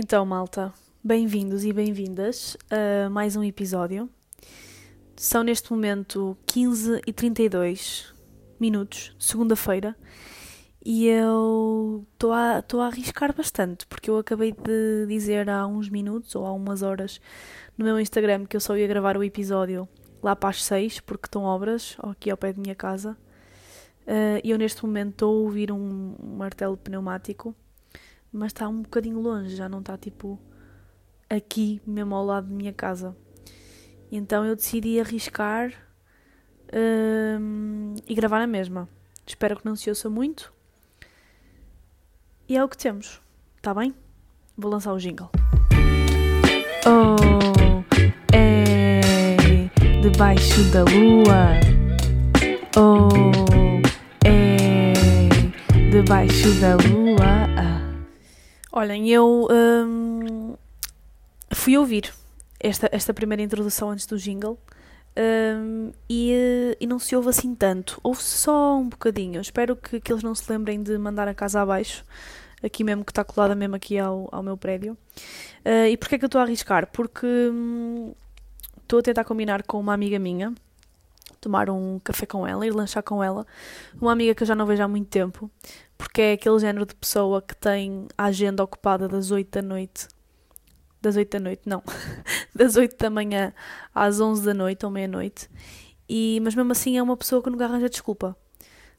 Então, 0.00 0.24
malta, 0.24 0.72
bem-vindos 1.02 1.64
e 1.64 1.72
bem-vindas 1.72 2.56
a 2.70 3.10
mais 3.10 3.34
um 3.34 3.42
episódio. 3.42 4.08
São 5.16 5.42
neste 5.42 5.72
momento 5.72 6.38
15 6.46 7.02
e 7.04 7.12
32 7.12 8.14
minutos, 8.60 9.12
segunda-feira, 9.18 9.96
e 10.86 11.08
eu 11.08 12.06
estou 12.12 12.32
a, 12.32 12.58
a 12.58 12.86
arriscar 12.86 13.34
bastante, 13.34 13.88
porque 13.88 14.08
eu 14.08 14.16
acabei 14.18 14.52
de 14.52 15.04
dizer 15.08 15.50
há 15.50 15.66
uns 15.66 15.88
minutos 15.88 16.32
ou 16.36 16.46
há 16.46 16.52
umas 16.52 16.82
horas 16.82 17.20
no 17.76 17.84
meu 17.84 17.98
Instagram 17.98 18.46
que 18.46 18.54
eu 18.54 18.60
só 18.60 18.76
ia 18.76 18.86
gravar 18.86 19.16
o 19.16 19.24
episódio 19.24 19.88
lá 20.22 20.36
para 20.36 20.50
as 20.50 20.62
6, 20.62 21.00
porque 21.00 21.26
estão 21.26 21.42
obras 21.42 21.96
aqui 21.98 22.30
ao 22.30 22.36
pé 22.36 22.52
de 22.52 22.60
minha 22.60 22.76
casa. 22.76 23.18
Uh, 24.06 24.38
e 24.44 24.50
eu 24.52 24.58
neste 24.58 24.80
momento 24.86 25.10
estou 25.10 25.34
a 25.34 25.40
ouvir 25.40 25.72
um 25.72 26.14
martelo 26.36 26.76
pneumático 26.76 27.52
mas 28.32 28.48
está 28.48 28.68
um 28.68 28.82
bocadinho 28.82 29.20
longe, 29.20 29.54
já 29.56 29.68
não 29.68 29.80
está 29.80 29.96
tipo 29.96 30.38
aqui 31.28 31.80
mesmo 31.86 32.14
ao 32.14 32.24
lado 32.24 32.48
da 32.48 32.54
minha 32.54 32.72
casa. 32.72 33.16
Então 34.10 34.44
eu 34.44 34.56
decidi 34.56 34.98
arriscar 34.98 35.72
hum, 37.40 37.94
e 38.06 38.14
gravar 38.14 38.40
a 38.40 38.46
mesma. 38.46 38.88
Espero 39.26 39.56
que 39.56 39.66
não 39.66 39.76
se 39.76 39.90
ouça 39.90 40.08
muito. 40.08 40.52
E 42.48 42.56
é 42.56 42.64
o 42.64 42.68
que 42.68 42.78
temos, 42.78 43.20
tá 43.60 43.74
bem? 43.74 43.94
Vou 44.56 44.70
lançar 44.70 44.92
o 44.92 44.98
jingle. 44.98 45.30
Oh, 46.86 47.84
é 48.32 49.70
debaixo 50.00 50.62
da 50.72 50.84
lua. 50.84 51.60
Oh, 52.76 53.08
é 54.24 54.92
debaixo 55.90 56.50
da 56.60 56.76
lua. 56.76 57.07
Olhem, 58.70 59.08
eu 59.08 59.48
hum, 59.50 60.54
fui 61.52 61.78
ouvir 61.78 62.12
esta, 62.60 62.88
esta 62.92 63.14
primeira 63.14 63.42
introdução 63.42 63.90
antes 63.90 64.06
do 64.06 64.18
jingle 64.18 64.58
hum, 65.16 65.90
e, 66.08 66.76
e 66.78 66.86
não 66.86 66.98
se 66.98 67.16
ouve 67.16 67.30
assim 67.30 67.54
tanto. 67.54 67.98
Ouve-se 68.02 68.38
só 68.38 68.76
um 68.76 68.88
bocadinho. 68.88 69.40
espero 69.40 69.74
que, 69.74 70.00
que 70.00 70.12
eles 70.12 70.22
não 70.22 70.34
se 70.34 70.50
lembrem 70.50 70.82
de 70.82 70.98
mandar 70.98 71.28
a 71.28 71.34
casa 71.34 71.62
abaixo, 71.62 72.04
aqui 72.62 72.84
mesmo 72.84 73.04
que 73.04 73.12
está 73.12 73.24
colada 73.24 73.54
mesmo 73.54 73.76
aqui 73.76 73.98
ao, 73.98 74.28
ao 74.30 74.42
meu 74.42 74.56
prédio. 74.56 74.96
Uh, 75.64 75.86
e 75.90 75.96
porquê 75.96 76.16
é 76.16 76.18
que 76.18 76.24
eu 76.24 76.28
estou 76.28 76.40
a 76.40 76.44
arriscar? 76.44 76.88
Porque 76.92 77.26
hum, 77.26 78.12
estou 78.82 78.98
a 78.98 79.02
tentar 79.02 79.24
combinar 79.24 79.62
com 79.62 79.80
uma 79.80 79.94
amiga 79.94 80.18
minha 80.18 80.52
tomar 81.40 81.70
um 81.70 81.98
café 81.98 82.26
com 82.26 82.46
ela, 82.46 82.66
ir 82.66 82.74
lanchar 82.74 83.02
com 83.02 83.22
ela. 83.22 83.46
Uma 84.00 84.12
amiga 84.12 84.34
que 84.34 84.42
eu 84.42 84.46
já 84.46 84.54
não 84.54 84.66
vejo 84.66 84.82
há 84.82 84.88
muito 84.88 85.08
tempo, 85.08 85.50
porque 85.96 86.20
é 86.20 86.32
aquele 86.32 86.58
género 86.58 86.86
de 86.86 86.94
pessoa 86.94 87.42
que 87.42 87.56
tem 87.56 88.06
a 88.16 88.24
agenda 88.24 88.62
ocupada 88.62 89.08
das 89.08 89.30
8 89.30 89.50
da 89.50 89.62
noite. 89.62 90.08
Das 91.00 91.16
8 91.16 91.30
da 91.30 91.40
noite, 91.40 91.62
não. 91.66 91.82
das 92.54 92.76
8 92.76 92.96
da 92.96 93.10
manhã 93.10 93.52
às 93.94 94.20
11 94.20 94.44
da 94.44 94.54
noite 94.54 94.84
ou 94.84 94.90
meia-noite. 94.90 95.48
E, 96.08 96.40
mas 96.42 96.54
mesmo 96.54 96.72
assim 96.72 96.96
é 96.96 97.02
uma 97.02 97.16
pessoa 97.16 97.42
que 97.42 97.50
nunca 97.50 97.64
arranja 97.64 97.88
desculpa. 97.88 98.36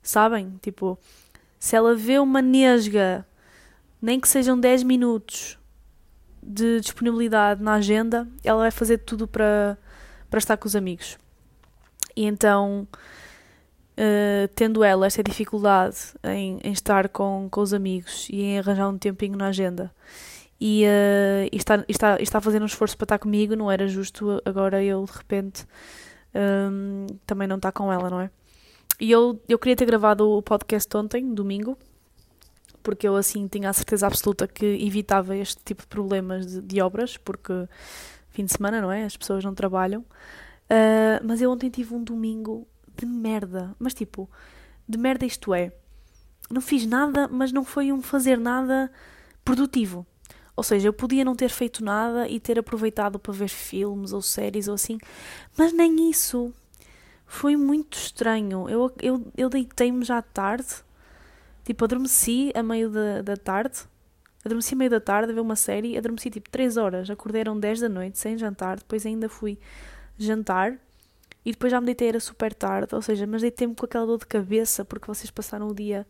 Sabem? 0.01 0.57
Tipo, 0.61 0.97
se 1.59 1.75
ela 1.75 1.95
vê 1.95 2.19
uma 2.19 2.41
nesga, 2.41 3.25
nem 4.01 4.19
que 4.19 4.29
sejam 4.29 4.59
10 4.59 4.83
minutos 4.83 5.57
de 6.41 6.79
disponibilidade 6.79 7.61
na 7.61 7.73
agenda, 7.75 8.27
ela 8.43 8.61
vai 8.61 8.71
fazer 8.71 8.99
tudo 8.99 9.27
para, 9.27 9.77
para 10.29 10.37
estar 10.37 10.57
com 10.57 10.67
os 10.67 10.75
amigos. 10.75 11.17
E 12.19 12.25
então 12.25 12.85
uh, 13.97 14.47
tendo 14.53 14.83
ela 14.83 15.07
esta 15.07 15.23
dificuldade 15.23 15.95
em, 16.21 16.59
em 16.61 16.73
estar 16.73 17.07
com, 17.07 17.47
com 17.49 17.61
os 17.61 17.73
amigos 17.73 18.27
e 18.29 18.41
em 18.41 18.59
arranjar 18.59 18.89
um 18.89 18.97
tempinho 18.97 19.37
na 19.37 19.47
agenda 19.47 19.89
e, 20.59 20.83
uh, 20.83 21.47
e, 21.49 21.55
está, 21.55 21.85
está, 21.87 22.21
está 22.21 22.41
fazer 22.41 22.61
um 22.61 22.65
esforço 22.65 22.97
para 22.97 23.05
estar 23.05 23.19
comigo, 23.19 23.55
não 23.55 23.71
era 23.71 23.87
justo 23.87 24.41
agora 24.43 24.83
eu 24.83 25.05
de 25.05 25.11
repente 25.13 25.65
um, 26.35 27.07
também 27.25 27.47
não 27.47 27.55
estar 27.55 27.71
com 27.71 27.89
ela, 27.89 28.09
não 28.09 28.19
é? 28.19 28.29
E 28.99 29.09
eu, 29.09 29.41
eu 29.47 29.57
queria 29.57 29.77
ter 29.77 29.85
gravado 29.85 30.29
o 30.29 30.41
podcast 30.41 30.97
ontem, 30.97 31.33
domingo, 31.33 31.77
porque 32.83 33.07
eu 33.07 33.15
assim 33.15 33.47
tinha 33.47 33.69
a 33.69 33.73
certeza 33.73 34.07
absoluta 34.07 34.45
que 34.45 34.65
evitava 34.65 35.37
este 35.37 35.63
tipo 35.63 35.83
de 35.83 35.87
problemas 35.87 36.45
de, 36.45 36.61
de 36.61 36.81
obras, 36.81 37.15
porque 37.15 37.53
fim 38.31 38.43
de 38.43 38.51
semana, 38.51 38.81
não 38.81 38.91
é? 38.91 39.05
As 39.05 39.15
pessoas 39.15 39.41
não 39.41 39.55
trabalham. 39.55 40.03
Uh, 40.69 41.25
mas 41.25 41.41
eu 41.41 41.49
ontem 41.51 41.69
tive 41.69 41.93
um 41.95 42.03
domingo 42.03 42.67
de 42.95 43.05
merda. 43.05 43.75
Mas 43.79 43.93
tipo, 43.93 44.29
de 44.87 44.97
merda 44.97 45.25
isto 45.25 45.53
é. 45.53 45.71
Não 46.49 46.61
fiz 46.61 46.85
nada, 46.85 47.27
mas 47.27 47.51
não 47.51 47.63
foi 47.63 47.91
um 47.91 48.01
fazer 48.01 48.37
nada 48.37 48.91
produtivo. 49.43 50.05
Ou 50.55 50.63
seja, 50.63 50.89
eu 50.89 50.93
podia 50.93 51.23
não 51.23 51.35
ter 51.35 51.49
feito 51.49 51.83
nada 51.83 52.27
e 52.27 52.39
ter 52.39 52.59
aproveitado 52.59 53.17
para 53.17 53.31
ver 53.31 53.47
filmes 53.47 54.11
ou 54.11 54.21
séries 54.21 54.67
ou 54.67 54.73
assim, 54.73 54.97
mas 55.57 55.71
nem 55.71 56.09
isso. 56.09 56.53
Foi 57.25 57.55
muito 57.55 57.97
estranho. 57.97 58.67
Eu, 58.67 58.91
eu, 59.01 59.31
eu 59.37 59.49
deitei-me 59.49 60.03
já 60.03 60.21
tarde, 60.21 60.67
tipo, 61.63 61.85
adormeci 61.85 62.51
a 62.55 62.61
meio 62.61 62.89
da, 62.89 63.21
da 63.21 63.37
tarde. 63.37 63.79
Adormeci 64.43 64.73
a 64.73 64.77
meio 64.77 64.89
da 64.89 64.99
tarde 64.99 65.31
a 65.31 65.35
ver 65.35 65.41
uma 65.41 65.55
série, 65.55 65.97
adormeci 65.97 66.29
tipo 66.29 66.49
3 66.49 66.77
horas, 66.77 67.09
acordei 67.09 67.41
eram 67.41 67.59
10 67.59 67.81
da 67.81 67.89
noite 67.89 68.17
sem 68.17 68.37
jantar, 68.37 68.77
depois 68.77 69.05
ainda 69.05 69.29
fui 69.29 69.59
jantar 70.19 70.77
e 71.45 71.51
depois 71.51 71.71
já 71.71 71.79
me 71.79 71.85
deitei, 71.85 72.09
era 72.09 72.19
super 72.19 72.53
tarde, 72.53 72.93
ou 72.93 73.01
seja, 73.01 73.25
mas 73.25 73.41
deitei-me 73.41 73.73
com 73.73 73.85
aquela 73.85 74.05
dor 74.05 74.19
de 74.19 74.27
cabeça 74.27 74.83
porque 74.83 75.07
vocês 75.07 75.31
passaram 75.31 75.67
o 75.67 75.73
dia 75.73 76.05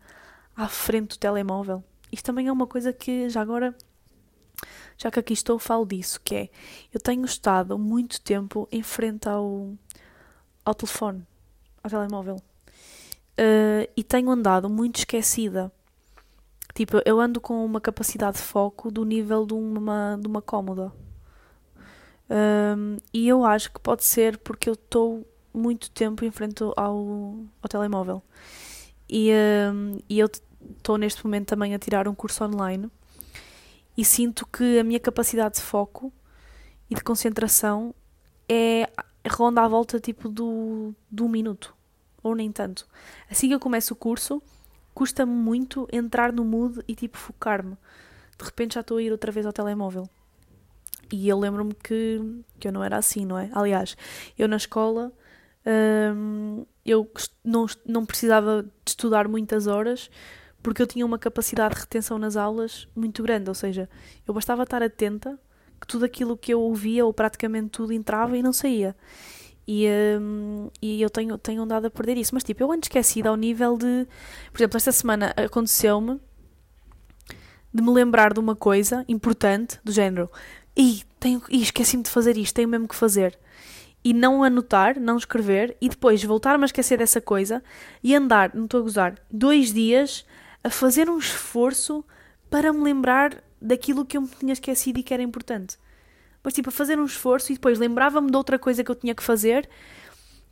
à 0.56 0.68
frente 0.68 1.10
do 1.10 1.18
telemóvel. 1.18 1.82
Isto 2.12 2.26
também 2.26 2.48
é 2.48 2.52
uma 2.52 2.66
coisa 2.66 2.92
que 2.92 3.28
já 3.28 3.40
agora, 3.40 3.74
já 4.98 5.10
que 5.10 5.20
aqui 5.20 5.32
estou, 5.32 5.58
falo 5.58 5.86
disso, 5.86 6.20
que 6.22 6.34
é, 6.34 6.48
eu 6.92 7.00
tenho 7.00 7.24
estado 7.24 7.78
muito 7.78 8.20
tempo 8.20 8.68
em 8.72 8.82
frente 8.82 9.28
ao, 9.28 9.72
ao 10.64 10.74
telefone, 10.74 11.24
ao 11.82 11.90
telemóvel. 11.90 12.36
Uh, 13.38 13.88
e 13.96 14.02
tenho 14.02 14.30
andado 14.30 14.68
muito 14.68 14.96
esquecida. 14.96 15.72
Tipo, 16.74 17.00
eu 17.04 17.20
ando 17.20 17.40
com 17.40 17.64
uma 17.64 17.80
capacidade 17.80 18.36
de 18.36 18.42
foco 18.42 18.90
do 18.90 19.04
nível 19.04 19.46
de 19.46 19.54
uma, 19.54 20.18
de 20.20 20.26
uma 20.26 20.42
cómoda. 20.42 20.92
Um, 22.30 22.98
e 23.12 23.26
eu 23.26 23.44
acho 23.44 23.72
que 23.72 23.80
pode 23.80 24.04
ser 24.04 24.38
porque 24.38 24.68
eu 24.68 24.74
estou 24.74 25.26
muito 25.52 25.90
tempo 25.90 26.24
em 26.24 26.30
frente 26.30 26.62
ao, 26.62 26.76
ao 26.76 27.68
telemóvel. 27.68 28.22
E, 29.08 29.32
um, 29.72 29.98
e 30.08 30.20
eu 30.20 30.28
estou 30.76 30.96
neste 30.96 31.24
momento 31.24 31.48
também 31.48 31.74
a 31.74 31.78
tirar 31.78 32.06
um 32.06 32.14
curso 32.14 32.44
online 32.44 32.88
e 33.96 34.04
sinto 34.04 34.46
que 34.46 34.78
a 34.78 34.84
minha 34.84 35.00
capacidade 35.00 35.56
de 35.56 35.62
foco 35.62 36.12
e 36.88 36.94
de 36.94 37.02
concentração 37.02 37.94
é 38.48 38.88
ronda 39.28 39.62
à 39.62 39.68
volta 39.68 39.98
tipo 40.00 40.28
do, 40.28 40.94
do 41.10 41.28
minuto, 41.28 41.74
ou 42.22 42.34
nem 42.34 42.50
tanto. 42.50 42.86
Assim 43.28 43.48
que 43.48 43.54
eu 43.54 43.60
começo 43.60 43.92
o 43.92 43.96
curso, 43.96 44.42
custa-me 44.94 45.32
muito 45.32 45.88
entrar 45.92 46.32
no 46.32 46.44
mood 46.44 46.80
e 46.86 46.94
tipo 46.94 47.18
focar-me. 47.18 47.76
De 48.38 48.44
repente 48.44 48.74
já 48.74 48.80
estou 48.80 48.98
a 48.98 49.02
ir 49.02 49.12
outra 49.12 49.30
vez 49.30 49.44
ao 49.44 49.52
telemóvel. 49.52 50.08
E 51.12 51.28
eu 51.28 51.38
lembro-me 51.38 51.74
que, 51.74 52.20
que 52.58 52.68
eu 52.68 52.72
não 52.72 52.84
era 52.84 52.96
assim, 52.96 53.24
não 53.24 53.38
é? 53.38 53.50
Aliás, 53.52 53.96
eu 54.38 54.46
na 54.46 54.56
escola 54.56 55.12
hum, 56.14 56.64
eu 56.84 57.10
não, 57.44 57.66
não 57.86 58.06
precisava 58.06 58.62
de 58.62 58.90
estudar 58.90 59.28
muitas 59.28 59.66
horas 59.66 60.10
porque 60.62 60.82
eu 60.82 60.86
tinha 60.86 61.06
uma 61.06 61.18
capacidade 61.18 61.74
de 61.74 61.80
retenção 61.80 62.18
nas 62.18 62.36
aulas 62.36 62.86
muito 62.94 63.22
grande, 63.22 63.48
ou 63.48 63.54
seja, 63.54 63.88
eu 64.26 64.34
bastava 64.34 64.62
estar 64.62 64.82
atenta 64.82 65.38
que 65.80 65.86
tudo 65.86 66.04
aquilo 66.04 66.36
que 66.36 66.52
eu 66.52 66.60
ouvia 66.60 67.04
ou 67.06 67.12
praticamente 67.12 67.70
tudo 67.70 67.92
entrava 67.92 68.36
e 68.36 68.42
não 68.42 68.52
saía. 68.52 68.94
E, 69.66 69.86
hum, 70.20 70.68
e 70.82 71.00
eu 71.00 71.08
tenho, 71.08 71.38
tenho 71.38 71.62
andado 71.62 71.86
a 71.86 71.90
perder 71.90 72.16
isso. 72.18 72.34
Mas 72.34 72.44
tipo, 72.44 72.62
eu 72.62 72.70
ando 72.70 72.84
esquecida 72.84 73.28
ao 73.28 73.36
nível 73.36 73.78
de. 73.78 74.06
Por 74.52 74.58
exemplo, 74.58 74.76
esta 74.76 74.92
semana 74.92 75.32
aconteceu-me 75.36 76.20
de 77.72 77.82
me 77.82 77.90
lembrar 77.90 78.34
de 78.34 78.40
uma 78.40 78.56
coisa 78.56 79.04
importante, 79.08 79.78
do 79.84 79.92
género, 79.92 80.28
e 80.80 81.04
tenho, 81.20 81.42
esqueci-me 81.50 82.02
de 82.02 82.08
fazer 82.08 82.38
isto, 82.38 82.54
tenho 82.54 82.68
mesmo 82.68 82.88
que 82.88 82.94
fazer. 82.94 83.38
E 84.02 84.14
não 84.14 84.42
anotar, 84.42 84.98
não 84.98 85.18
escrever, 85.18 85.76
e 85.78 85.90
depois 85.90 86.24
voltar-me 86.24 86.64
a 86.64 86.66
esquecer 86.66 86.96
dessa 86.96 87.20
coisa 87.20 87.62
e 88.02 88.14
andar, 88.14 88.54
não 88.54 88.64
estou 88.64 88.80
a 88.80 88.82
gozar, 88.82 89.18
dois 89.30 89.74
dias 89.74 90.24
a 90.64 90.70
fazer 90.70 91.10
um 91.10 91.18
esforço 91.18 92.02
para 92.48 92.72
me 92.72 92.82
lembrar 92.82 93.44
daquilo 93.60 94.06
que 94.06 94.16
eu 94.16 94.22
me 94.22 94.28
tinha 94.28 94.54
esquecido 94.54 94.98
e 94.98 95.02
que 95.02 95.12
era 95.12 95.22
importante. 95.22 95.76
Mas 96.42 96.54
tipo, 96.54 96.70
a 96.70 96.72
fazer 96.72 96.98
um 96.98 97.04
esforço 97.04 97.52
e 97.52 97.56
depois 97.56 97.78
lembrava-me 97.78 98.30
de 98.30 98.36
outra 98.38 98.58
coisa 98.58 98.82
que 98.82 98.90
eu 98.90 98.94
tinha 98.94 99.14
que 99.14 99.22
fazer, 99.22 99.68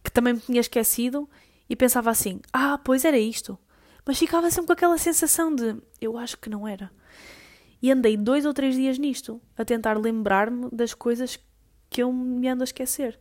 que 0.05 0.13
também 0.13 0.35
me 0.35 0.41
tinha 0.41 0.61
esquecido, 0.61 1.27
e 1.71 1.75
pensava 1.75 2.11
assim: 2.11 2.41
ah, 2.53 2.79
pois 2.85 3.07
era 3.07 3.19
isto. 3.19 3.59
Mas 4.05 4.19
ficava 4.19 4.51
sempre 4.51 4.67
com 4.67 4.73
aquela 4.75 4.99
sensação 4.99 5.55
de 5.55 5.77
eu 5.99 6.19
acho 6.19 6.37
que 6.37 6.51
não 6.51 6.69
era. 6.69 6.91
E 7.81 7.93
andei 7.93 8.17
dois 8.17 8.45
ou 8.45 8.53
três 8.53 8.75
dias 8.75 8.99
nisto, 8.99 9.41
a 9.57 9.65
tentar 9.65 9.97
lembrar-me 9.99 10.69
das 10.71 10.95
coisas 10.95 11.39
que 11.89 12.03
eu 12.03 12.13
me 12.13 12.49
ando 12.49 12.63
a 12.63 12.65
esquecer. 12.65 13.19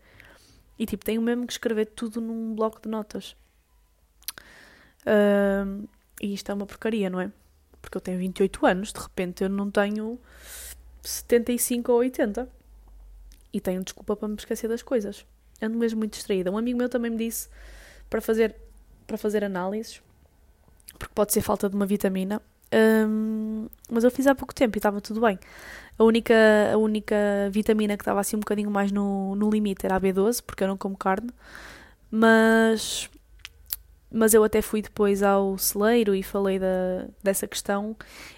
E 0.79 0.85
tipo, 0.85 1.05
tenho 1.05 1.21
mesmo 1.21 1.45
que 1.45 1.53
escrever 1.53 1.85
tudo 1.87 2.21
num 2.21 2.53
bloco 2.55 2.81
de 2.81 2.89
notas. 2.89 3.35
Uh, 5.01 5.87
e 6.21 6.33
isto 6.33 6.51
é 6.51 6.53
uma 6.53 6.65
porcaria, 6.65 7.09
não 7.09 7.19
é? 7.19 7.31
Porque 7.81 7.97
eu 7.97 8.01
tenho 8.01 8.17
28 8.17 8.65
anos, 8.65 8.91
de 8.91 8.99
repente 8.99 9.43
eu 9.43 9.49
não 9.49 9.71
tenho 9.71 10.19
75 11.01 11.91
ou 11.91 11.99
80. 11.99 12.49
E 13.53 13.61
tenho 13.61 13.83
desculpa 13.83 14.15
para 14.15 14.27
me 14.27 14.35
esquecer 14.35 14.67
das 14.67 14.83
coisas. 14.83 15.25
Ando 15.61 15.77
mesmo 15.77 15.99
muito 15.99 16.13
distraída. 16.13 16.51
Um 16.51 16.57
amigo 16.57 16.77
meu 16.77 16.89
também 16.89 17.09
me 17.09 17.17
disse 17.17 17.49
para 18.09 18.21
fazer, 18.21 18.55
para 19.05 19.17
fazer 19.17 19.43
análises, 19.43 20.01
porque 20.99 21.13
pode 21.15 21.33
ser 21.33 21.41
falta 21.41 21.69
de 21.69 21.75
uma 21.75 21.85
vitamina. 21.85 22.41
Um, 22.73 23.67
mas 23.89 24.03
eu 24.03 24.11
fiz 24.11 24.27
há 24.27 24.35
pouco 24.35 24.53
tempo 24.53 24.77
e 24.77 24.79
estava 24.79 24.99
tudo 25.01 25.21
bem. 25.21 25.39
A 25.97 26.03
única, 26.03 26.33
a 26.73 26.77
única 26.77 27.15
vitamina 27.51 27.97
que 27.97 28.03
estava 28.03 28.19
assim 28.19 28.35
um 28.35 28.39
bocadinho 28.39 28.69
mais 28.69 28.91
no, 28.91 29.35
no 29.35 29.49
limite 29.49 29.85
era 29.85 29.95
a 29.95 30.01
B12, 30.01 30.43
porque 30.45 30.63
eu 30.63 30.67
não 30.67 30.77
como 30.77 30.97
carne. 30.97 31.29
Mas, 32.11 33.09
mas 34.11 34.33
eu 34.33 34.43
até 34.43 34.61
fui 34.61 34.81
depois 34.81 35.23
ao 35.23 35.57
celeiro 35.57 36.15
e 36.15 36.23
falei 36.23 36.59
da, 36.59 37.07
dessa 37.23 37.47
questão 37.47 37.95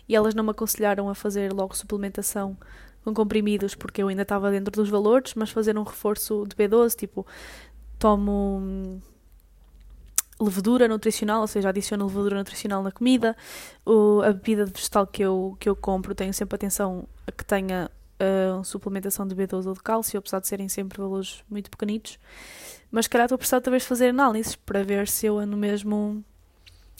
e 0.08 0.16
elas 0.16 0.34
não 0.34 0.44
me 0.44 0.52
aconselharam 0.52 1.10
a 1.10 1.16
fazer 1.16 1.54
logo 1.54 1.76
suplementação 1.76 2.58
com 3.04 3.14
comprimidos 3.14 3.76
porque 3.76 4.02
eu 4.02 4.08
ainda 4.08 4.24
estava 4.24 4.52
dentro 4.52 4.72
dos 4.74 4.90
valores, 4.90 5.34
mas 5.36 5.50
fazer 5.52 5.78
um 5.78 5.84
reforço 5.84 6.46
de 6.48 6.56
B12, 6.56 6.96
tipo, 6.96 7.26
tomo 7.98 9.02
levedura 10.40 10.88
nutricional, 10.88 11.42
ou 11.42 11.48
seja, 11.48 11.70
adiciono 11.70 12.06
levedura 12.06 12.38
nutricional 12.38 12.82
na 12.82 12.92
comida. 12.92 13.36
O, 13.86 14.22
a 14.22 14.32
bebida 14.32 14.66
vegetal 14.66 15.06
que 15.06 15.22
eu, 15.22 15.58
que 15.60 15.68
eu 15.68 15.76
compro, 15.76 16.16
tenho 16.16 16.34
sempre 16.34 16.56
atenção 16.56 17.08
a 17.28 17.32
que 17.32 17.44
tenha 17.44 17.90
uh, 18.20 18.64
suplementação 18.64 19.28
de 19.28 19.36
B12 19.36 19.68
ou 19.68 19.74
de 19.74 19.82
cálcio, 19.82 20.20
apesar 20.20 20.40
de 20.40 20.48
serem 20.48 20.70
sempre 20.70 21.02
valores 21.02 21.44
muito 21.50 21.70
pequenitos. 21.70 22.20
Mas 22.92 23.06
se 23.06 23.10
calhar 23.10 23.26
estou 23.26 23.36
a 23.36 23.38
precisar 23.38 23.62
talvez 23.62 23.86
fazer 23.86 24.10
análises 24.10 24.56
para 24.56 24.84
ver 24.84 25.08
se 25.08 25.26
eu 25.26 25.38
ando 25.38 25.58
mesmo. 25.58 26.24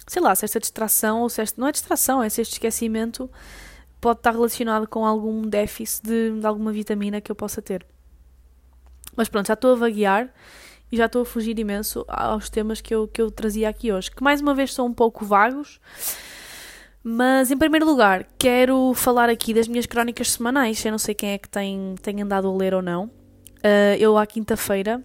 Sei 0.08 0.22
lá, 0.22 0.34
se 0.36 0.46
esta 0.46 0.60
distração, 0.60 1.22
ou 1.22 1.30
se 1.30 1.42
esta. 1.42 1.60
Não 1.60 1.68
é 1.68 1.72
distração, 1.72 2.22
é 2.22 2.30
se 2.30 2.42
este 2.42 2.54
esquecimento 2.54 3.30
pode 4.02 4.20
estar 4.20 4.32
relacionado 4.32 4.88
com 4.88 5.06
algum 5.06 5.42
déficit 5.42 6.06
de, 6.06 6.40
de 6.40 6.46
alguma 6.46 6.72
vitamina 6.72 7.20
que 7.22 7.32
eu 7.32 7.36
possa 7.36 7.62
ter. 7.62 7.86
Mas 9.16 9.28
pronto, 9.28 9.48
já 9.48 9.54
estou 9.54 9.74
a 9.74 9.76
vaguear 9.76 10.34
e 10.92 10.98
já 10.98 11.06
estou 11.06 11.22
a 11.22 11.26
fugir 11.26 11.58
imenso 11.60 12.06
aos 12.08 12.50
temas 12.50 12.82
que 12.82 12.94
eu, 12.94 13.08
que 13.08 13.22
eu 13.22 13.30
trazia 13.30 13.70
aqui 13.70 13.92
hoje, 13.92 14.12
que 14.12 14.24
mais 14.24 14.42
uma 14.42 14.56
vez 14.56 14.74
são 14.74 14.88
um 14.88 14.94
pouco 14.94 15.26
vagos. 15.26 15.80
Mas 17.04 17.50
em 17.50 17.58
primeiro 17.58 17.86
lugar, 17.86 18.26
quero 18.38 18.94
falar 18.94 19.30
aqui 19.30 19.54
das 19.54 19.68
minhas 19.68 19.86
crónicas 19.86 20.32
semanais. 20.32 20.84
Eu 20.84 20.92
não 20.92 21.00
sei 21.00 21.16
quem 21.16 21.32
é 21.32 21.38
que 21.38 21.48
tem, 21.48 21.96
tem 22.02 22.22
andado 22.22 22.48
a 22.48 22.56
ler 22.56 22.74
ou 22.74 22.82
não. 22.82 23.06
Uh, 23.06 23.96
eu, 23.98 24.18
à 24.18 24.26
quinta-feira, 24.26 25.04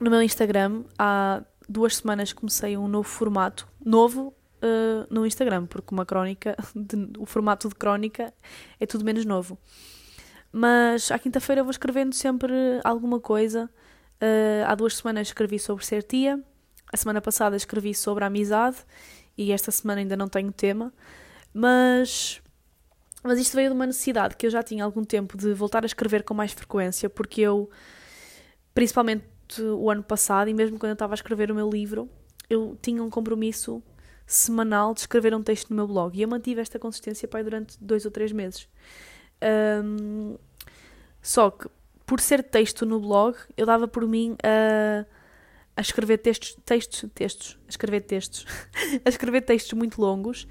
no 0.00 0.10
meu 0.10 0.20
Instagram, 0.22 0.82
há 0.98 1.42
duas 1.68 1.96
semanas 1.96 2.32
comecei 2.32 2.76
um 2.76 2.88
novo 2.88 3.08
formato. 3.08 3.68
Novo 3.84 4.34
uh, 4.62 5.06
no 5.08 5.24
Instagram, 5.24 5.66
porque 5.66 5.94
uma 5.94 6.04
crónica, 6.04 6.56
de, 6.74 7.10
o 7.18 7.26
formato 7.26 7.68
de 7.68 7.74
crónica 7.74 8.32
é 8.80 8.86
tudo 8.86 9.04
menos 9.04 9.24
novo. 9.24 9.58
Mas 10.52 11.10
à 11.10 11.18
quinta-feira 11.18 11.62
vou 11.62 11.70
escrevendo 11.70 12.14
sempre 12.14 12.52
alguma 12.84 13.20
coisa 13.20 13.68
Uh, 14.24 14.64
há 14.66 14.74
duas 14.74 14.96
semanas 14.96 15.28
escrevi 15.28 15.58
sobre 15.58 15.84
ser 15.84 16.02
tia, 16.02 16.42
a 16.90 16.96
semana 16.96 17.20
passada 17.20 17.56
escrevi 17.56 17.94
sobre 17.94 18.24
a 18.24 18.28
amizade 18.28 18.78
e 19.36 19.52
esta 19.52 19.70
semana 19.70 20.00
ainda 20.00 20.16
não 20.16 20.28
tenho 20.28 20.50
tema, 20.50 20.94
mas, 21.52 22.40
mas 23.22 23.38
isto 23.38 23.54
veio 23.54 23.68
de 23.68 23.74
uma 23.74 23.84
necessidade 23.84 24.34
que 24.34 24.46
eu 24.46 24.50
já 24.50 24.62
tinha 24.62 24.82
algum 24.82 25.04
tempo 25.04 25.36
de 25.36 25.52
voltar 25.52 25.82
a 25.82 25.86
escrever 25.86 26.22
com 26.22 26.32
mais 26.32 26.52
frequência, 26.52 27.10
porque 27.10 27.42
eu, 27.42 27.68
principalmente 28.72 29.26
o 29.60 29.90
ano 29.90 30.02
passado, 30.02 30.48
e 30.48 30.54
mesmo 30.54 30.78
quando 30.78 30.90
eu 30.90 30.94
estava 30.94 31.12
a 31.12 31.16
escrever 31.16 31.50
o 31.50 31.54
meu 31.54 31.68
livro, 31.68 32.08
eu 32.48 32.78
tinha 32.80 33.02
um 33.02 33.10
compromisso 33.10 33.82
semanal 34.26 34.94
de 34.94 35.00
escrever 35.00 35.34
um 35.34 35.42
texto 35.42 35.68
no 35.68 35.76
meu 35.76 35.86
blog 35.86 36.16
e 36.16 36.22
eu 36.22 36.28
mantive 36.28 36.62
esta 36.62 36.78
consistência 36.78 37.28
pai, 37.28 37.44
durante 37.44 37.76
dois 37.78 38.06
ou 38.06 38.10
três 38.10 38.32
meses. 38.32 38.68
Um, 39.84 40.38
só 41.20 41.50
que 41.50 41.68
por 42.06 42.20
ser 42.20 42.42
texto 42.42 42.84
no 42.84 43.00
blog, 43.00 43.36
eu 43.56 43.66
dava 43.66 43.88
por 43.88 44.06
mim 44.06 44.36
a, 44.42 45.06
a 45.76 45.80
escrever 45.80 46.18
textos, 46.18 46.56
textos, 46.64 47.10
textos, 47.14 47.58
a 47.66 47.70
escrever 47.70 48.00
textos, 48.02 48.46
a 49.04 49.08
escrever 49.08 49.42
textos 49.42 49.72
muito 49.72 50.00
longos 50.00 50.46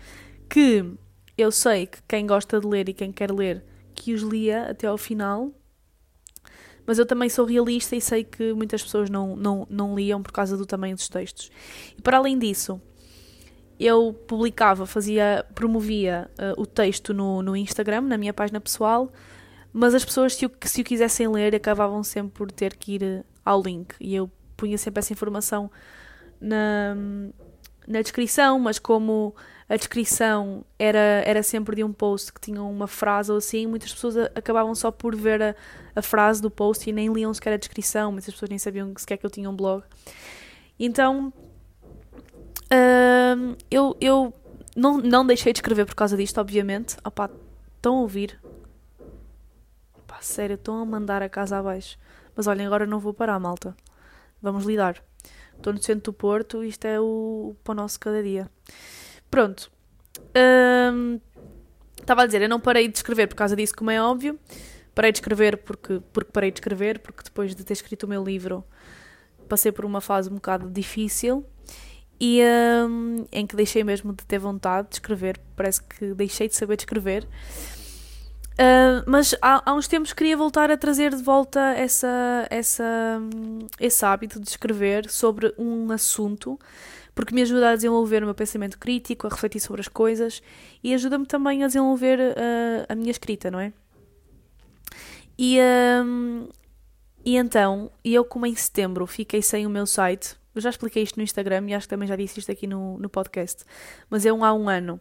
que 0.50 0.86
eu 1.38 1.52
sei 1.52 1.88
que 1.88 2.02
quem 2.08 2.28
gosta 2.28 2.60
de 2.60 2.68
ler 2.68 2.90
e 2.90 2.94
quem 2.94 3.12
quer 3.12 3.32
ler 3.32 3.64
que 3.94 4.14
os 4.14 4.22
lia 4.22 4.70
até 4.70 4.88
ao 4.88 4.98
final, 4.98 5.52
mas 6.86 7.00
eu 7.00 7.06
também 7.06 7.30
sou 7.30 7.46
realista 7.46 7.96
e 7.96 8.02
sei 8.02 8.24
que 8.24 8.54
muitas 8.54 8.84
pessoas 8.84 9.10
não, 9.10 9.36
não, 9.36 9.68
não 9.70 9.96
liam 9.96 10.22
por 10.22 10.32
causa 10.32 10.58
do 10.58 10.66
tamanho 10.66 10.96
dos 10.96 11.08
textos. 11.08 11.50
E 11.98 12.02
para 12.02 12.18
além 12.18 12.38
disso, 12.38 12.82
eu 13.80 14.14
publicava, 14.28 14.86
fazia, 14.86 15.46
promovia 15.56 16.30
uh, 16.34 16.62
o 16.62 16.66
texto 16.66 17.14
no, 17.14 17.42
no 17.42 17.56
Instagram, 17.56 18.02
na 18.02 18.18
minha 18.18 18.34
página 18.34 18.60
pessoal, 18.60 19.12
mas 19.74 19.96
as 19.96 20.06
pessoas, 20.06 20.36
se 20.36 20.46
o, 20.46 20.52
se 20.64 20.82
o 20.82 20.84
quisessem 20.84 21.28
ler, 21.28 21.56
acabavam 21.56 22.04
sempre 22.04 22.32
por 22.32 22.52
ter 22.52 22.76
que 22.76 22.94
ir 22.94 23.04
eh, 23.04 23.24
ao 23.44 23.62
link. 23.62 23.96
E 24.00 24.14
eu 24.16 24.30
punha 24.56 24.78
sempre 24.78 25.00
essa 25.00 25.12
informação 25.12 25.72
na, 26.40 26.96
na 27.88 28.02
descrição, 28.02 28.60
mas 28.60 28.78
como 28.78 29.36
a 29.68 29.76
descrição 29.76 30.64
era, 30.78 31.24
era 31.26 31.42
sempre 31.42 31.76
de 31.78 31.84
um 31.84 31.92
post 31.92 32.32
que 32.32 32.40
tinha 32.40 32.62
uma 32.62 32.88
frase 32.88 33.32
ou 33.32 33.38
assim, 33.40 33.66
muitas 33.66 33.92
pessoas 33.92 34.16
acabavam 34.36 34.76
só 34.76 34.92
por 34.92 35.16
ver 35.16 35.42
a, 35.42 35.56
a 35.96 36.02
frase 36.04 36.40
do 36.40 36.52
post 36.52 36.88
e 36.88 36.94
nem 36.94 37.12
liam 37.12 37.34
sequer 37.34 37.54
a 37.54 37.58
descrição, 37.58 38.12
muitas 38.12 38.32
pessoas 38.32 38.50
nem 38.50 38.60
sabiam 38.60 38.94
sequer 38.96 39.18
que 39.18 39.26
eu 39.26 39.30
tinha 39.30 39.50
um 39.50 39.56
blog. 39.56 39.84
Então 40.80 41.34
uh, 42.66 43.58
eu, 43.72 43.98
eu 44.00 44.34
não, 44.76 44.98
não 44.98 45.26
deixei 45.26 45.52
de 45.52 45.58
escrever 45.58 45.86
por 45.86 45.96
causa 45.96 46.16
disto, 46.16 46.40
obviamente. 46.40 46.98
Opá, 47.04 47.30
estão 47.78 47.98
a 47.98 48.02
ouvir 48.02 48.40
sério, 50.26 50.56
estão 50.56 50.80
a 50.80 50.86
mandar 50.86 51.22
a 51.22 51.30
casa 51.30 51.58
abaixo. 51.58 51.98
Mas 52.36 52.48
olhem, 52.48 52.66
agora 52.66 52.86
não 52.86 53.00
vou 53.00 53.14
parar, 53.14 53.40
malta. 53.40 53.76
Vamos 54.42 54.66
lidar. 54.66 55.02
Estou 55.56 55.74
no 55.74 55.82
centro 55.82 56.12
do 56.12 56.14
Porto, 56.14 56.64
isto 56.64 56.86
é 56.86 57.00
o, 57.00 57.56
pão 57.64 57.76
nosso 57.76 58.00
cada 58.00 58.22
dia. 58.22 58.50
Pronto. 59.30 59.72
Hum, 60.36 61.20
estava 62.00 62.24
a 62.24 62.26
dizer, 62.26 62.42
eu 62.42 62.50
não 62.50 62.60
parei 62.60 62.88
de 62.88 62.98
escrever 62.98 63.28
por 63.28 63.36
causa 63.36 63.56
disso, 63.56 63.76
como 63.76 63.92
é 63.92 64.02
óbvio. 64.02 64.40
Parei 64.94 65.12
de 65.12 65.18
escrever 65.18 65.58
porque, 65.58 66.02
porque 66.12 66.32
parei 66.32 66.52
de 66.52 66.60
escrever, 66.60 67.00
porque 67.00 67.24
depois 67.24 67.56
de 67.56 67.64
ter 67.64 67.74
escrito 67.74 68.04
o 68.04 68.10
meu 68.10 68.24
livro 68.24 68.64
passei 69.54 69.72
por 69.72 69.86
uma 69.86 70.02
fase 70.02 70.30
um 70.30 70.36
bocado 70.36 70.70
difícil 70.70 71.46
e 72.20 72.42
um, 72.90 73.26
em 73.32 73.46
que 73.46 73.56
deixei 73.56 73.84
mesmo 73.84 74.14
de 74.14 74.26
ter 74.26 74.40
vontade 74.40 74.90
de 74.90 74.96
escrever. 74.96 75.40
Parece 75.56 75.84
que 75.84 76.14
deixei 76.14 76.48
de 76.48 76.56
saber 76.56 76.78
de 76.78 76.84
escrever. 76.84 77.28
Uh, 78.54 79.02
mas 79.08 79.34
há, 79.42 79.64
há, 79.66 79.74
uns 79.74 79.88
tempos 79.88 80.14
queria 80.14 80.38
voltar 80.38 80.70
a 80.70 80.78
trazer 80.78 81.16
de 81.16 81.24
volta 81.24 81.60
essa, 81.76 82.46
essa, 82.52 83.20
esse 83.80 84.06
hábito 84.06 84.40
de 84.40 84.48
escrever 84.48 85.10
sobre 85.10 85.54
um 85.58 85.92
assunto, 85.92 86.60
porque 87.16 87.34
me 87.34 87.42
ajuda 87.42 87.72
a 87.72 87.76
desenvolver 87.76 88.22
o 88.22 88.28
meu 88.28 88.36
pensamento 88.36 88.78
crítico, 88.78 89.26
a 89.26 89.30
refletir 89.32 89.60
sobre 89.60 89.82
as 89.82 89.88
coisas 89.88 90.42
e 90.84 90.94
ajuda-me 90.94 91.26
também 91.26 91.64
a 91.64 91.68
desenvolver 91.68 92.20
uh, 92.20 92.86
a 92.88 92.96
minha 92.96 93.12
escrita, 93.12 93.50
não 93.50 93.60
é? 93.60 93.74
E, 95.38 95.58
um, 96.06 96.48
e 97.26 97.36
então, 97.36 97.92
eu 98.06 98.24
como 98.24 98.46
em 98.46 98.56
setembro 98.56 99.08
fiquei 99.08 99.42
sem 99.42 99.66
o 99.66 99.70
meu 99.70 99.88
site, 99.88 100.36
eu 100.54 100.62
já 100.62 100.70
expliquei 100.70 101.04
isto 101.04 101.18
no 101.18 101.24
Instagram 101.24 101.66
e 101.68 101.74
acho 101.74 101.88
que 101.88 101.90
também 101.90 102.08
já 102.08 102.16
disse 102.16 102.40
isto 102.40 102.52
aqui 102.52 102.68
no, 102.68 102.98
no 102.98 103.10
podcast, 103.10 103.64
mas 104.10 104.26
é 104.26 104.34
um 104.34 104.44
há 104.44 104.54
um 104.54 104.70
ano 104.70 105.00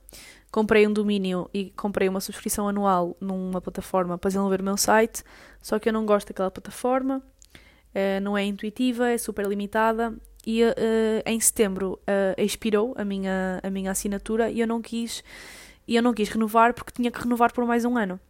comprei 0.52 0.86
um 0.86 0.92
domínio 0.92 1.48
e 1.52 1.70
comprei 1.70 2.08
uma 2.08 2.20
subscrição 2.20 2.68
anual 2.68 3.16
numa 3.18 3.60
plataforma 3.60 4.18
para 4.18 4.28
desenvolver 4.28 4.60
o 4.60 4.64
meu 4.64 4.76
site, 4.76 5.24
só 5.62 5.78
que 5.78 5.88
eu 5.88 5.92
não 5.92 6.04
gosto 6.04 6.28
daquela 6.28 6.50
plataforma, 6.50 7.18
uh, 7.18 8.20
não 8.22 8.36
é 8.36 8.44
intuitiva, 8.44 9.08
é 9.08 9.16
super 9.16 9.46
limitada 9.46 10.14
e 10.46 10.62
uh, 10.62 10.72
em 11.24 11.40
setembro 11.40 11.98
uh, 12.02 12.40
expirou 12.40 12.94
a 12.98 13.04
minha, 13.04 13.60
a 13.62 13.70
minha 13.70 13.90
assinatura 13.90 14.50
e 14.50 14.60
eu 14.60 14.66
não 14.66 14.82
quis 14.82 15.24
e 15.88 15.96
eu 15.96 16.02
não 16.02 16.12
quis 16.12 16.28
renovar 16.28 16.74
porque 16.74 16.92
tinha 16.92 17.10
que 17.10 17.20
renovar 17.20 17.52
por 17.52 17.64
mais 17.64 17.84
um 17.84 17.96
ano. 17.96 18.20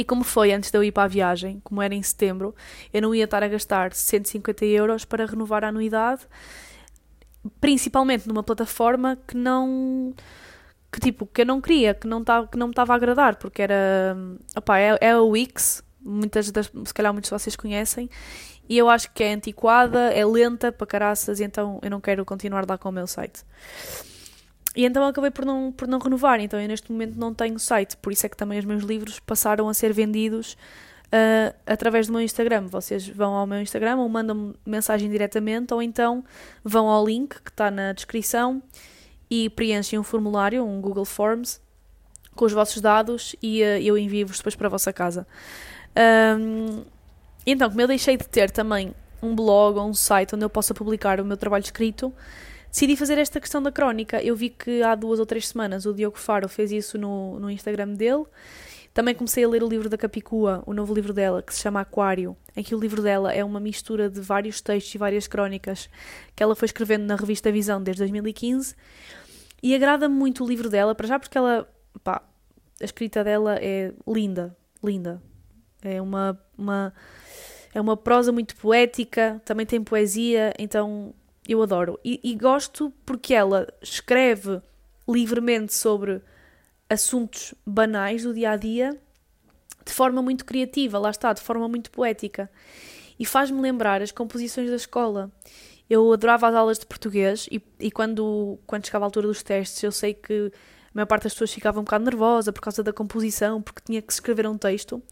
E 0.00 0.04
como 0.04 0.24
foi 0.24 0.50
antes 0.50 0.70
de 0.70 0.78
eu 0.78 0.82
ir 0.82 0.92
para 0.92 1.02
a 1.02 1.08
viagem, 1.08 1.60
como 1.62 1.82
era 1.82 1.94
em 1.94 2.02
setembro, 2.02 2.54
eu 2.90 3.02
não 3.02 3.14
ia 3.14 3.24
estar 3.24 3.42
a 3.42 3.48
gastar 3.48 3.92
150 3.92 4.64
euros 4.64 5.04
para 5.04 5.26
renovar 5.26 5.62
a 5.62 5.68
anuidade, 5.68 6.22
principalmente 7.60 8.26
numa 8.26 8.42
plataforma 8.42 9.18
que 9.28 9.36
não 9.36 10.14
que 10.90 11.00
tipo, 11.00 11.26
que 11.26 11.42
eu 11.42 11.46
não 11.46 11.60
queria, 11.60 11.92
que 11.92 12.06
não, 12.06 12.24
tá, 12.24 12.46
que 12.46 12.56
não 12.56 12.68
me 12.68 12.72
estava 12.72 12.94
a 12.94 12.96
agradar, 12.96 13.36
porque 13.36 13.60
era, 13.60 14.16
opá, 14.56 14.78
é, 14.78 14.96
é 15.02 15.10
a 15.10 15.20
Wix, 15.20 15.84
muitas 16.00 16.50
das, 16.50 16.72
se 16.86 16.94
calhar 16.94 17.12
muitos 17.12 17.28
de 17.28 17.38
vocês 17.38 17.54
conhecem, 17.54 18.08
e 18.70 18.78
eu 18.78 18.88
acho 18.88 19.12
que 19.12 19.22
é 19.22 19.34
antiquada, 19.34 20.14
é 20.14 20.24
lenta 20.24 20.72
para 20.72 20.86
caraças, 20.86 21.40
e 21.40 21.44
então 21.44 21.78
eu 21.82 21.90
não 21.90 22.00
quero 22.00 22.24
continuar 22.24 22.64
lá 22.66 22.78
com 22.78 22.88
o 22.88 22.92
meu 22.92 23.06
site. 23.06 23.44
E 24.74 24.84
então 24.84 25.04
acabei 25.04 25.30
por 25.30 25.44
não, 25.44 25.72
por 25.72 25.88
não 25.88 25.98
renovar, 25.98 26.40
então 26.40 26.60
eu 26.60 26.68
neste 26.68 26.92
momento 26.92 27.18
não 27.18 27.34
tenho 27.34 27.58
site, 27.58 27.96
por 27.96 28.12
isso 28.12 28.24
é 28.24 28.28
que 28.28 28.36
também 28.36 28.58
os 28.58 28.64
meus 28.64 28.84
livros 28.84 29.18
passaram 29.18 29.68
a 29.68 29.74
ser 29.74 29.92
vendidos 29.92 30.56
uh, 31.06 31.54
através 31.66 32.06
do 32.06 32.12
meu 32.12 32.22
Instagram. 32.22 32.66
Vocês 32.68 33.08
vão 33.08 33.34
ao 33.34 33.46
meu 33.46 33.60
Instagram 33.60 33.96
ou 33.96 34.08
mandam-me 34.08 34.54
mensagem 34.64 35.10
diretamente, 35.10 35.74
ou 35.74 35.82
então 35.82 36.24
vão 36.62 36.88
ao 36.88 37.04
link 37.04 37.40
que 37.42 37.50
está 37.50 37.70
na 37.70 37.92
descrição 37.92 38.62
e 39.28 39.50
preenchem 39.50 39.98
um 39.98 40.04
formulário, 40.04 40.64
um 40.64 40.80
Google 40.80 41.04
Forms, 41.04 41.60
com 42.34 42.44
os 42.44 42.52
vossos 42.52 42.80
dados 42.80 43.34
e 43.42 43.62
uh, 43.62 43.78
eu 43.82 43.98
envio-vos 43.98 44.38
depois 44.38 44.54
para 44.54 44.68
a 44.68 44.70
vossa 44.70 44.92
casa. 44.92 45.26
Um, 46.38 46.84
então, 47.44 47.68
como 47.68 47.80
eu 47.80 47.88
deixei 47.88 48.16
de 48.16 48.28
ter 48.28 48.50
também 48.50 48.94
um 49.22 49.34
blog 49.34 49.78
ou 49.78 49.88
um 49.88 49.94
site 49.94 50.34
onde 50.34 50.44
eu 50.44 50.50
possa 50.50 50.72
publicar 50.72 51.20
o 51.20 51.24
meu 51.24 51.36
trabalho 51.36 51.64
escrito, 51.64 52.14
decidi 52.70 52.96
fazer 52.96 53.18
esta 53.18 53.40
questão 53.40 53.62
da 53.62 53.72
crónica. 53.72 54.22
Eu 54.22 54.36
vi 54.36 54.50
que 54.50 54.82
há 54.82 54.94
duas 54.94 55.18
ou 55.18 55.26
três 55.26 55.48
semanas 55.48 55.86
o 55.86 55.92
Diogo 55.92 56.18
Faro 56.18 56.48
fez 56.48 56.70
isso 56.70 56.96
no, 56.96 57.38
no 57.40 57.50
Instagram 57.50 57.88
dele. 57.94 58.24
Também 58.92 59.14
comecei 59.14 59.44
a 59.44 59.48
ler 59.48 59.62
o 59.62 59.68
livro 59.68 59.88
da 59.88 59.96
Capicua, 59.96 60.64
o 60.66 60.74
novo 60.74 60.92
livro 60.92 61.12
dela, 61.12 61.42
que 61.42 61.54
se 61.54 61.60
chama 61.60 61.80
Aquário, 61.80 62.36
em 62.56 62.62
que 62.62 62.74
o 62.74 62.80
livro 62.80 63.00
dela 63.00 63.32
é 63.32 63.44
uma 63.44 63.60
mistura 63.60 64.10
de 64.10 64.20
vários 64.20 64.60
textos 64.60 64.92
e 64.94 64.98
várias 64.98 65.28
crónicas 65.28 65.88
que 66.34 66.42
ela 66.42 66.56
foi 66.56 66.66
escrevendo 66.66 67.04
na 67.04 67.14
revista 67.14 67.52
Visão 67.52 67.80
desde 67.80 68.00
2015. 68.00 68.74
E 69.62 69.74
agrada-me 69.74 70.14
muito 70.14 70.42
o 70.42 70.48
livro 70.48 70.68
dela, 70.68 70.94
para 70.94 71.06
já 71.06 71.20
porque 71.20 71.38
ela, 71.38 71.68
pá, 72.02 72.22
a 72.80 72.84
escrita 72.84 73.22
dela 73.22 73.56
é 73.60 73.92
linda, 74.08 74.56
linda. 74.82 75.22
É 75.82 76.02
uma, 76.02 76.38
uma, 76.58 76.92
é 77.72 77.80
uma 77.80 77.96
prosa 77.96 78.32
muito 78.32 78.56
poética, 78.56 79.40
também 79.44 79.66
tem 79.66 79.82
poesia, 79.84 80.52
então 80.58 81.14
eu 81.52 81.62
adoro. 81.62 81.98
E, 82.04 82.20
e 82.22 82.34
gosto 82.34 82.92
porque 83.04 83.34
ela 83.34 83.66
escreve 83.82 84.60
livremente 85.08 85.74
sobre 85.74 86.22
assuntos 86.88 87.54
banais 87.66 88.24
do 88.24 88.34
dia 88.34 88.50
a 88.52 88.56
dia 88.56 88.98
de 89.84 89.92
forma 89.92 90.22
muito 90.22 90.44
criativa, 90.44 90.98
lá 90.98 91.10
está, 91.10 91.32
de 91.32 91.40
forma 91.40 91.68
muito 91.68 91.90
poética. 91.90 92.50
E 93.18 93.24
faz-me 93.24 93.60
lembrar 93.60 94.00
as 94.02 94.12
composições 94.12 94.70
da 94.70 94.76
escola. 94.76 95.30
Eu 95.88 96.12
adorava 96.12 96.48
as 96.48 96.54
aulas 96.54 96.78
de 96.78 96.86
português 96.86 97.48
e, 97.50 97.60
e 97.78 97.90
quando, 97.90 98.58
quando 98.66 98.86
chegava 98.86 99.04
a 99.04 99.08
altura 99.08 99.26
dos 99.26 99.42
testes, 99.42 99.82
eu 99.82 99.90
sei 99.90 100.14
que 100.14 100.52
a 100.54 100.90
maior 100.94 101.06
parte 101.06 101.24
das 101.24 101.32
pessoas 101.32 101.52
ficava 101.52 101.80
um 101.80 101.84
bocado 101.84 102.04
nervosa 102.04 102.52
por 102.52 102.60
causa 102.60 102.82
da 102.82 102.92
composição, 102.92 103.60
porque 103.60 103.82
tinha 103.84 104.00
que 104.00 104.12
escrever 104.12 104.46
um 104.46 104.56
texto. 104.56 105.02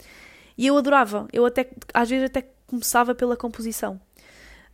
E 0.57 0.67
eu 0.67 0.77
adorava, 0.77 1.27
eu 1.33 1.45
até, 1.45 1.69
às 1.93 2.09
vezes 2.09 2.27
até 2.27 2.49
começava 2.67 3.15
pela 3.15 3.37
composição. 3.37 4.01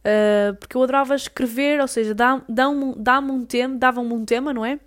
Uh, 0.05 0.55
porque 0.57 0.77
eu 0.77 0.83
adorava 0.83 1.15
escrever, 1.15 1.81
ou 1.81 1.89
seja, 1.89 2.15
dá-me 2.15 2.43
dá 2.49 2.69
dá 2.97 3.19
um 3.21 3.45
tema, 3.47 3.77
davam-me 3.77 4.13
um 4.13 4.25
tema, 4.25 4.53
não 4.53 4.65
é? 4.65 4.79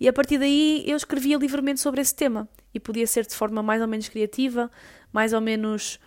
E 0.00 0.08
a 0.08 0.12
partir 0.12 0.38
daí 0.38 0.84
eu 0.86 0.96
escrevia 0.96 1.36
livremente 1.36 1.80
sobre 1.80 2.00
esse 2.00 2.14
tema. 2.14 2.48
E 2.72 2.80
podia 2.80 3.06
ser 3.06 3.26
de 3.26 3.34
forma 3.34 3.62
mais 3.62 3.82
ou 3.82 3.88
menos 3.88 4.08
criativa, 4.08 4.70
mais 5.12 5.32
ou 5.32 5.40
menos 5.40 5.98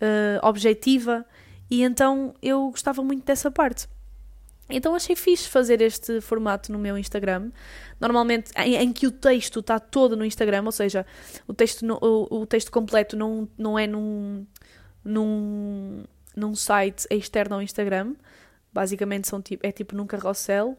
uh, 0.00 0.46
objetiva. 0.46 1.24
E 1.70 1.82
então 1.82 2.34
eu 2.42 2.70
gostava 2.70 3.02
muito 3.02 3.24
dessa 3.24 3.50
parte. 3.50 3.86
Então 4.68 4.94
achei 4.94 5.14
fixe 5.14 5.48
fazer 5.48 5.82
este 5.82 6.20
formato 6.20 6.72
no 6.72 6.78
meu 6.78 6.96
Instagram. 6.96 7.50
Normalmente 8.00 8.50
em, 8.56 8.76
em 8.76 8.92
que 8.92 9.06
o 9.06 9.10
texto 9.10 9.60
está 9.60 9.78
todo 9.78 10.16
no 10.16 10.24
Instagram, 10.24 10.62
ou 10.64 10.72
seja, 10.72 11.04
o 11.46 11.52
texto, 11.52 11.84
no, 11.84 11.98
o, 12.00 12.40
o, 12.40 12.46
texto 12.46 12.72
completo 12.72 13.14
não, 13.14 13.46
não 13.58 13.78
é 13.78 13.86
num, 13.86 14.46
num, 15.04 16.04
num 16.34 16.54
site 16.54 17.06
externo 17.10 17.56
ao 17.56 17.62
Instagram. 17.62 18.14
Basicamente 18.72 19.28
são, 19.28 19.40
tipo, 19.40 19.66
é 19.66 19.72
tipo 19.72 19.94
num 19.94 20.06
carrossel. 20.06 20.76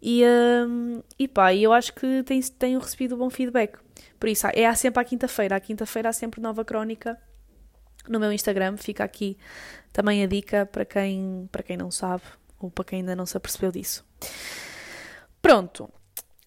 E, 0.00 0.22
um, 0.24 1.02
e 1.18 1.26
pá, 1.26 1.54
eu 1.54 1.72
acho 1.72 1.92
que 1.94 2.22
tenho, 2.22 2.50
tenho 2.52 2.78
recebido 2.78 3.16
bom 3.16 3.30
feedback. 3.30 3.78
Por 4.18 4.28
isso, 4.28 4.46
é 4.48 4.72
sempre 4.74 5.00
à 5.00 5.04
quinta-feira. 5.04 5.56
À 5.56 5.60
quinta-feira 5.60 6.08
há 6.08 6.12
sempre 6.12 6.40
nova 6.40 6.64
crónica 6.64 7.18
no 8.08 8.20
meu 8.20 8.32
Instagram. 8.32 8.76
Fica 8.76 9.04
aqui 9.04 9.36
também 9.92 10.22
a 10.22 10.26
dica 10.26 10.66
para 10.66 10.84
quem, 10.84 11.48
para 11.50 11.62
quem 11.62 11.76
não 11.76 11.90
sabe 11.90 12.22
ou 12.58 12.70
para 12.70 12.84
quem 12.84 13.00
ainda 13.00 13.16
não 13.16 13.26
se 13.26 13.36
apercebeu 13.36 13.72
disso. 13.72 14.04
Pronto. 15.42 15.90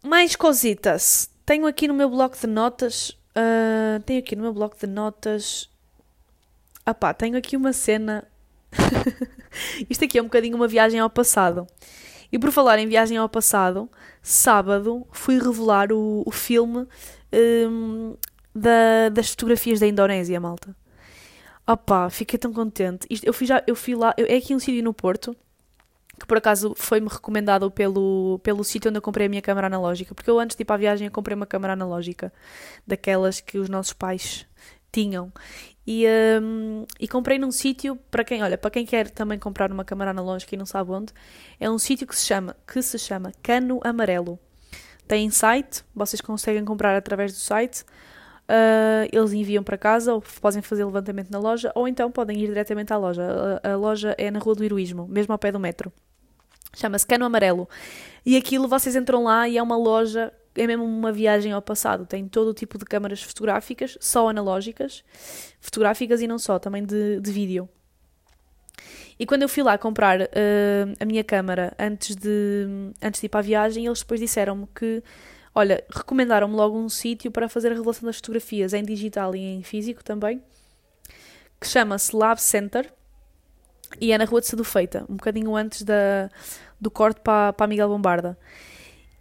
Mais 0.03 0.35
cositas. 0.35 1.29
Tenho 1.45 1.67
aqui 1.67 1.87
no 1.87 1.93
meu 1.93 2.09
bloco 2.09 2.37
de 2.37 2.47
notas. 2.47 3.09
Uh, 3.31 4.01
tenho 4.05 4.19
aqui 4.19 4.35
no 4.35 4.43
meu 4.43 4.53
bloco 4.53 4.77
de 4.77 4.87
notas. 4.87 5.69
Ah 6.89 6.93
pá, 6.95 7.13
tenho 7.13 7.37
aqui 7.37 7.55
uma 7.55 7.71
cena. 7.71 8.27
Isto 9.87 10.05
aqui 10.05 10.17
é 10.17 10.21
um 10.23 10.25
bocadinho 10.25 10.55
uma 10.55 10.67
viagem 10.67 10.99
ao 10.99 11.07
passado. 11.07 11.67
E 12.31 12.39
por 12.39 12.51
falar 12.51 12.79
em 12.79 12.87
viagem 12.87 13.15
ao 13.15 13.29
passado, 13.29 13.87
sábado 14.23 15.05
fui 15.11 15.37
revelar 15.37 15.91
o, 15.91 16.23
o 16.25 16.31
filme 16.31 16.87
um, 17.31 18.17
da, 18.55 19.09
das 19.09 19.29
fotografias 19.29 19.79
da 19.79 19.85
Indonésia, 19.85 20.39
malta. 20.39 20.75
Opá, 21.67 22.09
fiquei 22.09 22.39
tão 22.39 22.51
contente. 22.51 23.05
Isto, 23.07 23.23
eu, 23.23 23.33
fui 23.33 23.45
já, 23.45 23.63
eu 23.67 23.75
fui 23.75 23.93
lá, 23.93 24.15
eu, 24.17 24.25
é 24.25 24.37
aqui 24.37 24.55
um 24.55 24.59
sítio 24.59 24.83
no 24.83 24.91
Porto, 24.91 25.37
que 26.19 26.25
por 26.25 26.37
acaso 26.37 26.73
foi-me 26.75 27.07
recomendado 27.07 27.69
pelo, 27.69 28.39
pelo 28.41 28.63
sítio 28.63 28.89
onde 28.89 28.97
eu 28.97 29.01
comprei 29.03 29.27
a 29.27 29.29
minha 29.29 29.43
câmera 29.43 29.67
analógica, 29.67 30.15
porque 30.15 30.31
eu 30.31 30.39
antes 30.39 30.57
de 30.57 30.63
ir 30.63 30.65
para 30.65 30.73
a 30.73 30.79
viagem 30.79 31.05
eu 31.05 31.11
comprei 31.11 31.35
uma 31.35 31.45
câmera 31.45 31.73
analógica, 31.73 32.33
daquelas 32.87 33.39
que 33.39 33.59
os 33.59 33.69
nossos 33.69 33.93
pais 33.93 34.47
tinham. 34.91 35.31
E, 35.85 36.05
um, 36.41 36.85
e 36.99 37.07
comprei 37.07 37.39
num 37.39 37.51
sítio, 37.51 37.95
para 38.11 38.23
quem, 38.23 38.43
olha, 38.43 38.57
para 38.57 38.69
quem 38.69 38.85
quer 38.85 39.09
também 39.09 39.39
comprar 39.39 39.71
uma 39.71 39.83
câmera 39.83 40.11
analógica 40.11 40.53
e 40.53 40.57
não 40.57 40.65
sabe 40.65 40.91
onde, 40.91 41.11
é 41.59 41.69
um 41.69 41.79
sítio 41.79 42.05
que 42.05 42.15
se 42.15 42.25
chama, 42.25 42.55
que 42.67 42.81
se 42.81 42.99
chama 42.99 43.31
Cano 43.41 43.79
Amarelo. 43.83 44.37
Tem 45.07 45.27
site, 45.31 45.83
vocês 45.95 46.21
conseguem 46.21 46.63
comprar 46.63 46.95
através 46.95 47.33
do 47.33 47.39
site, 47.39 47.81
uh, 47.81 49.09
eles 49.11 49.33
enviam 49.33 49.63
para 49.63 49.79
casa 49.79 50.13
ou 50.13 50.21
podem 50.39 50.61
fazer 50.61 50.85
levantamento 50.85 51.31
na 51.31 51.39
loja, 51.39 51.71
ou 51.73 51.87
então 51.87 52.11
podem 52.11 52.37
ir 52.37 52.47
diretamente 52.47 52.93
à 52.93 52.97
loja. 52.97 53.23
A, 53.63 53.71
a 53.71 53.75
loja 53.75 54.13
é 54.19 54.29
na 54.29 54.37
Rua 54.37 54.53
do 54.53 54.63
Heroísmo, 54.63 55.07
mesmo 55.07 55.31
ao 55.31 55.39
pé 55.39 55.51
do 55.51 55.59
metro. 55.59 55.91
Chama-se 56.75 57.07
Cano 57.07 57.25
Amarelo. 57.25 57.67
E 58.23 58.37
aquilo 58.37 58.67
vocês 58.67 58.95
entram 58.95 59.23
lá 59.23 59.47
e 59.47 59.57
é 59.57 59.63
uma 59.63 59.75
loja 59.75 60.31
é 60.55 60.67
mesmo 60.67 60.83
uma 60.83 61.11
viagem 61.11 61.51
ao 61.51 61.61
passado. 61.61 62.05
Tem 62.05 62.27
todo 62.27 62.49
o 62.49 62.53
tipo 62.53 62.77
de 62.77 62.85
câmaras 62.85 63.21
fotográficas, 63.21 63.97
só 63.99 64.29
analógicas, 64.29 65.03
fotográficas 65.59 66.21
e 66.21 66.27
não 66.27 66.37
só, 66.37 66.59
também 66.59 66.83
de, 66.83 67.19
de 67.19 67.31
vídeo. 67.31 67.69
E 69.19 69.25
quando 69.25 69.41
eu 69.41 69.49
fui 69.49 69.61
lá 69.61 69.77
comprar 69.77 70.21
uh, 70.21 70.25
a 70.99 71.05
minha 71.05 71.23
câmara 71.23 71.73
antes 71.77 72.15
de, 72.15 72.93
antes 73.01 73.19
de 73.19 73.25
ir 73.25 73.29
para 73.29 73.41
a 73.41 73.43
viagem, 73.43 73.85
eles 73.85 73.99
depois 73.99 74.19
disseram-me 74.19 74.65
que, 74.73 75.03
olha, 75.53 75.83
recomendaram-me 75.93 76.55
logo 76.55 76.77
um 76.77 76.87
sítio 76.87 77.29
para 77.29 77.49
fazer 77.49 77.71
a 77.71 77.75
revelação 77.75 78.05
das 78.05 78.15
fotografias 78.15 78.73
em 78.73 78.83
digital 78.83 79.35
e 79.35 79.39
em 79.39 79.61
físico 79.61 80.03
também, 80.03 80.41
que 81.59 81.67
chama-se 81.67 82.15
Lab 82.15 82.41
Center 82.41 82.89
e 83.99 84.13
é 84.13 84.17
na 84.17 84.23
Rua 84.23 84.39
de 84.39 84.47
Sedufeita, 84.47 85.05
um 85.09 85.15
bocadinho 85.15 85.53
antes 85.53 85.83
da, 85.83 86.29
do 86.79 86.89
corte 86.89 87.19
para, 87.19 87.51
para 87.51 87.65
a 87.65 87.67
Miguel 87.67 87.89
Bombarda. 87.89 88.37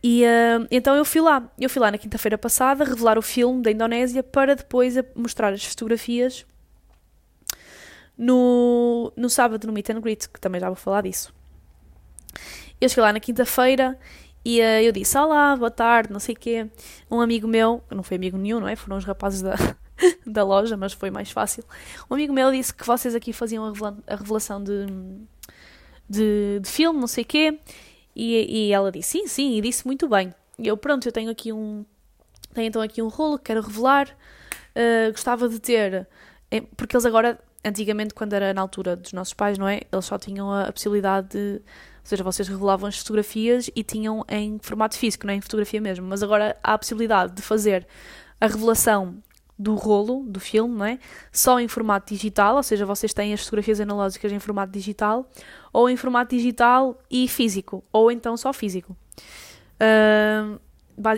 E 0.02 0.24
uh, 0.24 0.66
então 0.70 0.94
eu 0.94 1.04
fui 1.04 1.20
lá, 1.20 1.50
eu 1.58 1.68
fui 1.68 1.80
lá 1.80 1.90
na 1.90 1.98
quinta-feira 1.98 2.38
passada 2.38 2.84
revelar 2.84 3.18
o 3.18 3.22
filme 3.22 3.62
da 3.62 3.70
Indonésia 3.70 4.22
para 4.22 4.54
depois 4.54 4.94
mostrar 5.14 5.52
as 5.52 5.64
fotografias 5.64 6.46
no, 8.16 9.12
no 9.16 9.28
sábado 9.30 9.66
no 9.66 9.72
Meet 9.72 9.90
and 9.90 10.00
Greet, 10.00 10.28
que 10.28 10.40
também 10.40 10.60
já 10.60 10.68
vou 10.68 10.76
falar 10.76 11.02
disso. 11.02 11.32
Eu 12.80 12.88
cheguei 12.88 13.02
lá 13.02 13.12
na 13.12 13.20
quinta-feira 13.20 13.98
e 14.44 14.60
uh, 14.60 14.82
eu 14.82 14.92
disse: 14.92 15.16
Olá, 15.18 15.56
boa 15.56 15.70
tarde, 15.70 16.12
não 16.12 16.20
sei 16.20 16.34
o 16.34 16.38
quê. 16.38 16.66
Um 17.10 17.20
amigo 17.20 17.48
meu, 17.48 17.82
não 17.90 18.02
foi 18.02 18.16
amigo 18.16 18.38
nenhum, 18.38 18.60
não 18.60 18.68
é? 18.68 18.76
Foram 18.76 18.96
os 18.96 19.04
rapazes 19.04 19.42
da, 19.42 19.54
da 20.26 20.44
loja, 20.44 20.76
mas 20.76 20.92
foi 20.92 21.10
mais 21.10 21.30
fácil. 21.30 21.64
Um 22.10 22.14
amigo 22.14 22.32
meu 22.32 22.50
disse 22.50 22.72
que 22.72 22.86
vocês 22.86 23.14
aqui 23.14 23.32
faziam 23.32 23.72
a 24.06 24.14
revelação 24.14 24.62
de, 24.62 24.86
de, 26.08 26.60
de 26.60 26.70
filme, 26.70 27.00
não 27.00 27.08
sei 27.08 27.24
o 27.24 27.26
quê. 27.26 27.58
E, 28.18 28.66
e 28.68 28.72
ela 28.72 28.90
disse, 28.90 29.10
sim, 29.10 29.28
sim, 29.28 29.56
e 29.56 29.60
disse 29.60 29.86
muito 29.86 30.08
bem. 30.08 30.34
E 30.58 30.66
eu, 30.66 30.76
pronto, 30.76 31.06
eu 31.06 31.12
tenho 31.12 31.30
aqui 31.30 31.52
um... 31.52 31.84
Tenho 32.52 32.66
então 32.66 32.82
aqui 32.82 33.00
um 33.00 33.06
rolo 33.06 33.38
que 33.38 33.44
quero 33.44 33.62
revelar. 33.62 34.08
Uh, 34.74 35.12
gostava 35.12 35.48
de 35.48 35.60
ter... 35.60 36.08
Porque 36.76 36.96
eles 36.96 37.06
agora, 37.06 37.38
antigamente, 37.64 38.12
quando 38.14 38.32
era 38.32 38.52
na 38.52 38.60
altura 38.60 38.96
dos 38.96 39.12
nossos 39.12 39.34
pais, 39.34 39.56
não 39.56 39.68
é? 39.68 39.82
Eles 39.92 40.04
só 40.04 40.18
tinham 40.18 40.50
a, 40.50 40.64
a 40.64 40.72
possibilidade 40.72 41.28
de... 41.28 41.54
Ou 41.54 42.10
seja, 42.10 42.24
vocês 42.24 42.48
revelavam 42.48 42.88
as 42.88 42.98
fotografias 42.98 43.70
e 43.76 43.84
tinham 43.84 44.24
em 44.28 44.58
formato 44.60 44.96
físico, 44.96 45.24
não 45.24 45.34
é 45.34 45.36
em 45.36 45.40
fotografia 45.40 45.80
mesmo. 45.80 46.06
Mas 46.06 46.20
agora 46.20 46.56
há 46.60 46.74
a 46.74 46.78
possibilidade 46.78 47.34
de 47.34 47.42
fazer 47.42 47.86
a 48.40 48.46
revelação 48.48 49.22
do 49.58 49.74
rolo 49.74 50.24
do 50.26 50.38
filme, 50.38 50.76
não 50.76 50.86
é? 50.86 50.98
Só 51.32 51.58
em 51.58 51.66
formato 51.66 52.14
digital, 52.14 52.56
ou 52.56 52.62
seja, 52.62 52.86
vocês 52.86 53.12
têm 53.12 53.34
as 53.34 53.40
fotografias 53.40 53.80
analógicas 53.80 54.30
em 54.30 54.38
formato 54.38 54.72
digital, 54.72 55.28
ou 55.72 55.90
em 55.90 55.96
formato 55.96 56.34
digital 56.36 56.96
e 57.10 57.26
físico, 57.26 57.82
ou 57.92 58.12
então 58.12 58.36
só 58.36 58.52
físico. 58.52 58.96
Uh, 59.80 60.60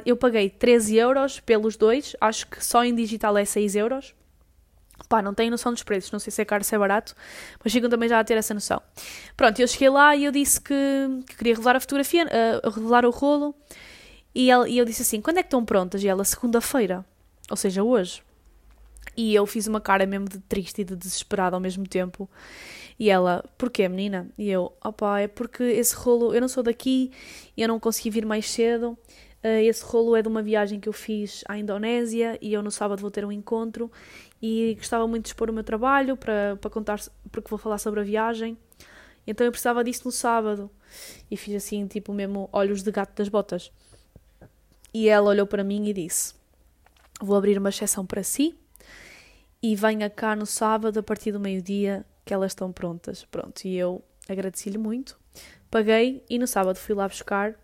eu 0.05 0.17
paguei 0.17 0.49
13 0.49 0.97
euros 0.97 1.41
pelos 1.41 1.77
dois, 1.77 2.17
acho 2.21 2.47
que 2.47 2.65
só 2.65 2.85
em 2.85 2.95
digital 2.95 3.37
é 3.37 3.45
6 3.45 3.77
euros. 3.77 4.15
Pá, 5.09 5.23
não 5.23 5.35
tenho 5.35 5.51
noção 5.51 5.73
dos 5.73 5.83
preços, 5.83 6.13
não 6.13 6.19
sei 6.19 6.31
se 6.31 6.41
é 6.41 6.45
caro 6.45 6.61
ou 6.61 6.65
se 6.65 6.75
é 6.75 6.79
barato, 6.79 7.15
mas 7.63 7.73
ficam 7.73 7.91
também 7.91 8.09
já 8.09 8.21
a 8.21 8.25
ter 8.25 8.37
essa 8.37 8.55
noção. 8.55 8.81
Pronto, 9.37 9.59
eu 9.59 9.67
cheguei 9.67 9.89
lá 9.89 10.15
e 10.15 10.25
eu 10.25 10.33
disse 10.33 10.61
que, 10.61 10.75
que 11.27 11.37
queria 11.37 11.55
revelar 11.55 11.77
a 11.77 11.81
fotografia, 11.81 12.27
uh, 12.27 12.71
revelar 12.71 13.05
o 13.05 13.11
rolo, 13.11 13.55
e, 14.35 14.51
ela, 14.51 14.69
e 14.69 14.79
eu 14.79 14.85
disse 14.85 15.03
assim: 15.03 15.21
quando 15.21 15.39
é 15.39 15.43
que 15.43 15.49
estão 15.49 15.65
prontas? 15.65 16.03
E 16.05 16.09
ela, 16.09 16.25
segunda-feira, 16.25 17.05
ou 17.51 17.57
seja, 17.57 17.83
hoje. 17.83 18.23
E 19.17 19.35
eu 19.35 19.45
fiz 19.47 19.67
uma 19.67 19.81
cara 19.81 20.07
mesmo 20.07 20.29
de 20.29 20.39
triste 20.39 20.83
e 20.83 20.85
de 20.85 20.97
desesperada 20.97 21.57
ao 21.57 21.61
mesmo 21.61 21.87
tempo. 21.87 22.29
E 22.99 23.11
ela, 23.11 23.45
porquê, 23.57 23.89
menina? 23.89 24.31
E 24.39 24.51
eu, 24.51 24.73
opá, 24.85 25.21
é 25.21 25.29
porque 25.29 25.63
esse 25.63 25.95
rolo, 25.95 26.35
eu 26.35 26.41
não 26.41 26.49
sou 26.49 26.63
daqui, 26.63 27.11
eu 27.57 27.67
não 27.67 27.81
consegui 27.81 28.11
vir 28.11 28.27
mais 28.27 28.51
cedo. 28.51 28.97
Uh, 29.43 29.61
esse 29.63 29.83
rolo 29.83 30.15
é 30.15 30.23
de 30.23 30.29
uma 30.29 30.43
viagem 30.43 30.79
que 30.79 30.89
eu 30.89 30.93
fiz 30.93 31.43
à 31.49 31.59
Indonésia 31.59 32.39
e 32.43 32.53
eu 32.53 32.63
no 32.63 32.71
sábado 32.71 33.01
vou 33.01 33.11
ter 33.11 33.25
um 33.25 33.33
encontro 33.33 33.91
e 34.41 34.75
gostava 34.77 35.09
muito 35.09 35.25
de 35.25 35.29
expor 35.31 35.49
o 35.49 35.53
meu 35.53 35.65
trabalho 35.65 36.15
para, 36.15 36.59
para 36.61 36.71
contar, 36.71 37.01
porque 37.33 37.49
vou 37.49 37.59
falar 37.59 37.79
sobre 37.79 38.01
a 38.01 38.03
viagem. 38.03 38.57
Então 39.27 39.47
eu 39.47 39.51
precisava 39.51 39.83
disso 39.83 40.03
no 40.05 40.13
sábado 40.13 40.71
e 41.31 41.39
fiz 41.39 41.55
assim, 41.55 41.87
tipo, 41.87 42.13
mesmo 42.13 42.51
olhos 42.53 42.83
de 42.83 42.91
gato 42.91 43.17
das 43.17 43.31
botas. 43.31 43.73
E 44.93 45.09
ela 45.09 45.31
olhou 45.31 45.47
para 45.47 45.65
mim 45.65 45.89
e 45.89 45.95
disse: 45.95 46.35
Vou 47.19 47.37
abrir 47.37 47.57
uma 47.57 47.71
exceção 47.71 48.05
para 48.05 48.23
si 48.23 48.60
e 49.63 49.77
venha 49.77 50.09
cá 50.09 50.35
no 50.35 50.47
sábado 50.47 50.99
a 50.99 51.03
partir 51.03 51.33
do 51.33 51.41
meio-dia 51.41 52.05
que 52.25 52.33
elas 52.33 52.53
estão 52.53 52.73
prontas. 52.73 53.25
Pronto, 53.25 53.65
e 53.65 53.77
eu 53.77 54.03
agradeci-lhe 54.29 54.79
muito, 54.79 55.19
paguei 55.71 56.25
e 56.29 56.39
no 56.39 56.47
sábado 56.47 56.77
fui 56.77 56.95
lá 56.95 57.09
buscar 57.09 57.55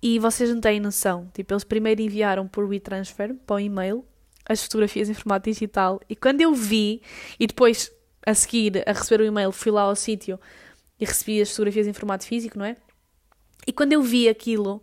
e 0.00 0.18
vocês 0.18 0.50
não 0.50 0.60
têm 0.60 0.80
noção. 0.80 1.30
Tipo, 1.34 1.54
eles 1.54 1.64
primeiro 1.64 2.00
enviaram 2.00 2.46
por 2.46 2.64
WeTransfer 2.64 3.34
para 3.46 3.56
o 3.56 3.60
e-mail 3.60 4.04
as 4.48 4.62
fotografias 4.62 5.08
em 5.08 5.14
formato 5.14 5.50
digital. 5.50 6.00
E 6.08 6.16
quando 6.16 6.40
eu 6.40 6.54
vi, 6.54 7.02
e 7.38 7.46
depois 7.46 7.92
a 8.24 8.34
seguir 8.34 8.82
a 8.88 8.92
receber 8.92 9.22
o 9.22 9.26
e-mail, 9.26 9.52
fui 9.52 9.70
lá 9.70 9.82
ao 9.82 9.96
sítio 9.96 10.40
e 10.98 11.04
recebi 11.04 11.40
as 11.40 11.50
fotografias 11.50 11.86
em 11.86 11.92
formato 11.92 12.24
físico, 12.24 12.58
não 12.58 12.64
é? 12.64 12.76
E 13.66 13.72
quando 13.72 13.92
eu 13.92 14.02
vi 14.02 14.28
aquilo, 14.28 14.82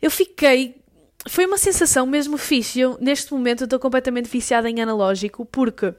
eu 0.00 0.10
fiquei. 0.10 0.80
Foi 1.26 1.46
uma 1.46 1.58
sensação 1.58 2.06
mesmo 2.06 2.36
fixe. 2.36 2.80
Eu, 2.80 2.96
neste 3.00 3.32
momento, 3.32 3.64
estou 3.64 3.78
completamente 3.78 4.28
viciada 4.28 4.68
em 4.68 4.80
analógico 4.80 5.44
porque 5.46 5.94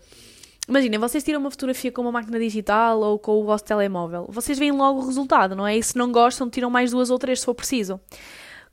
Imaginem, 0.70 1.00
vocês 1.00 1.24
tiram 1.24 1.40
uma 1.40 1.50
fotografia 1.50 1.92
com 1.92 2.04
uma 2.04 2.12
máquina 2.12 2.38
digital 2.38 3.00
ou 3.00 3.18
com 3.18 3.42
o 3.42 3.44
vosso 3.44 3.64
telemóvel. 3.64 4.28
Vocês 4.30 4.60
veem 4.60 4.72
logo 4.72 5.02
o 5.02 5.06
resultado, 5.08 5.56
não 5.56 5.66
é? 5.66 5.76
E 5.76 5.82
se 5.82 5.98
não 5.98 6.12
gostam, 6.12 6.48
tiram 6.48 6.70
mais 6.70 6.92
duas 6.92 7.10
ou 7.10 7.18
três 7.18 7.40
se 7.40 7.46
for 7.46 7.56
preciso. 7.56 8.00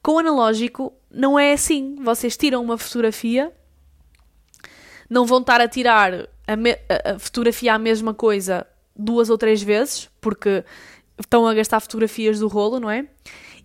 Com 0.03 0.13
o 0.13 0.19
analógico, 0.19 0.93
não 1.11 1.39
é 1.39 1.55
assim. 1.55 1.97
Vocês 2.05 2.37
tiram 2.37 2.63
uma 2.63 2.77
fotografia, 2.77 3.51
não 5.09 5.25
vão 5.25 5.41
estar 5.41 5.59
a 5.59 5.67
tirar 5.67 6.13
a, 6.15 6.53
a, 6.53 7.15
a 7.15 7.19
fotografia 7.19 7.73
a 7.73 7.79
mesma 7.79 8.13
coisa 8.13 8.67
duas 8.95 9.31
ou 9.31 9.39
três 9.39 9.63
vezes, 9.63 10.11
porque 10.21 10.63
estão 11.19 11.47
a 11.47 11.55
gastar 11.55 11.81
fotografias 11.81 12.39
do 12.39 12.47
rolo, 12.47 12.79
não 12.79 12.91
é? 12.91 13.07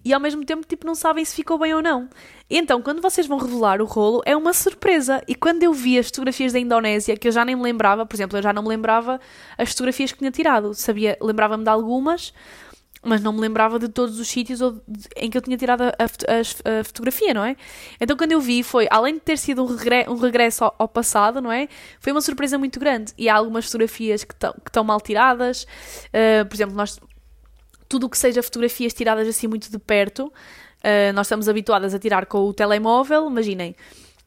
E 0.03 0.13
ao 0.13 0.19
mesmo 0.19 0.43
tempo 0.45 0.65
tipo 0.67 0.85
não 0.85 0.95
sabem 0.95 1.23
se 1.23 1.35
ficou 1.35 1.57
bem 1.57 1.73
ou 1.73 1.81
não. 1.81 2.09
Então, 2.49 2.81
quando 2.81 3.01
vocês 3.01 3.27
vão 3.27 3.37
revelar 3.37 3.81
o 3.81 3.85
rolo, 3.85 4.21
é 4.25 4.35
uma 4.35 4.51
surpresa. 4.53 5.23
E 5.27 5.33
quando 5.33 5.63
eu 5.63 5.73
vi 5.73 5.97
as 5.97 6.07
fotografias 6.07 6.51
da 6.51 6.59
Indonésia, 6.59 7.15
que 7.15 7.27
eu 7.27 7.31
já 7.31 7.45
nem 7.45 7.55
me 7.55 7.61
lembrava, 7.61 8.05
por 8.05 8.15
exemplo, 8.15 8.37
eu 8.37 8.41
já 8.41 8.51
não 8.51 8.63
me 8.63 8.69
lembrava 8.69 9.19
as 9.57 9.69
fotografias 9.69 10.11
que 10.11 10.19
tinha 10.19 10.31
tirado. 10.31 10.73
Sabia, 10.73 11.17
lembrava-me 11.21 11.63
de 11.63 11.69
algumas, 11.69 12.33
mas 13.03 13.21
não 13.21 13.33
me 13.33 13.39
lembrava 13.39 13.79
de 13.79 13.89
todos 13.89 14.19
os 14.19 14.27
sítios 14.27 14.59
em 15.15 15.29
que 15.29 15.37
eu 15.37 15.41
tinha 15.41 15.57
tirado 15.57 15.81
a, 15.83 15.87
a, 15.87 16.79
a, 16.79 16.83
fotografia, 16.83 17.33
não 17.33 17.43
é? 17.43 17.55
Então 17.99 18.15
quando 18.15 18.31
eu 18.31 18.39
vi 18.39 18.61
foi, 18.63 18.87
além 18.91 19.15
de 19.15 19.21
ter 19.21 19.37
sido 19.37 19.63
um, 19.63 19.75
regre, 19.75 20.05
um 20.07 20.15
regresso 20.15 20.65
ao, 20.65 20.75
ao, 20.77 20.87
passado, 20.87 21.41
não 21.41 21.51
é? 21.51 21.67
Foi 21.99 22.11
uma 22.11 22.21
surpresa 22.21 22.57
muito 22.57 22.79
grande. 22.79 23.13
E 23.17 23.27
há 23.27 23.35
algumas 23.35 23.65
fotografias 23.65 24.23
que 24.23 24.35
estão 24.35 24.83
mal 24.83 25.01
tiradas. 25.01 25.63
Uh, 25.63 26.45
por 26.47 26.55
exemplo, 26.55 26.75
nós 26.75 26.99
tudo 27.91 28.05
o 28.05 28.09
que 28.09 28.17
seja 28.17 28.41
fotografias 28.41 28.93
tiradas 28.93 29.27
assim 29.27 29.47
muito 29.47 29.69
de 29.69 29.77
perto, 29.77 30.27
uh, 30.27 31.13
nós 31.13 31.27
estamos 31.27 31.49
habituadas 31.49 31.93
a 31.93 31.99
tirar 31.99 32.25
com 32.25 32.37
o 32.37 32.53
telemóvel, 32.53 33.27
imaginem. 33.27 33.75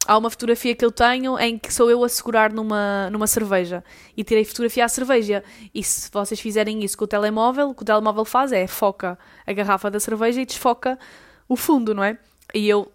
Há 0.07 0.19
uma 0.19 0.29
fotografia 0.29 0.75
que 0.75 0.85
eu 0.85 0.93
tenho 0.93 1.39
em 1.39 1.59
que 1.59 1.73
sou 1.73 1.91
eu 1.91 2.05
a 2.05 2.09
segurar 2.11 2.53
numa, 2.53 3.09
numa 3.09 3.27
cerveja 3.27 3.83
e 4.15 4.23
tirei 4.23 4.45
fotografia 4.45 4.85
à 4.85 4.89
cerveja. 4.89 5.43
E 5.75 5.83
se 5.83 6.11
vocês 6.13 6.39
fizerem 6.39 6.85
isso 6.85 6.99
com 6.99 7.05
o 7.05 7.09
telemóvel, 7.09 7.71
o 7.71 7.75
que 7.75 7.81
o 7.81 7.87
telemóvel 7.87 8.27
faz 8.27 8.53
é 8.53 8.67
foca 8.67 9.19
a 9.47 9.53
garrafa 9.55 9.91
da 9.91 9.99
cerveja 9.99 10.43
e 10.43 10.45
desfoca 10.45 10.99
o 11.49 11.57
fundo, 11.57 11.95
não 11.95 12.05
é? 12.05 12.19
E 12.53 12.69
eu, 12.69 12.93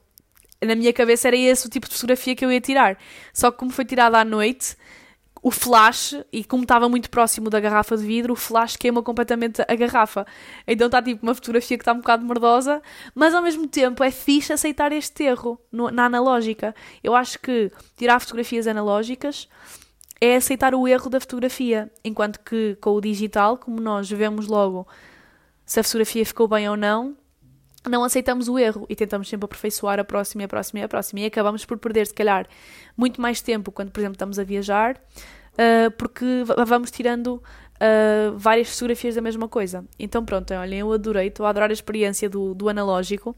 na 0.62 0.76
minha 0.76 0.94
cabeça, 0.94 1.30
era 1.30 1.36
esse 1.36 1.66
o 1.66 1.70
tipo 1.70 1.90
de 1.90 1.96
fotografia 1.96 2.36
que 2.36 2.46
eu 2.46 2.52
ia 2.52 2.62
tirar. 2.62 2.96
Só 3.34 3.50
que 3.50 3.58
como 3.58 3.72
foi 3.72 3.86
tirada 3.86 4.20
à 4.20 4.24
noite, 4.24 4.78
o 5.42 5.52
flash, 5.52 6.16
e 6.32 6.44
como 6.44 6.64
estava 6.64 6.90
muito 6.90 7.10
próximo 7.10 7.50
da 7.50 7.60
garrafa 7.60 7.96
de 7.98 8.06
vidro, 8.06 8.34
o 8.34 8.36
flash 8.36 8.76
queima 8.76 9.02
completamente 9.02 9.62
a 9.62 9.76
garrafa. 9.76 10.26
Então 10.68 10.88
está 10.88 11.02
tipo 11.02 11.26
uma 11.26 11.34
fotografia 11.34 11.78
que 11.78 11.82
está 11.82 11.94
um 11.94 11.98
bocado 11.98 12.26
merdosa, 12.26 12.82
mas 13.16 13.34
ao 13.34 13.42
mesmo 13.42 13.68
tempo 13.68 14.04
é 14.04 14.12
fixe 14.12 14.52
aceitar 14.52 14.92
este 14.92 15.24
erro 15.24 15.60
no, 15.72 15.90
na 15.90 16.06
analógica. 16.06 16.76
Eu 17.04 17.16
acho 17.16 17.40
que 17.40 17.72
tirar 17.98 18.20
fotografias 18.20 18.68
analógicas 18.68 19.48
é 20.22 20.36
aceitar 20.36 20.76
o 20.76 20.88
erro 20.88 21.10
da 21.10 21.20
fotografia, 21.20 21.90
enquanto 22.04 22.40
que 22.42 22.76
com 22.82 22.92
o 22.92 23.02
digital, 23.02 23.58
como 23.58 23.80
nós 23.80 24.10
vemos 24.10 24.48
logo 24.48 24.86
se 25.66 25.80
a 25.80 25.84
fotografia 25.84 26.26
ficou 26.26 26.48
bem 26.48 26.68
ou 26.68 26.76
não, 26.76 27.16
não 27.88 28.04
aceitamos 28.04 28.48
o 28.48 28.58
erro 28.58 28.86
e 28.90 28.96
tentamos 28.96 29.30
sempre 29.30 29.46
aperfeiçoar 29.46 30.00
a 30.00 30.04
próxima 30.04 30.44
e 30.44 30.46
a 30.46 30.48
próxima 30.48 30.80
e 30.80 30.84
a 30.84 30.88
próxima 30.88 31.20
e 31.22 31.26
acabamos 31.26 31.66
por 31.66 31.78
perder, 31.78 32.08
se 32.08 32.14
calhar, 32.14 32.48
muito 32.98 33.22
mais 33.22 33.42
tempo 33.42 33.72
quando, 33.72 33.92
por 33.92 34.00
exemplo, 34.00 34.16
estamos 34.16 34.38
a 34.38 34.44
viajar, 34.44 35.02
uh, 35.54 35.92
porque 35.98 36.26
vamos 36.68 36.92
tirando 36.92 37.36
uh, 37.36 38.38
várias 38.38 38.70
fotografias 38.74 39.16
da 39.16 39.22
mesma 39.22 39.48
coisa. 39.48 39.86
Então, 39.98 40.26
pronto, 40.26 40.54
olhem, 40.54 40.80
eu 40.80 40.92
adorei, 40.92 41.28
estou 41.28 41.46
a 41.46 41.50
adorar 41.50 41.70
a 41.70 41.74
experiência 41.74 42.30
do, 42.30 42.54
do 42.54 42.68
analógico 42.68 43.36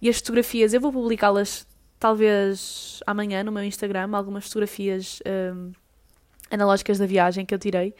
e 0.00 0.08
as 0.08 0.18
fotografias, 0.18 0.72
eu 0.72 0.80
vou 0.80 0.92
publicá-las 0.92 1.66
talvez 1.98 3.00
amanhã 3.06 3.44
no 3.44 3.52
meu 3.52 3.62
Instagram, 3.62 4.10
algumas 4.12 4.44
fotografias 4.44 5.20
uh, 5.20 5.72
analógicas 6.50 6.98
da 6.98 7.06
viagem 7.06 7.46
que 7.46 7.54
eu 7.54 7.58
tirei. 7.58 7.94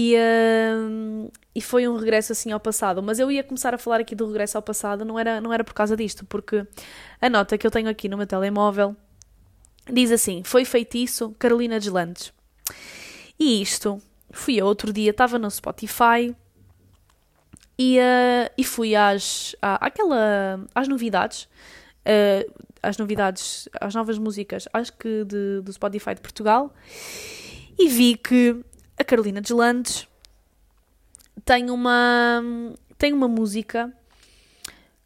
E, 0.00 0.14
uh, 0.14 1.28
e 1.52 1.60
foi 1.60 1.88
um 1.88 1.96
regresso 1.96 2.30
assim 2.30 2.52
ao 2.52 2.60
passado. 2.60 3.02
Mas 3.02 3.18
eu 3.18 3.32
ia 3.32 3.42
começar 3.42 3.74
a 3.74 3.78
falar 3.78 3.98
aqui 3.98 4.14
do 4.14 4.28
regresso 4.28 4.56
ao 4.56 4.62
passado, 4.62 5.04
não 5.04 5.18
era, 5.18 5.40
não 5.40 5.52
era 5.52 5.64
por 5.64 5.74
causa 5.74 5.96
disto, 5.96 6.24
porque 6.24 6.64
a 7.20 7.28
nota 7.28 7.58
que 7.58 7.66
eu 7.66 7.70
tenho 7.70 7.88
aqui 7.88 8.08
no 8.08 8.16
meu 8.16 8.24
telemóvel 8.24 8.94
diz 9.92 10.12
assim: 10.12 10.44
Foi 10.44 10.64
feitiço 10.64 11.34
Carolina 11.36 11.80
Deslandes. 11.80 12.32
E 13.36 13.60
isto, 13.60 14.00
fui 14.30 14.54
eu 14.54 14.66
outro 14.66 14.92
dia, 14.92 15.10
estava 15.10 15.36
no 15.36 15.50
Spotify 15.50 16.32
e, 17.76 17.98
uh, 17.98 18.52
e 18.56 18.62
fui 18.62 18.94
às, 18.94 19.56
à, 19.60 19.84
àquela, 19.84 20.64
às 20.72 20.86
novidades. 20.86 21.48
Uh, 22.06 22.68
às 22.80 22.96
novidades, 22.96 23.68
às 23.80 23.92
novas 23.96 24.16
músicas, 24.16 24.68
acho 24.72 24.92
que 24.92 25.24
de, 25.24 25.60
do 25.60 25.72
Spotify 25.72 26.14
de 26.14 26.20
Portugal, 26.20 26.72
e 27.76 27.88
vi 27.88 28.16
que 28.16 28.64
a 28.98 29.04
Carolina 29.04 29.40
Deslandes 29.40 30.08
tem 31.44 31.70
uma 31.70 32.42
tem 32.96 33.12
uma 33.12 33.28
música 33.28 33.92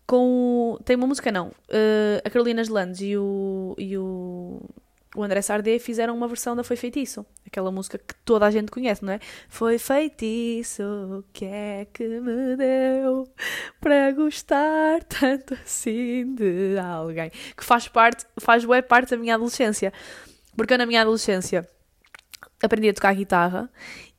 com 0.06 0.78
tem 0.84 0.96
uma 0.96 1.06
música 1.06 1.30
não 1.30 1.48
uh, 1.48 2.22
a 2.24 2.30
Carolina 2.30 2.62
Deslandes 2.62 3.00
e 3.00 3.16
o 3.16 3.74
e 3.78 3.96
o 3.96 4.62
o 5.14 5.22
André 5.22 5.42
Sardé 5.42 5.78
fizeram 5.78 6.16
uma 6.16 6.26
versão 6.26 6.56
da 6.56 6.64
Foi 6.64 6.74
Feitiço, 6.74 7.26
aquela 7.46 7.70
música 7.70 7.98
que 7.98 8.14
toda 8.24 8.46
a 8.46 8.50
gente 8.50 8.70
conhece, 8.70 9.04
não 9.04 9.12
é? 9.12 9.20
Foi 9.48 9.78
feitiço, 9.78 10.82
o 10.82 11.24
que 11.34 11.44
é 11.44 11.86
que 11.92 12.02
me 12.02 12.56
deu 12.56 13.28
para 13.78 14.10
gostar 14.12 15.04
tanto 15.04 15.52
assim 15.52 16.34
de 16.34 16.78
alguém? 16.78 17.30
Que 17.54 17.62
faz 17.62 17.88
parte, 17.88 18.24
faz 18.40 18.64
boa 18.64 18.82
parte 18.82 19.10
da 19.10 19.18
minha 19.18 19.34
adolescência. 19.34 19.92
Porque 20.56 20.72
eu 20.72 20.78
na 20.78 20.86
minha 20.86 21.02
adolescência 21.02 21.68
aprendi 22.62 22.88
a 22.88 22.94
tocar 22.94 23.14
guitarra 23.14 23.70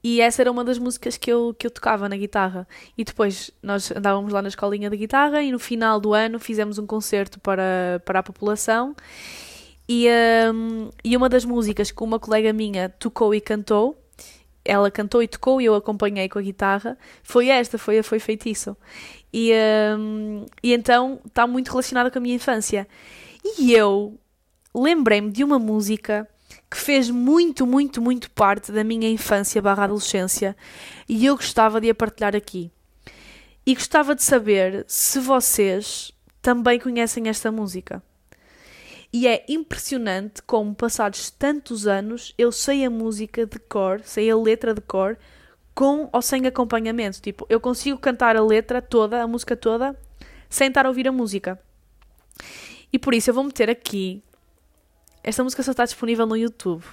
e 0.04 0.20
essa 0.20 0.42
era 0.42 0.52
uma 0.52 0.66
das 0.66 0.78
músicas 0.78 1.16
que 1.16 1.32
eu, 1.32 1.56
que 1.58 1.66
eu 1.66 1.72
tocava 1.72 2.10
na 2.10 2.18
guitarra. 2.18 2.68
E 2.98 3.06
depois 3.06 3.52
nós 3.64 3.90
andávamos 3.90 4.34
lá 4.34 4.42
na 4.42 4.50
escolinha 4.50 4.90
de 4.90 4.98
guitarra 4.98 5.42
e 5.42 5.50
no 5.50 5.58
final 5.58 5.98
do 5.98 6.14
ano 6.14 6.40
fizemos 6.40 6.78
um 6.78 6.86
concerto 6.86 7.40
para, 7.40 8.02
para 8.04 8.20
a 8.20 8.24
população. 8.24 8.94
E, 9.88 10.08
um, 10.54 10.90
e 11.04 11.16
uma 11.16 11.30
das 11.30 11.46
músicas 11.46 11.90
que 11.90 12.04
uma 12.04 12.20
colega 12.20 12.52
minha 12.52 12.90
tocou 12.90 13.34
e 13.34 13.40
cantou, 13.40 13.98
ela 14.66 14.92
cantou 14.92 15.24
e 15.24 15.28
tocou 15.28 15.62
e 15.62 15.66
eu 15.66 15.76
acompanhei 15.76 16.28
com 16.28 16.38
a 16.38 16.42
guitarra, 16.42 16.98
foi 17.22 17.48
esta, 17.48 17.78
foi 17.78 18.00
a 18.00 18.04
Foi 18.04 18.20
Feitiço. 18.20 18.76
E, 19.34 19.54
um, 19.98 20.46
e 20.62 20.74
então 20.74 21.22
está 21.26 21.48
muito 21.48 21.70
relacionada 21.70 22.12
com 22.12 22.18
a 22.18 22.22
minha 22.22 22.36
infância. 22.36 22.88
E 23.58 23.74
eu 23.74 24.18
lembrei-me 24.76 25.32
de 25.32 25.46
uma 25.46 25.60
música 25.60 26.28
que 26.74 26.80
fez 26.80 27.08
muito, 27.08 27.68
muito, 27.68 28.02
muito 28.02 28.32
parte 28.32 28.72
da 28.72 28.84
minha 28.84 29.08
infância 29.08 29.62
barra 29.62 29.84
adolescência 29.84 30.58
e 31.08 31.24
eu 31.24 31.36
gostava 31.36 31.80
de 31.80 31.88
a 31.88 31.94
partilhar 31.94 32.36
aqui. 32.36 32.72
E 33.64 33.76
gostava 33.76 34.16
de 34.16 34.24
saber 34.24 34.84
se 34.88 35.20
vocês 35.20 36.12
também 36.42 36.80
conhecem 36.80 37.30
esta 37.30 37.52
música. 37.52 38.02
E 39.14 39.28
é 39.28 39.46
impressionante 39.48 40.42
como, 40.42 40.74
passados 40.74 41.30
tantos 41.30 41.86
anos, 41.86 42.34
eu 42.40 42.52
sei 42.52 42.84
a 42.84 42.90
música 42.90 43.46
de 43.46 43.60
cor, 43.60 44.02
sei 44.04 44.32
a 44.32 44.36
letra 44.36 44.74
de 44.74 44.82
cor, 44.82 45.16
com 45.76 46.10
ou 46.12 46.24
sem 46.24 46.48
acompanhamento. 46.48 47.22
Tipo, 47.22 47.46
eu 47.50 47.60
consigo 47.60 48.00
cantar 48.00 48.36
a 48.36 48.42
letra 48.42 48.82
toda, 48.82 49.22
a 49.22 49.28
música 49.28 49.56
toda, 49.56 49.96
sem 50.50 50.70
estar 50.70 50.88
a 50.88 50.90
ouvir 50.90 51.08
a 51.08 51.12
música. 51.12 51.62
E 52.92 52.98
por 52.98 53.14
isso 53.14 53.30
eu 53.30 53.36
vou 53.36 53.44
meter 53.44 53.70
aqui 53.70 54.24
esta 55.24 55.44
música 55.44 55.64
só 55.64 55.72
está 55.72 55.86
disponível 55.86 56.26
no 56.26 56.36
YouTube. 56.36 56.84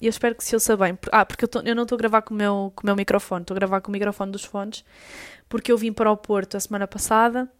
E 0.00 0.06
eu 0.06 0.10
espero 0.10 0.34
que 0.34 0.44
se 0.44 0.54
ouça 0.54 0.76
bem. 0.76 0.98
Ah, 1.10 1.24
porque 1.24 1.44
eu, 1.44 1.48
tô, 1.48 1.60
eu 1.60 1.74
não 1.74 1.84
estou 1.84 1.96
a 1.96 1.98
gravar 1.98 2.22
com 2.22 2.34
o 2.34 2.36
meu, 2.36 2.72
com 2.74 2.82
o 2.82 2.86
meu 2.86 2.96
microfone, 2.96 3.42
estou 3.42 3.54
a 3.54 3.58
gravar 3.58 3.80
com 3.80 3.90
o 3.90 3.92
microfone 3.92 4.32
dos 4.32 4.44
fones, 4.44 4.84
porque 5.48 5.72
eu 5.72 5.78
vim 5.78 5.92
para 5.92 6.10
o 6.10 6.16
Porto 6.16 6.56
a 6.56 6.60
semana 6.60 6.86
passada 6.86 7.50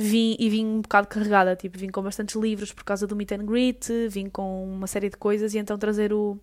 vim 0.00 0.34
e 0.38 0.48
vim 0.48 0.64
um 0.64 0.80
bocado 0.80 1.06
carregada, 1.06 1.54
tipo, 1.54 1.78
vim 1.78 1.88
com 1.88 2.02
bastantes 2.02 2.34
livros 2.34 2.72
por 2.72 2.84
causa 2.84 3.06
do 3.06 3.14
meet 3.14 3.32
and 3.32 3.44
greet, 3.44 3.86
vim 4.08 4.28
com 4.28 4.64
uma 4.64 4.86
série 4.86 5.10
de 5.10 5.16
coisas 5.16 5.54
e 5.54 5.58
então 5.58 5.78
trazer 5.78 6.12
o 6.12 6.38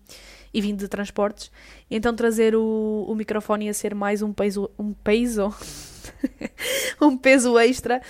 e 0.54 0.60
vim 0.60 0.74
de 0.74 0.88
transportes, 0.88 1.50
e 1.90 1.96
então 1.96 2.14
trazer 2.14 2.54
o, 2.54 3.04
o 3.08 3.14
microfone 3.14 3.66
ia 3.66 3.74
ser 3.74 3.94
mais 3.94 4.22
um 4.22 4.32
peso 4.32 4.70
um 4.78 4.92
peso 4.92 5.52
um 7.02 7.16
peso 7.16 7.58
extra, 7.58 8.00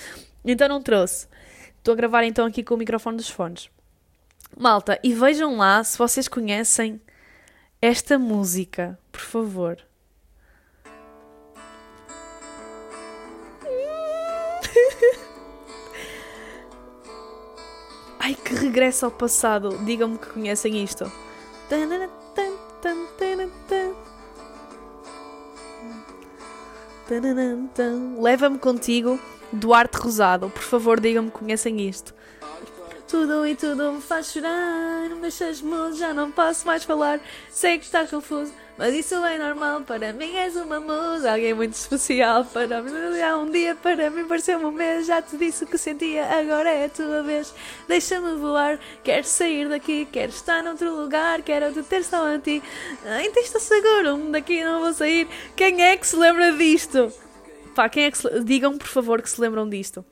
então 0.44 0.68
não 0.68 0.83
trouxe. 0.83 1.27
Estou 1.79 1.92
a 1.94 1.97
gravar 1.97 2.25
então 2.25 2.47
aqui 2.47 2.62
com 2.62 2.75
o 2.75 2.79
microfone 2.79 3.16
dos 3.16 3.31
fones. 3.31 3.71
Malta, 4.56 4.98
e 5.02 5.12
vejam 5.12 5.56
lá 5.56 5.82
se 5.84 5.96
vocês 5.96 6.26
conhecem 6.26 7.00
esta 7.80 8.18
música, 8.18 8.98
por 9.12 9.20
favor. 9.20 9.78
Ai, 18.18 18.34
que 18.34 18.54
regresso 18.54 19.04
ao 19.06 19.11
passado. 19.11 19.78
Digam-me 19.84 20.18
que 20.18 20.26
conhecem 20.26 20.82
isto. 20.82 21.11
Leva-me 28.20 28.58
contigo, 28.58 29.18
Duarte 29.52 29.96
Rosado. 29.98 30.50
Por 30.50 30.62
favor, 30.62 31.00
digam-me 31.00 31.30
que 31.30 31.38
conhecem 31.38 31.88
isto. 31.88 32.17
Tudo 33.09 33.47
e 33.47 33.57
tudo 33.57 33.90
me 33.92 34.03
faz 34.03 34.31
chorar. 34.31 35.09
Me 35.09 35.23
deixas 35.23 35.62
mudo, 35.62 35.97
já 35.97 36.12
não 36.12 36.31
posso 36.31 36.66
mais 36.66 36.85
falar. 36.85 37.18
Sei 37.51 37.79
que 37.79 37.87
estás 37.87 38.11
confuso, 38.11 38.53
mas 38.77 38.92
isso 38.94 39.14
é 39.25 39.38
normal. 39.38 39.81
Para 39.81 40.12
mim 40.12 40.37
és 40.37 40.55
uma 40.57 40.79
musa, 40.79 41.33
alguém 41.33 41.55
muito 41.55 41.73
especial. 41.73 42.44
Para 42.44 42.83
mim, 42.83 43.18
há 43.18 43.38
um 43.38 43.51
dia 43.51 43.75
para 43.75 44.11
mim 44.11 44.27
pareceu 44.27 44.59
um 44.59 44.71
mês. 44.71 45.07
Já 45.07 45.23
te 45.23 45.38
disse 45.38 45.64
o 45.64 45.66
que 45.66 45.79
sentia, 45.79 46.27
agora 46.27 46.68
é 46.68 46.85
a 46.85 46.88
tua 46.90 47.23
vez. 47.23 47.55
Deixa-me 47.88 48.37
voar, 48.37 48.79
quero 49.03 49.25
sair 49.25 49.71
daqui, 49.71 50.07
quero 50.12 50.31
estar 50.31 50.62
noutro 50.62 50.94
lugar. 50.94 51.40
Quero 51.40 51.73
te 51.73 51.83
ter 51.85 52.05
só 52.05 52.35
a 52.35 52.38
ti. 52.38 52.62
Ti 53.33 53.40
estou 53.40 53.61
seguro, 53.61 54.31
daqui 54.31 54.62
não 54.62 54.81
vou 54.81 54.92
sair. 54.92 55.27
Quem 55.57 55.83
é 55.83 55.97
que 55.97 56.07
se 56.07 56.14
lembra 56.14 56.53
disto? 56.53 57.11
Pá, 57.75 57.88
quem 57.88 58.05
é 58.05 58.11
que 58.11 58.18
se... 58.18 58.40
Digam, 58.40 58.77
por 58.77 58.88
favor, 58.88 59.23
que 59.23 59.31
se 59.31 59.40
lembram 59.40 59.66
disto 59.66 60.05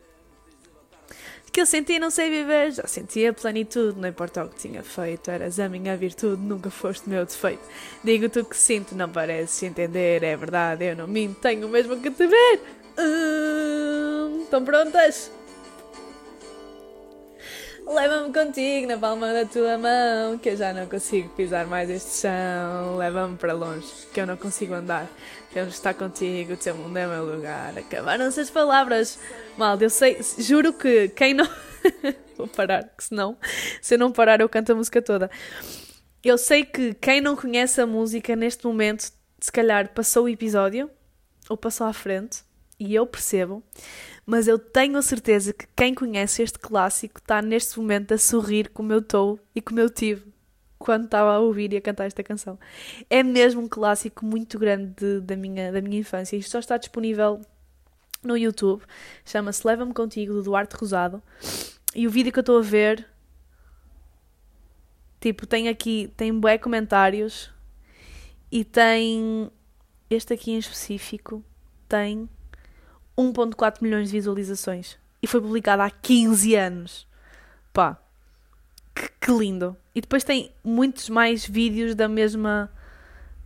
que 1.56 1.62
eu 1.62 1.64
senti 1.64 1.98
não 1.98 2.10
sei 2.10 2.28
viver, 2.28 2.70
já 2.70 2.86
sentia 2.86 3.32
plenitude, 3.32 3.98
não 3.98 4.06
importa 4.06 4.44
o 4.44 4.48
que 4.50 4.56
tinha 4.56 4.82
feito, 4.82 5.30
eras 5.30 5.58
a 5.58 5.70
minha 5.70 5.96
virtude, 5.96 6.42
nunca 6.42 6.68
foste 6.68 7.08
meu 7.08 7.24
defeito. 7.24 7.62
Digo-te 8.04 8.40
o 8.40 8.44
que 8.44 8.54
sinto, 8.54 8.94
não 8.94 9.08
pareces 9.08 9.62
entender, 9.62 10.22
é 10.22 10.36
verdade, 10.36 10.84
eu 10.84 10.94
não 10.94 11.06
minto, 11.06 11.40
tenho 11.40 11.66
mesmo 11.66 11.98
que 11.98 12.10
te 12.10 12.26
ver. 12.26 12.60
Hum, 12.98 14.42
estão 14.42 14.62
prontas? 14.66 15.32
Leva-me 17.86 18.34
contigo 18.34 18.88
na 18.88 18.98
palma 18.98 19.32
da 19.32 19.46
tua 19.46 19.78
mão, 19.78 20.36
que 20.36 20.50
eu 20.50 20.56
já 20.58 20.74
não 20.74 20.86
consigo 20.86 21.28
pisar 21.30 21.66
mais 21.66 21.88
este 21.88 22.22
chão. 22.22 22.96
Leva-me 22.98 23.36
para 23.36 23.52
longe, 23.52 23.86
que 24.12 24.20
eu 24.20 24.26
não 24.26 24.36
consigo 24.36 24.74
andar. 24.74 25.08
Quero 25.56 25.70
estar 25.70 25.94
contigo, 25.94 26.52
o 26.52 26.56
teu 26.58 26.74
mundo 26.74 26.98
é 26.98 27.06
meu 27.06 27.24
lugar. 27.34 27.78
Acabaram-se 27.78 28.38
as 28.40 28.50
palavras. 28.50 29.18
Mal, 29.56 29.80
eu 29.80 29.88
sei, 29.88 30.18
juro 30.38 30.70
que 30.74 31.08
quem 31.08 31.32
não. 31.32 31.48
Vou 32.36 32.46
parar, 32.46 32.82
que 32.94 33.02
senão, 33.02 33.38
se 33.80 33.94
eu 33.94 33.98
não 33.98 34.12
parar, 34.12 34.42
eu 34.42 34.50
canto 34.50 34.72
a 34.72 34.74
música 34.74 35.00
toda. 35.00 35.30
Eu 36.22 36.36
sei 36.36 36.62
que 36.62 36.92
quem 36.92 37.22
não 37.22 37.34
conhece 37.34 37.80
a 37.80 37.86
música 37.86 38.36
neste 38.36 38.66
momento, 38.66 39.10
se 39.40 39.50
calhar 39.50 39.94
passou 39.94 40.24
o 40.24 40.28
episódio 40.28 40.90
ou 41.48 41.56
passou 41.56 41.86
à 41.86 41.92
frente, 41.94 42.44
e 42.78 42.94
eu 42.94 43.06
percebo, 43.06 43.62
mas 44.26 44.46
eu 44.46 44.58
tenho 44.58 44.98
a 44.98 45.02
certeza 45.02 45.54
que 45.54 45.66
quem 45.74 45.94
conhece 45.94 46.42
este 46.42 46.58
clássico 46.58 47.18
está 47.18 47.40
neste 47.40 47.78
momento 47.78 48.12
a 48.12 48.18
sorrir 48.18 48.68
como 48.74 48.92
eu 48.92 48.98
estou 48.98 49.40
e 49.54 49.62
como 49.62 49.80
eu 49.80 49.88
tive 49.88 50.35
quando 50.86 51.06
estava 51.06 51.32
a 51.32 51.40
ouvir 51.40 51.72
e 51.72 51.76
a 51.76 51.80
cantar 51.80 52.04
esta 52.04 52.22
canção. 52.22 52.56
É 53.10 53.20
mesmo 53.20 53.60
um 53.60 53.68
clássico 53.68 54.24
muito 54.24 54.56
grande 54.56 54.94
de, 54.94 55.20
da, 55.20 55.34
minha, 55.34 55.72
da 55.72 55.80
minha 55.80 55.98
infância. 55.98 56.36
Isto 56.36 56.52
só 56.52 56.60
está 56.60 56.76
disponível 56.76 57.40
no 58.22 58.36
YouTube. 58.36 58.84
Chama-se 59.24 59.66
Leva-me 59.66 59.92
Contigo, 59.92 60.32
do 60.32 60.44
Duarte 60.44 60.76
Rosado. 60.76 61.20
E 61.92 62.06
o 62.06 62.10
vídeo 62.10 62.32
que 62.32 62.38
eu 62.38 62.42
estou 62.42 62.58
a 62.58 62.62
ver, 62.62 63.04
tipo, 65.20 65.44
tem 65.44 65.68
aqui, 65.68 66.12
tem 66.16 66.32
bué 66.32 66.56
comentários 66.56 67.50
e 68.48 68.62
tem, 68.64 69.50
este 70.08 70.34
aqui 70.34 70.52
em 70.52 70.58
específico, 70.58 71.44
tem 71.88 72.28
1.4 73.18 73.82
milhões 73.82 74.06
de 74.06 74.12
visualizações. 74.12 74.96
E 75.20 75.26
foi 75.26 75.40
publicado 75.40 75.82
há 75.82 75.90
15 75.90 76.54
anos. 76.54 77.08
Pá, 77.72 78.00
que, 78.96 79.10
que 79.20 79.32
lindo. 79.32 79.76
E 79.94 80.00
depois 80.00 80.24
tem 80.24 80.50
muitos 80.64 81.10
mais 81.10 81.46
vídeos 81.46 81.94
da 81.94 82.08
mesma 82.08 82.70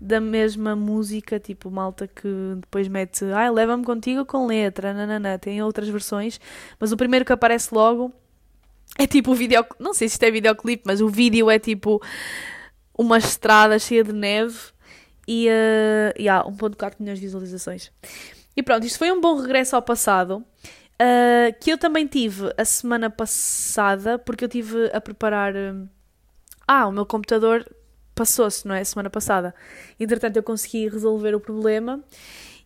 da 0.01 0.19
mesma 0.19 0.75
música, 0.75 1.39
tipo 1.39 1.71
malta 1.71 2.09
que 2.09 2.27
depois 2.59 2.89
mete, 2.89 3.23
ai, 3.35 3.51
leva-me 3.51 3.85
contigo 3.85 4.25
com 4.25 4.47
letra, 4.47 4.95
nanana, 4.95 5.39
tem 5.39 5.63
outras 5.63 5.91
versões, 5.91 6.41
mas 6.79 6.91
o 6.91 6.97
primeiro 6.97 7.23
que 7.23 7.35
aparece 7.35 7.75
logo 7.75 8.11
é 8.99 9.07
tipo 9.07 9.33
o 9.33 9.35
vídeo, 9.35 9.63
não 9.79 9.93
sei 9.93 10.09
se 10.09 10.15
isto 10.15 10.23
é 10.23 10.31
videoclipe, 10.31 10.85
mas 10.87 11.03
o 11.03 11.09
vídeo 11.09 11.51
é 11.51 11.59
tipo 11.59 12.01
uma 12.97 13.19
estrada 13.19 13.79
cheia 13.79 14.03
de 14.03 14.15
neve 14.15 14.59
e, 15.29 15.49
uh, 15.49 16.19
e 16.19 16.31
há 16.31 16.43
1.4 16.45 16.95
milhões 16.99 17.19
de 17.19 17.27
visualizações. 17.27 17.93
E 18.57 18.63
pronto, 18.63 18.87
isto 18.87 18.99
foi 18.99 19.13
um 19.13 19.21
bom 19.21 19.39
regresso 19.39 19.77
ao 19.77 19.83
passado. 19.83 20.43
Uh, 21.01 21.59
que 21.59 21.73
eu 21.73 21.79
também 21.79 22.07
tive 22.07 22.53
a 22.59 22.65
semana 22.65 23.09
passada, 23.09 24.19
porque 24.19 24.45
eu 24.45 24.49
tive 24.49 24.91
a 24.93 25.01
preparar. 25.01 25.55
Uh, 25.55 25.89
ah, 26.69 26.87
o 26.87 26.93
meu 26.93 27.07
computador 27.07 27.67
passou-se, 28.15 28.69
não 28.69 28.75
é? 28.75 28.85
Semana 28.85 29.09
passada. 29.09 29.55
Entretanto, 29.99 30.37
eu 30.37 30.43
consegui 30.43 30.89
resolver 30.89 31.35
o 31.35 31.41
problema. 31.41 32.05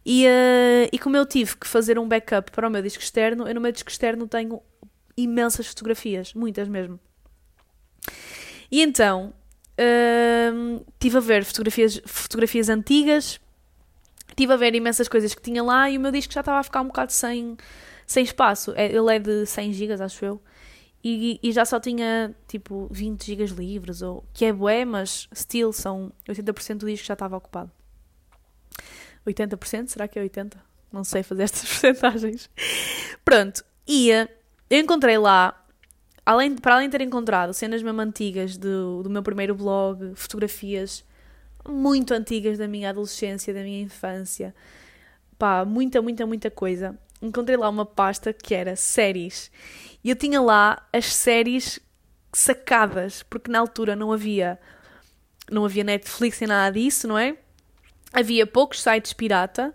E, 0.05 0.27
uh, 0.27 0.89
e 0.93 0.99
como 0.99 1.17
eu 1.17 1.25
tive 1.25 1.57
que 1.57 1.67
fazer 1.67 1.97
um 1.97 2.09
backup 2.09 2.51
para 2.51 2.67
o 2.67 2.71
meu 2.71 2.83
disco 2.83 3.03
externo, 3.03 3.47
eu 3.47 3.55
no 3.55 3.61
meu 3.61 3.71
disco 3.71 3.89
externo 3.89 4.27
tenho 4.27 4.61
imensas 5.17 5.69
fotografias, 5.69 6.35
muitas 6.35 6.69
mesmo. 6.69 6.99
E 8.69 8.83
então, 8.83 9.33
uh, 9.79 10.85
tive 10.99 11.17
a 11.17 11.21
ver 11.21 11.45
fotografias, 11.45 12.03
fotografias 12.05 12.69
antigas, 12.69 13.41
tive 14.37 14.53
a 14.53 14.57
ver 14.57 14.75
imensas 14.75 15.09
coisas 15.09 15.35
que 15.35 15.41
tinha 15.41 15.63
lá 15.63 15.89
e 15.89 15.97
o 15.97 16.01
meu 16.01 16.11
disco 16.11 16.33
já 16.33 16.41
estava 16.41 16.59
a 16.59 16.63
ficar 16.65 16.81
um 16.81 16.89
bocado 16.89 17.13
sem, 17.13 17.57
sem 18.07 18.25
espaço. 18.25 18.73
É, 18.77 18.87
ele 18.87 19.15
é 19.15 19.19
de 19.19 19.47
100 19.47 19.73
GB, 19.73 20.03
acho 20.03 20.25
eu. 20.25 20.43
E, 21.03 21.39
e, 21.43 21.53
já 21.53 21.67
só 21.67 21.79
tinha 21.79 22.35
tipo 22.49 22.89
20 22.91 23.27
GB 23.27 23.45
livres, 23.55 24.01
ou, 24.01 24.25
que 24.33 24.47
é 24.47 24.53
bué, 24.53 24.87
mas 24.87 25.29
still 25.35 25.71
são 25.71 26.11
80% 26.27 26.79
do 26.79 26.87
disco 26.87 27.07
já 27.07 27.13
estava 27.13 27.37
ocupado. 27.37 27.71
80%? 29.27 29.89
Será 29.89 30.09
que 30.09 30.19
é 30.19 30.25
80%? 30.25 30.55
Não 30.91 31.05
sei 31.05 31.23
fazer 31.23 31.43
estas 31.45 31.69
porcentagens. 31.69 32.49
Pronto, 33.25 33.65
ia. 33.87 34.31
Eu 34.71 34.79
encontrei 34.79 35.19
lá, 35.19 35.63
além, 36.25 36.57
para 36.57 36.77
além 36.77 36.89
de 36.89 36.97
ter 36.97 37.05
encontrado 37.05 37.53
cenas 37.53 37.83
mesmo 37.83 38.01
antigas 38.01 38.57
do, 38.57 39.03
do 39.03 39.11
meu 39.11 39.23
primeiro 39.23 39.55
blog, 39.55 40.15
fotografias 40.15 41.05
muito 41.69 42.15
antigas 42.15 42.59
da 42.59 42.69
minha 42.69 42.91
adolescência, 42.91 43.53
da 43.53 43.63
minha 43.63 43.83
infância. 43.83 44.55
Pá, 45.39 45.65
muita, 45.65 46.01
muita, 46.01 46.25
muita 46.27 46.51
coisa. 46.51 46.99
Encontrei 47.25 47.57
lá 47.57 47.69
uma 47.69 47.87
pasta 47.87 48.33
que 48.33 48.55
era 48.55 48.77
séries. 48.77 49.51
E 50.03 50.11
eu 50.11 50.17
tinha 50.17 50.41
lá 50.41 50.87
as 50.93 51.07
séries 51.07 51.81
sacadas, 52.33 53.23
porque 53.23 53.51
na 53.51 53.61
altura 53.61 53.97
não 53.97 54.13
havia 54.13 54.59
não 55.51 55.65
havia 55.65 55.85
Netflix 55.85 56.41
nem 56.41 56.49
nada 56.49 56.79
disso, 56.79 57.07
não 57.07 57.19
é? 57.19 57.37
Havia 58.13 58.47
poucos 58.47 58.83
sites 58.83 59.13
pirata 59.13 59.75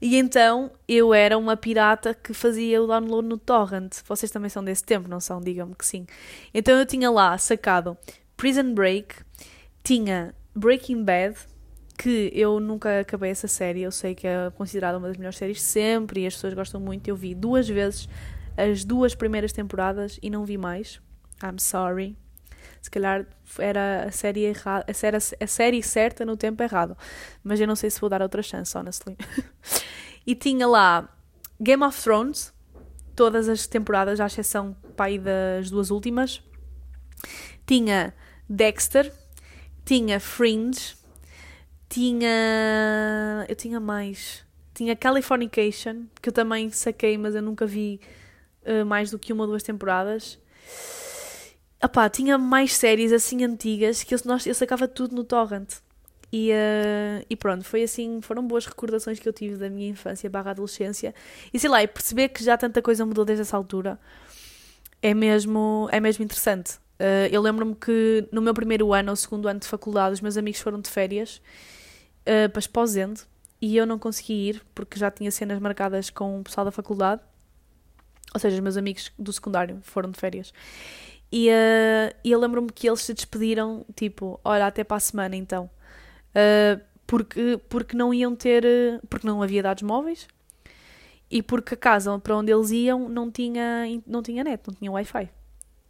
e 0.00 0.16
então 0.16 0.70
eu 0.86 1.14
era 1.14 1.38
uma 1.38 1.56
pirata 1.56 2.14
que 2.14 2.34
fazia 2.34 2.82
o 2.82 2.86
download 2.86 3.26
no 3.26 3.38
torrent. 3.38 3.94
Vocês 4.06 4.30
também 4.30 4.50
são 4.50 4.62
desse 4.62 4.84
tempo, 4.84 5.08
não 5.08 5.20
são? 5.20 5.40
Digam-me 5.40 5.74
que 5.74 5.86
sim. 5.86 6.06
Então 6.52 6.78
eu 6.78 6.84
tinha 6.84 7.10
lá 7.10 7.36
sacado 7.38 7.96
Prison 8.36 8.74
Break, 8.74 9.16
tinha 9.82 10.34
Breaking 10.54 11.02
Bad, 11.02 11.36
que 11.96 12.30
eu 12.34 12.60
nunca 12.60 13.00
acabei 13.00 13.30
essa 13.30 13.48
série, 13.48 13.82
eu 13.82 13.90
sei 13.90 14.14
que 14.14 14.26
é 14.26 14.50
considerada 14.50 14.98
uma 14.98 15.08
das 15.08 15.16
melhores 15.16 15.38
séries 15.38 15.62
sempre 15.62 16.22
e 16.22 16.26
as 16.26 16.34
pessoas 16.34 16.54
gostam 16.54 16.80
muito. 16.80 17.08
Eu 17.08 17.16
vi 17.16 17.34
duas 17.34 17.68
vezes 17.68 18.08
as 18.56 18.84
duas 18.84 19.14
primeiras 19.14 19.52
temporadas 19.52 20.18
e 20.22 20.30
não 20.30 20.44
vi 20.44 20.56
mais. 20.56 21.00
I'm 21.42 21.58
sorry. 21.58 22.16
Se 22.80 22.90
calhar 22.90 23.26
era 23.58 24.04
a 24.04 24.12
série 24.12 24.44
errada, 24.44 24.84
a 24.88 24.94
série, 24.94 25.16
a 25.16 25.46
série 25.46 25.82
certa 25.82 26.24
no 26.24 26.36
tempo 26.36 26.62
errado. 26.62 26.96
Mas 27.42 27.60
eu 27.60 27.66
não 27.66 27.76
sei 27.76 27.90
se 27.90 28.00
vou 28.00 28.08
dar 28.08 28.22
outra 28.22 28.42
chance, 28.42 28.76
honestly. 28.76 29.16
e 30.26 30.34
tinha 30.34 30.66
lá 30.66 31.08
Game 31.60 31.82
of 31.82 32.00
Thrones, 32.00 32.54
todas 33.14 33.48
as 33.48 33.66
temporadas, 33.66 34.20
à 34.20 34.26
exceção 34.26 34.74
pai 34.96 35.18
das 35.18 35.70
duas 35.70 35.90
últimas. 35.90 36.42
Tinha 37.66 38.14
Dexter, 38.48 39.12
tinha 39.84 40.20
Fringe, 40.20 40.95
tinha. 41.88 43.46
Eu 43.48 43.56
tinha 43.56 43.80
mais. 43.80 44.44
Tinha 44.74 44.94
Californication, 44.94 46.04
que 46.20 46.28
eu 46.28 46.32
também 46.32 46.70
saquei, 46.70 47.16
mas 47.16 47.34
eu 47.34 47.42
nunca 47.42 47.66
vi 47.66 48.00
uh, 48.62 48.84
mais 48.84 49.10
do 49.10 49.18
que 49.18 49.32
uma 49.32 49.44
ou 49.44 49.48
duas 49.48 49.62
temporadas. 49.62 50.38
Epá, 51.82 52.08
tinha 52.10 52.36
mais 52.36 52.74
séries 52.74 53.12
assim 53.12 53.44
antigas 53.44 54.02
que 54.02 54.14
eu, 54.14 54.18
nós, 54.24 54.46
eu 54.46 54.54
sacava 54.54 54.86
tudo 54.86 55.14
no 55.14 55.24
torrent. 55.24 55.74
E, 56.32 56.50
uh, 56.50 57.24
e 57.30 57.36
pronto, 57.36 57.64
foi 57.64 57.84
assim, 57.84 58.20
foram 58.20 58.46
boas 58.46 58.66
recordações 58.66 59.18
que 59.18 59.28
eu 59.28 59.32
tive 59.32 59.56
da 59.56 59.70
minha 59.70 59.88
infância 59.88 60.28
barra 60.28 60.50
adolescência. 60.50 61.14
E 61.54 61.58
sei 61.58 61.70
lá, 61.70 61.82
e 61.82 61.86
perceber 61.86 62.28
que 62.28 62.44
já 62.44 62.58
tanta 62.58 62.82
coisa 62.82 63.06
mudou 63.06 63.24
desde 63.24 63.42
essa 63.42 63.56
altura 63.56 63.98
é 65.00 65.14
mesmo, 65.14 65.88
é 65.92 66.00
mesmo 66.00 66.24
interessante. 66.24 66.78
Uh, 66.98 67.28
eu 67.30 67.42
lembro-me 67.42 67.74
que 67.74 68.26
no 68.32 68.40
meu 68.40 68.54
primeiro 68.54 68.92
ano 68.92 69.10
ou 69.10 69.16
segundo 69.16 69.48
ano 69.48 69.60
de 69.60 69.66
faculdade, 69.66 70.14
os 70.14 70.20
meus 70.20 70.36
amigos 70.36 70.60
foram 70.60 70.80
de 70.80 70.88
férias 70.88 71.42
uh, 72.22 72.48
para 72.50 72.58
Esposende 72.58 73.22
e 73.60 73.76
eu 73.76 73.86
não 73.86 73.98
consegui 73.98 74.48
ir 74.48 74.62
porque 74.74 74.98
já 74.98 75.10
tinha 75.10 75.30
cenas 75.30 75.58
marcadas 75.58 76.10
com 76.10 76.40
o 76.40 76.44
pessoal 76.44 76.64
da 76.64 76.70
faculdade. 76.70 77.20
Ou 78.34 78.40
seja, 78.40 78.56
os 78.56 78.60
meus 78.60 78.76
amigos 78.76 79.12
do 79.18 79.32
secundário 79.32 79.78
foram 79.82 80.10
de 80.10 80.18
férias. 80.18 80.52
E, 81.30 81.48
uh, 81.48 82.14
eu 82.24 82.38
lembro-me 82.38 82.70
que 82.72 82.88
eles 82.88 83.00
se 83.02 83.12
despediram, 83.12 83.84
tipo, 83.94 84.40
olha, 84.44 84.66
até 84.66 84.84
para 84.84 84.96
a 84.96 85.00
semana 85.00 85.36
então. 85.36 85.70
Porque, 87.06 87.58
porque 87.68 87.96
não 87.96 88.12
iam 88.12 88.36
ter. 88.36 88.64
Porque 89.08 89.26
não 89.26 89.42
havia 89.42 89.62
dados 89.62 89.82
móveis 89.82 90.28
e 91.30 91.42
porque 91.42 91.74
a 91.74 91.76
casa 91.76 92.18
para 92.18 92.36
onde 92.36 92.52
eles 92.52 92.70
iam 92.70 93.08
não 93.08 93.30
tinha, 93.30 93.84
não 94.06 94.22
tinha 94.22 94.44
net, 94.44 94.62
não 94.66 94.74
tinha 94.74 94.92
Wi-Fi. 94.92 95.30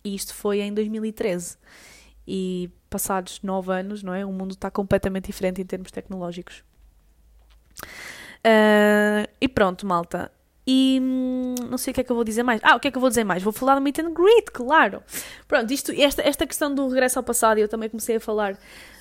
E 0.06 0.14
isto 0.14 0.32
foi 0.32 0.60
em 0.60 0.72
2013. 0.72 1.58
E 2.28 2.70
passados 2.88 3.40
nove 3.42 3.72
anos, 3.72 4.04
não 4.04 4.14
é? 4.14 4.24
O 4.24 4.30
mundo 4.30 4.52
está 4.52 4.70
completamente 4.70 5.26
diferente 5.26 5.60
em 5.60 5.64
termos 5.66 5.90
tecnológicos. 5.90 6.62
Uh, 8.38 9.26
e 9.40 9.48
pronto, 9.48 9.84
malta. 9.84 10.30
E 10.64 11.00
hum, 11.02 11.56
não 11.68 11.76
sei 11.76 11.90
o 11.90 11.94
que 11.94 12.02
é 12.02 12.04
que 12.04 12.12
eu 12.12 12.14
vou 12.14 12.24
dizer 12.24 12.44
mais. 12.44 12.60
Ah, 12.62 12.76
o 12.76 12.80
que 12.80 12.86
é 12.86 12.90
que 12.92 12.96
eu 12.96 13.00
vou 13.00 13.10
dizer 13.10 13.24
mais? 13.24 13.42
Vou 13.42 13.52
falar 13.52 13.74
do 13.74 13.80
Meet 13.80 13.98
and 13.98 14.14
Greet, 14.14 14.52
claro. 14.52 15.02
Pronto, 15.48 15.72
isto, 15.72 15.90
esta, 15.90 16.22
esta 16.22 16.46
questão 16.46 16.72
do 16.72 16.86
regresso 16.86 17.18
ao 17.18 17.24
passado, 17.24 17.58
eu 17.58 17.66
também 17.66 17.88
comecei 17.88 18.14
a 18.14 18.20
falar 18.20 18.56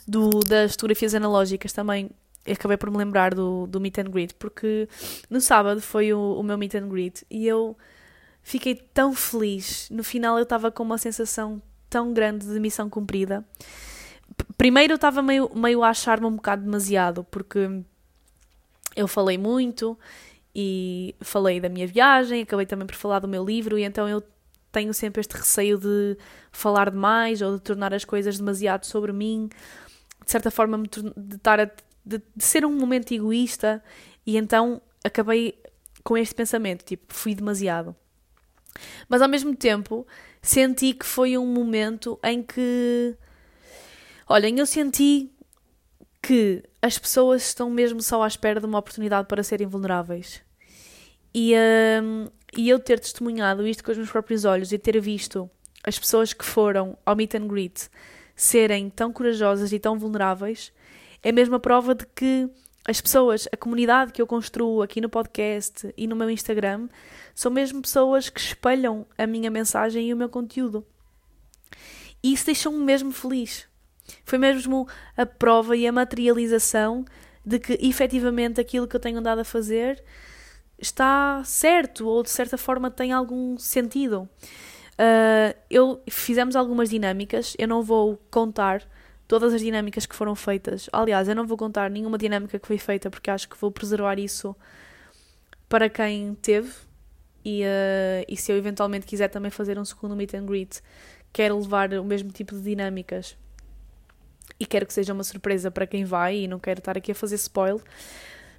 do, 0.07 0.39
das 0.39 0.71
fotografias 0.71 1.13
analógicas 1.13 1.71
também. 1.71 2.09
Acabei 2.49 2.77
por 2.77 2.89
me 2.89 2.97
lembrar 2.97 3.35
do, 3.35 3.67
do 3.67 3.79
Meet 3.79 3.99
and 3.99 4.09
Greet, 4.09 4.33
porque 4.39 4.89
no 5.29 5.39
sábado 5.39 5.81
foi 5.81 6.13
o, 6.13 6.39
o 6.39 6.41
meu 6.41 6.57
Meet 6.57 6.73
and 6.73 6.87
Greet 6.89 7.23
e 7.29 7.47
eu 7.47 7.77
fiquei 8.45 8.75
tão 8.75 9.13
feliz. 9.13 9.89
No 9.89 10.03
final 10.03 10.37
eu 10.37 10.43
estava 10.43 10.71
com 10.71 10.83
uma 10.83 10.99
sensação 10.99 11.59
tão 11.89 12.13
grande 12.13 12.45
de 12.45 12.59
missão 12.59 12.87
cumprida. 12.87 13.43
Primeiro 14.55 14.93
eu 14.93 14.95
estava 14.95 15.21
meio, 15.21 15.49
meio 15.55 15.83
a 15.83 15.89
achar-me 15.89 16.27
um 16.27 16.35
bocado 16.35 16.63
demasiado, 16.63 17.23
porque 17.23 17.81
eu 18.95 19.07
falei 19.07 19.37
muito 19.37 19.97
e 20.55 21.15
falei 21.21 21.59
da 21.59 21.67
minha 21.67 21.87
viagem, 21.87 22.43
acabei 22.43 22.67
também 22.67 22.85
por 22.85 22.95
falar 22.95 23.19
do 23.19 23.27
meu 23.27 23.43
livro, 23.43 23.79
e 23.79 23.83
então 23.83 24.07
eu 24.07 24.23
tenho 24.71 24.93
sempre 24.93 25.21
este 25.21 25.35
receio 25.35 25.79
de 25.79 26.15
falar 26.51 26.91
demais 26.91 27.41
ou 27.41 27.55
de 27.55 27.61
tornar 27.61 27.93
as 27.95 28.05
coisas 28.05 28.37
demasiado 28.37 28.85
sobre 28.85 29.11
mim, 29.11 29.49
de 30.23 30.31
certa 30.31 30.51
forma 30.51 30.77
de, 30.77 31.35
estar 31.35 31.59
a, 31.59 31.65
de, 32.05 32.21
de 32.35 32.43
ser 32.43 32.63
um 32.63 32.77
momento 32.77 33.11
egoísta, 33.11 33.83
e 34.25 34.37
então 34.37 34.81
acabei 35.03 35.59
com 36.03 36.15
este 36.15 36.35
pensamento, 36.35 36.85
tipo, 36.85 37.11
fui 37.13 37.33
demasiado. 37.33 37.95
Mas 39.07 39.21
ao 39.21 39.29
mesmo 39.29 39.55
tempo 39.55 40.05
senti 40.41 40.93
que 40.93 41.05
foi 41.05 41.37
um 41.37 41.45
momento 41.45 42.19
em 42.23 42.43
que. 42.43 43.15
Olhem, 44.27 44.57
eu 44.59 44.65
senti 44.65 45.31
que 46.21 46.63
as 46.81 46.97
pessoas 46.97 47.43
estão 47.43 47.69
mesmo 47.69 48.01
só 48.01 48.23
à 48.23 48.27
espera 48.27 48.59
de 48.59 48.65
uma 48.65 48.79
oportunidade 48.79 49.27
para 49.27 49.43
serem 49.43 49.67
vulneráveis. 49.67 50.41
E, 51.33 51.53
um, 52.01 52.27
e 52.57 52.69
eu 52.69 52.79
ter 52.79 52.99
testemunhado 52.99 53.67
isto 53.67 53.83
com 53.83 53.91
os 53.91 53.97
meus 53.97 54.09
próprios 54.09 54.45
olhos 54.45 54.71
e 54.71 54.77
ter 54.77 54.99
visto 54.99 55.49
as 55.83 55.99
pessoas 55.99 56.33
que 56.33 56.45
foram 56.45 56.97
ao 57.05 57.15
meet 57.15 57.35
and 57.35 57.47
greet 57.47 57.89
serem 58.35 58.89
tão 58.89 59.13
corajosas 59.13 59.71
e 59.71 59.79
tão 59.79 59.99
vulneráveis 59.99 60.73
é 61.21 61.31
mesmo 61.31 61.55
a 61.55 61.59
prova 61.59 61.93
de 61.93 62.05
que 62.07 62.49
as 62.87 63.01
pessoas, 63.01 63.47
a 63.51 63.57
comunidade 63.57 64.11
que 64.11 64.21
eu 64.21 64.27
construo 64.27 64.83
aqui 64.83 65.01
no 65.01 65.09
podcast 65.09 65.91
e 65.97 66.05
no 66.05 66.15
meu 66.15 66.29
Instagram, 66.29 66.87
são 67.33 67.51
mesmo 67.51 67.81
pessoas 67.81 68.29
que 68.29 68.39
espelham 68.39 69.07
a 69.17 69.25
minha 69.25 69.49
mensagem 69.49 70.07
e 70.07 70.13
o 70.13 70.17
meu 70.17 70.29
conteúdo. 70.29 70.85
E 72.21 72.33
isso 72.33 72.45
deixou-me 72.45 72.77
mesmo 72.77 73.11
feliz. 73.11 73.67
Foi 74.23 74.37
mesmo 74.37 74.87
a 75.17 75.25
prova 75.25 75.75
e 75.75 75.87
a 75.87 75.91
materialização 75.91 77.03
de 77.43 77.59
que 77.59 77.73
efetivamente 77.81 78.61
aquilo 78.61 78.87
que 78.87 78.95
eu 78.95 78.99
tenho 78.99 79.17
andado 79.17 79.39
a 79.39 79.43
fazer 79.43 80.03
está 80.77 81.43
certo 81.43 82.07
ou 82.07 82.21
de 82.21 82.29
certa 82.29 82.57
forma 82.57 82.91
tem 82.91 83.11
algum 83.11 83.57
sentido. 83.57 84.29
Uh, 84.93 85.57
eu 85.69 86.01
fizemos 86.09 86.55
algumas 86.55 86.89
dinâmicas, 86.89 87.55
eu 87.57 87.67
não 87.67 87.81
vou 87.81 88.17
contar 88.29 88.81
todas 89.27 89.53
as 89.53 89.61
dinâmicas 89.61 90.05
que 90.05 90.15
foram 90.15 90.35
feitas. 90.35 90.89
Aliás, 90.91 91.27
eu 91.27 91.35
não 91.35 91.45
vou 91.45 91.57
contar 91.57 91.89
nenhuma 91.89 92.17
dinâmica 92.17 92.59
que 92.59 92.67
foi 92.67 92.77
feita 92.77 93.09
porque 93.09 93.29
acho 93.29 93.49
que 93.49 93.57
vou 93.57 93.71
preservar 93.71 94.19
isso 94.19 94.55
para 95.67 95.89
quem 95.89 96.35
teve. 96.35 96.71
E, 97.43 97.63
uh, 97.63 98.25
e 98.27 98.35
se 98.35 98.51
eu 98.51 98.57
eventualmente 98.57 99.05
quiser 99.05 99.27
também 99.27 99.51
fazer 99.51 99.77
um 99.77 99.85
segundo 99.85 100.15
meet 100.15 100.33
and 100.33 100.45
greet, 100.45 100.81
quero 101.31 101.57
levar 101.59 101.93
o 101.93 102.03
mesmo 102.03 102.31
tipo 102.31 102.55
de 102.55 102.61
dinâmicas 102.61 103.37
e 104.59 104.65
quero 104.65 104.85
que 104.85 104.93
seja 104.93 105.13
uma 105.13 105.23
surpresa 105.23 105.69
para 105.69 105.85
quem 105.85 106.05
vai 106.05 106.37
e 106.37 106.47
não 106.47 106.59
quero 106.59 106.79
estar 106.79 106.97
aqui 106.97 107.11
a 107.11 107.15
fazer 107.15 107.35
spoiler. 107.35 107.83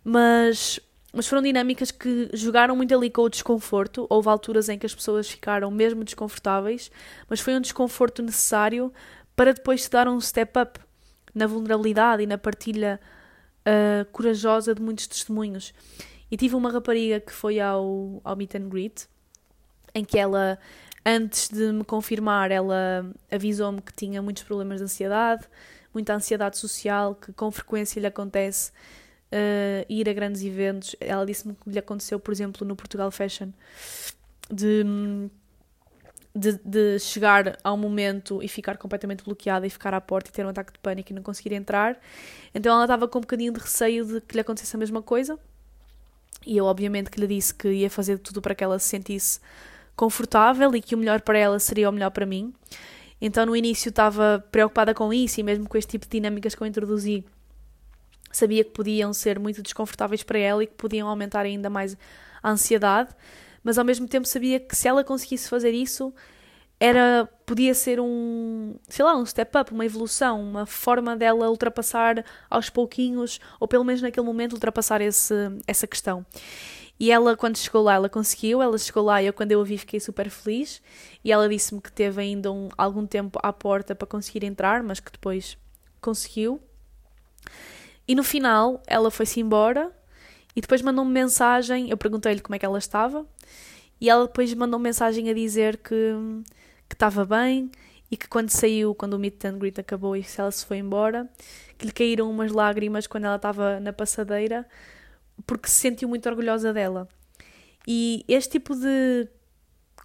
Mas, 0.04 0.78
mas 1.12 1.26
foram 1.26 1.42
dinâmicas 1.42 1.90
que 1.90 2.28
jogaram 2.32 2.76
muito 2.76 2.94
ali 2.94 3.10
com 3.10 3.22
o 3.22 3.28
desconforto. 3.28 4.06
Houve 4.08 4.28
alturas 4.28 4.68
em 4.68 4.78
que 4.78 4.86
as 4.86 4.94
pessoas 4.94 5.28
ficaram 5.28 5.70
mesmo 5.70 6.04
desconfortáveis, 6.04 6.90
mas 7.28 7.40
foi 7.40 7.56
um 7.56 7.60
desconforto 7.60 8.22
necessário 8.22 8.92
para 9.36 9.52
depois 9.52 9.84
se 9.84 9.90
dar 9.90 10.08
um 10.08 10.20
step 10.20 10.58
up 10.58 10.80
na 11.34 11.46
vulnerabilidade 11.46 12.22
e 12.22 12.26
na 12.26 12.38
partilha 12.38 12.98
uh, 13.60 14.10
corajosa 14.10 14.74
de 14.74 14.80
muitos 14.80 15.06
testemunhos. 15.06 15.74
E 16.30 16.36
tive 16.36 16.56
uma 16.56 16.72
rapariga 16.72 17.20
que 17.20 17.32
foi 17.32 17.60
ao, 17.60 18.20
ao 18.24 18.34
meet 18.34 18.54
and 18.54 18.68
greet, 18.68 19.06
em 19.94 20.04
que 20.04 20.18
ela, 20.18 20.58
antes 21.04 21.48
de 21.48 21.70
me 21.72 21.84
confirmar, 21.84 22.50
ela 22.50 23.06
avisou-me 23.30 23.80
que 23.80 23.92
tinha 23.92 24.20
muitos 24.22 24.42
problemas 24.42 24.78
de 24.78 24.84
ansiedade, 24.84 25.44
muita 25.92 26.14
ansiedade 26.14 26.58
social, 26.58 27.14
que 27.14 27.32
com 27.32 27.50
frequência 27.50 28.00
lhe 28.00 28.06
acontece 28.06 28.72
uh, 29.32 29.86
ir 29.88 30.08
a 30.08 30.12
grandes 30.12 30.42
eventos. 30.42 30.96
Ela 30.98 31.24
disse-me 31.24 31.54
que 31.54 31.70
lhe 31.70 31.78
aconteceu, 31.78 32.18
por 32.18 32.32
exemplo, 32.32 32.66
no 32.66 32.74
Portugal 32.74 33.10
Fashion, 33.10 33.50
de 34.50 34.84
de, 36.36 36.60
de, 36.62 36.98
chegar 36.98 37.58
ao 37.64 37.78
momento 37.78 38.42
e 38.42 38.48
ficar 38.48 38.76
completamente 38.76 39.24
bloqueada 39.24 39.66
e 39.66 39.70
ficar 39.70 39.94
à 39.94 40.00
porta 40.00 40.28
e 40.28 40.32
ter 40.32 40.44
um 40.44 40.50
ataque 40.50 40.74
de 40.74 40.78
pânico 40.78 41.10
e 41.10 41.14
não 41.14 41.22
conseguir 41.22 41.54
entrar. 41.54 41.98
Então 42.54 42.74
ela 42.74 42.84
estava 42.84 43.08
com 43.08 43.18
um 43.18 43.22
bocadinho 43.22 43.52
de 43.52 43.58
receio 43.58 44.04
de 44.04 44.20
que 44.20 44.34
lhe 44.34 44.40
acontecesse 44.40 44.76
a 44.76 44.78
mesma 44.78 45.00
coisa. 45.00 45.38
E 46.44 46.58
eu, 46.58 46.66
obviamente, 46.66 47.10
que 47.10 47.18
lhe 47.18 47.26
disse 47.26 47.54
que 47.54 47.68
ia 47.68 47.88
fazer 47.88 48.18
tudo 48.18 48.42
para 48.42 48.54
que 48.54 48.62
ela 48.62 48.78
se 48.78 48.86
sentisse 48.86 49.40
confortável 49.96 50.76
e 50.76 50.82
que 50.82 50.94
o 50.94 50.98
melhor 50.98 51.22
para 51.22 51.38
ela 51.38 51.58
seria 51.58 51.88
o 51.88 51.92
melhor 51.92 52.10
para 52.10 52.26
mim. 52.26 52.52
Então, 53.18 53.46
no 53.46 53.56
início, 53.56 53.88
estava 53.88 54.44
preocupada 54.52 54.92
com 54.92 55.12
isso 55.12 55.40
e 55.40 55.42
mesmo 55.42 55.66
com 55.66 55.78
este 55.78 55.92
tipo 55.92 56.04
de 56.04 56.10
dinâmicas 56.10 56.54
que 56.54 56.62
eu 56.62 56.66
introduzi, 56.66 57.24
sabia 58.30 58.62
que 58.62 58.70
podiam 58.70 59.12
ser 59.14 59.38
muito 59.38 59.62
desconfortáveis 59.62 60.22
para 60.22 60.38
ela 60.38 60.62
e 60.62 60.66
que 60.66 60.74
podiam 60.74 61.08
aumentar 61.08 61.46
ainda 61.46 61.70
mais 61.70 61.96
a 62.42 62.50
ansiedade 62.50 63.08
mas 63.66 63.78
ao 63.78 63.84
mesmo 63.84 64.06
tempo 64.06 64.28
sabia 64.28 64.60
que 64.60 64.76
se 64.76 64.86
ela 64.86 65.02
conseguisse 65.02 65.48
fazer 65.48 65.72
isso, 65.72 66.14
era 66.78 67.28
podia 67.44 67.74
ser 67.74 67.98
um, 67.98 68.76
sei 68.88 69.04
lá, 69.04 69.16
um 69.16 69.26
step 69.26 69.58
up, 69.58 69.72
uma 69.72 69.84
evolução, 69.84 70.40
uma 70.40 70.64
forma 70.66 71.16
dela 71.16 71.50
ultrapassar 71.50 72.24
aos 72.48 72.70
pouquinhos, 72.70 73.40
ou 73.58 73.66
pelo 73.66 73.82
menos 73.82 74.00
naquele 74.00 74.24
momento 74.24 74.52
ultrapassar 74.52 75.00
esse, 75.00 75.34
essa 75.66 75.84
questão. 75.84 76.24
E 77.00 77.10
ela, 77.10 77.36
quando 77.36 77.56
chegou 77.56 77.82
lá, 77.82 77.94
ela 77.94 78.08
conseguiu, 78.08 78.62
ela 78.62 78.78
chegou 78.78 79.02
lá 79.02 79.20
e 79.20 79.26
eu, 79.26 79.32
quando 79.32 79.50
eu 79.50 79.60
a 79.60 79.64
vi, 79.64 79.76
fiquei 79.78 79.98
super 79.98 80.30
feliz. 80.30 80.80
E 81.24 81.32
ela 81.32 81.48
disse-me 81.48 81.80
que 81.80 81.90
teve 81.90 82.22
ainda 82.22 82.52
um, 82.52 82.68
algum 82.78 83.04
tempo 83.04 83.36
à 83.42 83.52
porta 83.52 83.96
para 83.96 84.06
conseguir 84.06 84.44
entrar, 84.44 84.80
mas 84.84 85.00
que 85.00 85.10
depois 85.10 85.58
conseguiu. 86.00 86.60
E 88.06 88.14
no 88.14 88.22
final, 88.22 88.80
ela 88.86 89.10
foi-se 89.10 89.40
embora 89.40 89.92
e 90.56 90.60
depois 90.62 90.80
mandou-me 90.80 91.12
mensagem. 91.12 91.90
Eu 91.90 91.98
perguntei-lhe 91.98 92.40
como 92.40 92.56
é 92.56 92.58
que 92.58 92.64
ela 92.64 92.78
estava 92.78 93.26
e 94.00 94.08
ela 94.08 94.26
depois 94.26 94.52
mandou 94.54 94.80
mensagem 94.80 95.28
a 95.30 95.34
dizer 95.34 95.76
que 95.76 95.92
que 96.88 96.94
estava 96.94 97.24
bem 97.24 97.70
e 98.10 98.16
que 98.16 98.28
quando 98.28 98.50
saiu, 98.50 98.94
quando 98.94 99.14
o 99.14 99.18
meet 99.18 99.44
and 99.44 99.58
greet 99.58 99.80
acabou 99.80 100.16
e 100.16 100.22
se 100.22 100.40
ela 100.40 100.52
se 100.52 100.64
foi 100.64 100.78
embora, 100.78 101.28
que 101.76 101.84
lhe 101.84 101.92
caíram 101.92 102.30
umas 102.30 102.52
lágrimas 102.52 103.08
quando 103.08 103.24
ela 103.24 103.34
estava 103.36 103.80
na 103.80 103.92
passadeira 103.92 104.66
porque 105.44 105.68
se 105.68 105.74
sentiu 105.74 106.08
muito 106.08 106.28
orgulhosa 106.28 106.72
dela. 106.72 107.08
E 107.86 108.24
este 108.28 108.52
tipo 108.52 108.74
de 108.74 109.28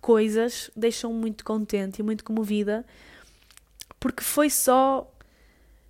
coisas 0.01 0.71
deixam-me 0.75 1.19
muito 1.19 1.45
contente 1.45 1.99
e 1.99 2.03
muito 2.03 2.23
comovida 2.23 2.83
porque 3.99 4.23
foi 4.23 4.49
só 4.49 5.11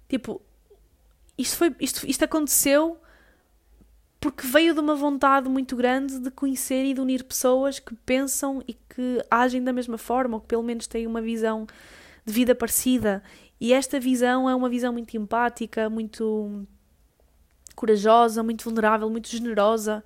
tipo 0.09 0.41
isto 1.37 1.55
foi 1.55 1.73
isto, 1.79 2.05
isto 2.05 2.25
aconteceu 2.25 3.00
porque 4.21 4.45
veio 4.45 4.75
de 4.75 4.79
uma 4.79 4.93
vontade 4.93 5.49
muito 5.49 5.75
grande 5.75 6.19
de 6.19 6.29
conhecer 6.29 6.85
e 6.85 6.93
de 6.93 7.01
unir 7.01 7.23
pessoas 7.23 7.79
que 7.79 7.95
pensam 8.05 8.63
e 8.67 8.75
que 8.75 9.25
agem 9.31 9.63
da 9.63 9.73
mesma 9.73 9.97
forma, 9.97 10.35
ou 10.35 10.41
que 10.41 10.47
pelo 10.47 10.61
menos 10.61 10.85
têm 10.85 11.07
uma 11.07 11.19
visão 11.19 11.65
de 12.23 12.31
vida 12.31 12.53
parecida. 12.53 13.23
E 13.59 13.73
esta 13.73 13.99
visão 13.99 14.47
é 14.47 14.55
uma 14.55 14.69
visão 14.69 14.93
muito 14.93 15.17
empática, 15.17 15.89
muito 15.89 16.67
corajosa, 17.75 18.43
muito 18.43 18.63
vulnerável, 18.63 19.09
muito 19.09 19.27
generosa. 19.27 20.03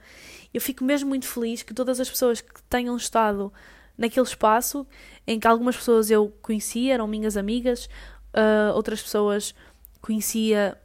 Eu 0.53 0.61
fico 0.61 0.85
mesmo 0.85 1.09
muito 1.09 1.27
feliz 1.27 1.61
que 1.61 1.73
todas 1.73 1.99
as 1.99 2.09
pessoas 2.09 2.39
que 2.39 2.63
tenham 2.69 2.95
estado 2.95 3.51
naquele 3.97 4.25
espaço, 4.25 4.87
em 5.27 5.37
que 5.37 5.47
algumas 5.47 5.75
pessoas 5.75 6.09
eu 6.09 6.33
conhecia, 6.41 6.93
eram 6.93 7.05
minhas 7.05 7.35
amigas, 7.35 7.89
uh, 8.33 8.73
outras 8.75 9.01
pessoas 9.01 9.53
conhecia, 10.01 10.77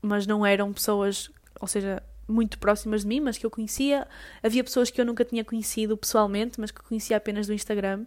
mas 0.00 0.26
não 0.26 0.46
eram 0.46 0.72
pessoas, 0.72 1.30
ou 1.60 1.68
seja, 1.68 2.02
muito 2.30 2.58
próximas 2.58 3.02
de 3.02 3.08
mim, 3.08 3.20
mas 3.20 3.38
que 3.38 3.44
eu 3.44 3.50
conhecia. 3.50 4.06
Havia 4.42 4.62
pessoas 4.64 4.90
que 4.90 5.00
eu 5.00 5.04
nunca 5.04 5.24
tinha 5.24 5.44
conhecido 5.44 5.96
pessoalmente, 5.96 6.60
mas 6.60 6.70
que 6.70 6.82
conhecia 6.82 7.16
apenas 7.16 7.46
do 7.46 7.52
Instagram. 7.52 8.04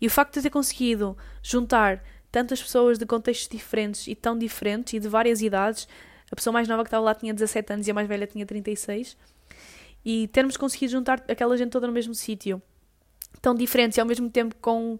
E 0.00 0.06
o 0.06 0.10
facto 0.10 0.34
de 0.34 0.42
ter 0.42 0.50
conseguido 0.50 1.16
juntar 1.42 2.02
tantas 2.30 2.62
pessoas 2.62 2.98
de 2.98 3.06
contextos 3.06 3.48
diferentes 3.48 4.06
e 4.06 4.14
tão 4.14 4.36
diferentes 4.36 4.94
e 4.94 5.00
de 5.00 5.08
várias 5.08 5.40
idades, 5.40 5.88
a 6.30 6.36
pessoa 6.36 6.52
mais 6.52 6.68
nova 6.68 6.82
que 6.82 6.88
estava 6.88 7.04
lá 7.04 7.14
tinha 7.14 7.32
17 7.32 7.72
anos 7.72 7.86
e 7.86 7.90
a 7.90 7.94
mais 7.94 8.06
velha 8.08 8.26
tinha 8.26 8.44
36, 8.44 9.16
e 10.04 10.28
termos 10.28 10.56
conseguido 10.56 10.92
juntar 10.92 11.24
aquela 11.28 11.56
gente 11.56 11.70
toda 11.70 11.86
no 11.86 11.92
mesmo 11.92 12.14
sítio, 12.14 12.60
tão 13.40 13.54
diferentes 13.54 13.96
e 13.96 14.00
ao 14.00 14.06
mesmo 14.06 14.28
tempo 14.30 14.54
com, 14.60 14.98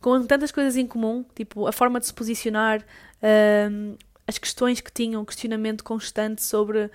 com 0.00 0.24
tantas 0.26 0.50
coisas 0.50 0.76
em 0.76 0.86
comum, 0.86 1.24
tipo 1.34 1.66
a 1.66 1.72
forma 1.72 2.00
de 2.00 2.06
se 2.06 2.14
posicionar, 2.14 2.84
um, 3.70 3.96
as 4.26 4.38
questões 4.38 4.80
que 4.80 4.92
tinham, 4.92 5.24
questionamento 5.24 5.82
constante 5.82 6.42
sobre 6.42 6.90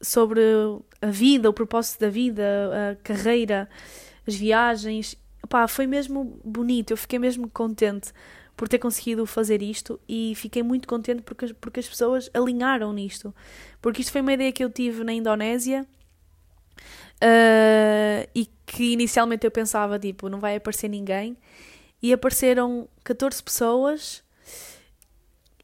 sobre 0.00 0.40
a 1.00 1.06
vida, 1.06 1.48
o 1.48 1.52
propósito 1.52 2.00
da 2.00 2.08
vida, 2.08 2.44
a 2.92 2.96
carreira, 3.02 3.68
as 4.26 4.34
viagens. 4.34 5.16
Pá, 5.48 5.66
foi 5.66 5.86
mesmo 5.86 6.40
bonito, 6.44 6.90
eu 6.92 6.96
fiquei 6.96 7.18
mesmo 7.18 7.48
contente 7.48 8.12
por 8.56 8.68
ter 8.68 8.78
conseguido 8.78 9.24
fazer 9.24 9.62
isto 9.62 10.00
e 10.08 10.34
fiquei 10.34 10.64
muito 10.64 10.88
contente 10.88 11.22
porque, 11.22 11.54
porque 11.54 11.80
as 11.80 11.88
pessoas 11.88 12.28
alinharam 12.34 12.92
nisto. 12.92 13.32
Porque 13.80 14.00
isto 14.00 14.10
foi 14.10 14.20
uma 14.20 14.32
ideia 14.32 14.50
que 14.50 14.64
eu 14.64 14.68
tive 14.68 15.04
na 15.04 15.12
Indonésia 15.12 15.86
uh, 17.22 18.28
e 18.34 18.46
que 18.66 18.92
inicialmente 18.92 19.46
eu 19.46 19.50
pensava, 19.50 19.98
tipo, 19.98 20.28
não 20.28 20.40
vai 20.40 20.56
aparecer 20.56 20.88
ninguém. 20.88 21.36
E 22.02 22.12
apareceram 22.12 22.88
14 23.04 23.42
pessoas 23.42 24.24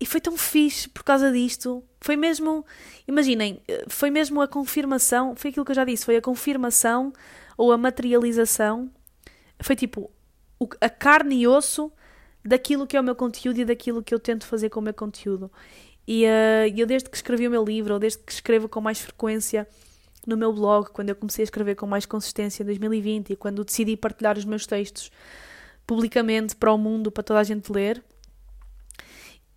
e 0.05 0.07
foi 0.07 0.21
tão 0.21 0.37
fixe 0.37 0.87
por 0.87 1.03
causa 1.03 1.33
disto. 1.33 1.83
Foi 1.99 2.15
mesmo, 2.15 2.63
imaginem, 3.09 3.63
foi 3.89 4.11
mesmo 4.11 4.43
a 4.43 4.47
confirmação, 4.47 5.35
foi 5.35 5.49
aquilo 5.49 5.65
que 5.65 5.71
eu 5.71 5.75
já 5.75 5.83
disse, 5.83 6.05
foi 6.05 6.19
a 6.19 6.21
confirmação 6.21 7.11
ou 7.57 7.73
a 7.73 7.79
materialização. 7.79 8.91
Foi 9.63 9.75
tipo 9.75 10.11
a 10.79 10.91
carne 10.91 11.37
e 11.37 11.49
osso 11.49 11.91
daquilo 12.45 12.87
que 12.87 12.99
é 12.99 13.01
o 13.01 13.03
meu 13.03 13.15
conteúdo 13.15 13.61
e 13.61 13.65
daquilo 13.65 14.03
que 14.03 14.13
eu 14.13 14.21
tento 14.21 14.47
fazer 14.47 14.69
com 14.69 14.81
o 14.81 14.83
meu 14.83 14.93
conteúdo. 14.93 15.51
E 16.07 16.27
uh, 16.27 16.69
eu, 16.77 16.87
desde 16.87 17.09
que 17.09 17.17
escrevi 17.17 17.49
o 17.49 17.51
meu 17.51 17.65
livro, 17.65 17.95
ou 17.95 17.99
desde 17.99 18.19
que 18.19 18.31
escrevo 18.31 18.69
com 18.69 18.83
mais 18.83 19.01
frequência 19.01 19.67
no 20.27 20.37
meu 20.37 20.53
blog, 20.53 20.91
quando 20.91 21.09
eu 21.09 21.17
comecei 21.17 21.45
a 21.45 21.45
escrever 21.45 21.77
com 21.77 21.87
mais 21.87 22.05
consistência 22.05 22.63
em 22.63 22.67
2020 22.67 23.31
e 23.31 23.37
quando 23.37 23.65
decidi 23.65 23.97
partilhar 23.97 24.37
os 24.37 24.45
meus 24.45 24.67
textos 24.67 25.11
publicamente 25.87 26.55
para 26.55 26.75
o 26.75 26.77
mundo, 26.77 27.11
para 27.11 27.23
toda 27.23 27.41
a 27.41 27.45
gente 27.45 27.73
ler, 27.73 28.05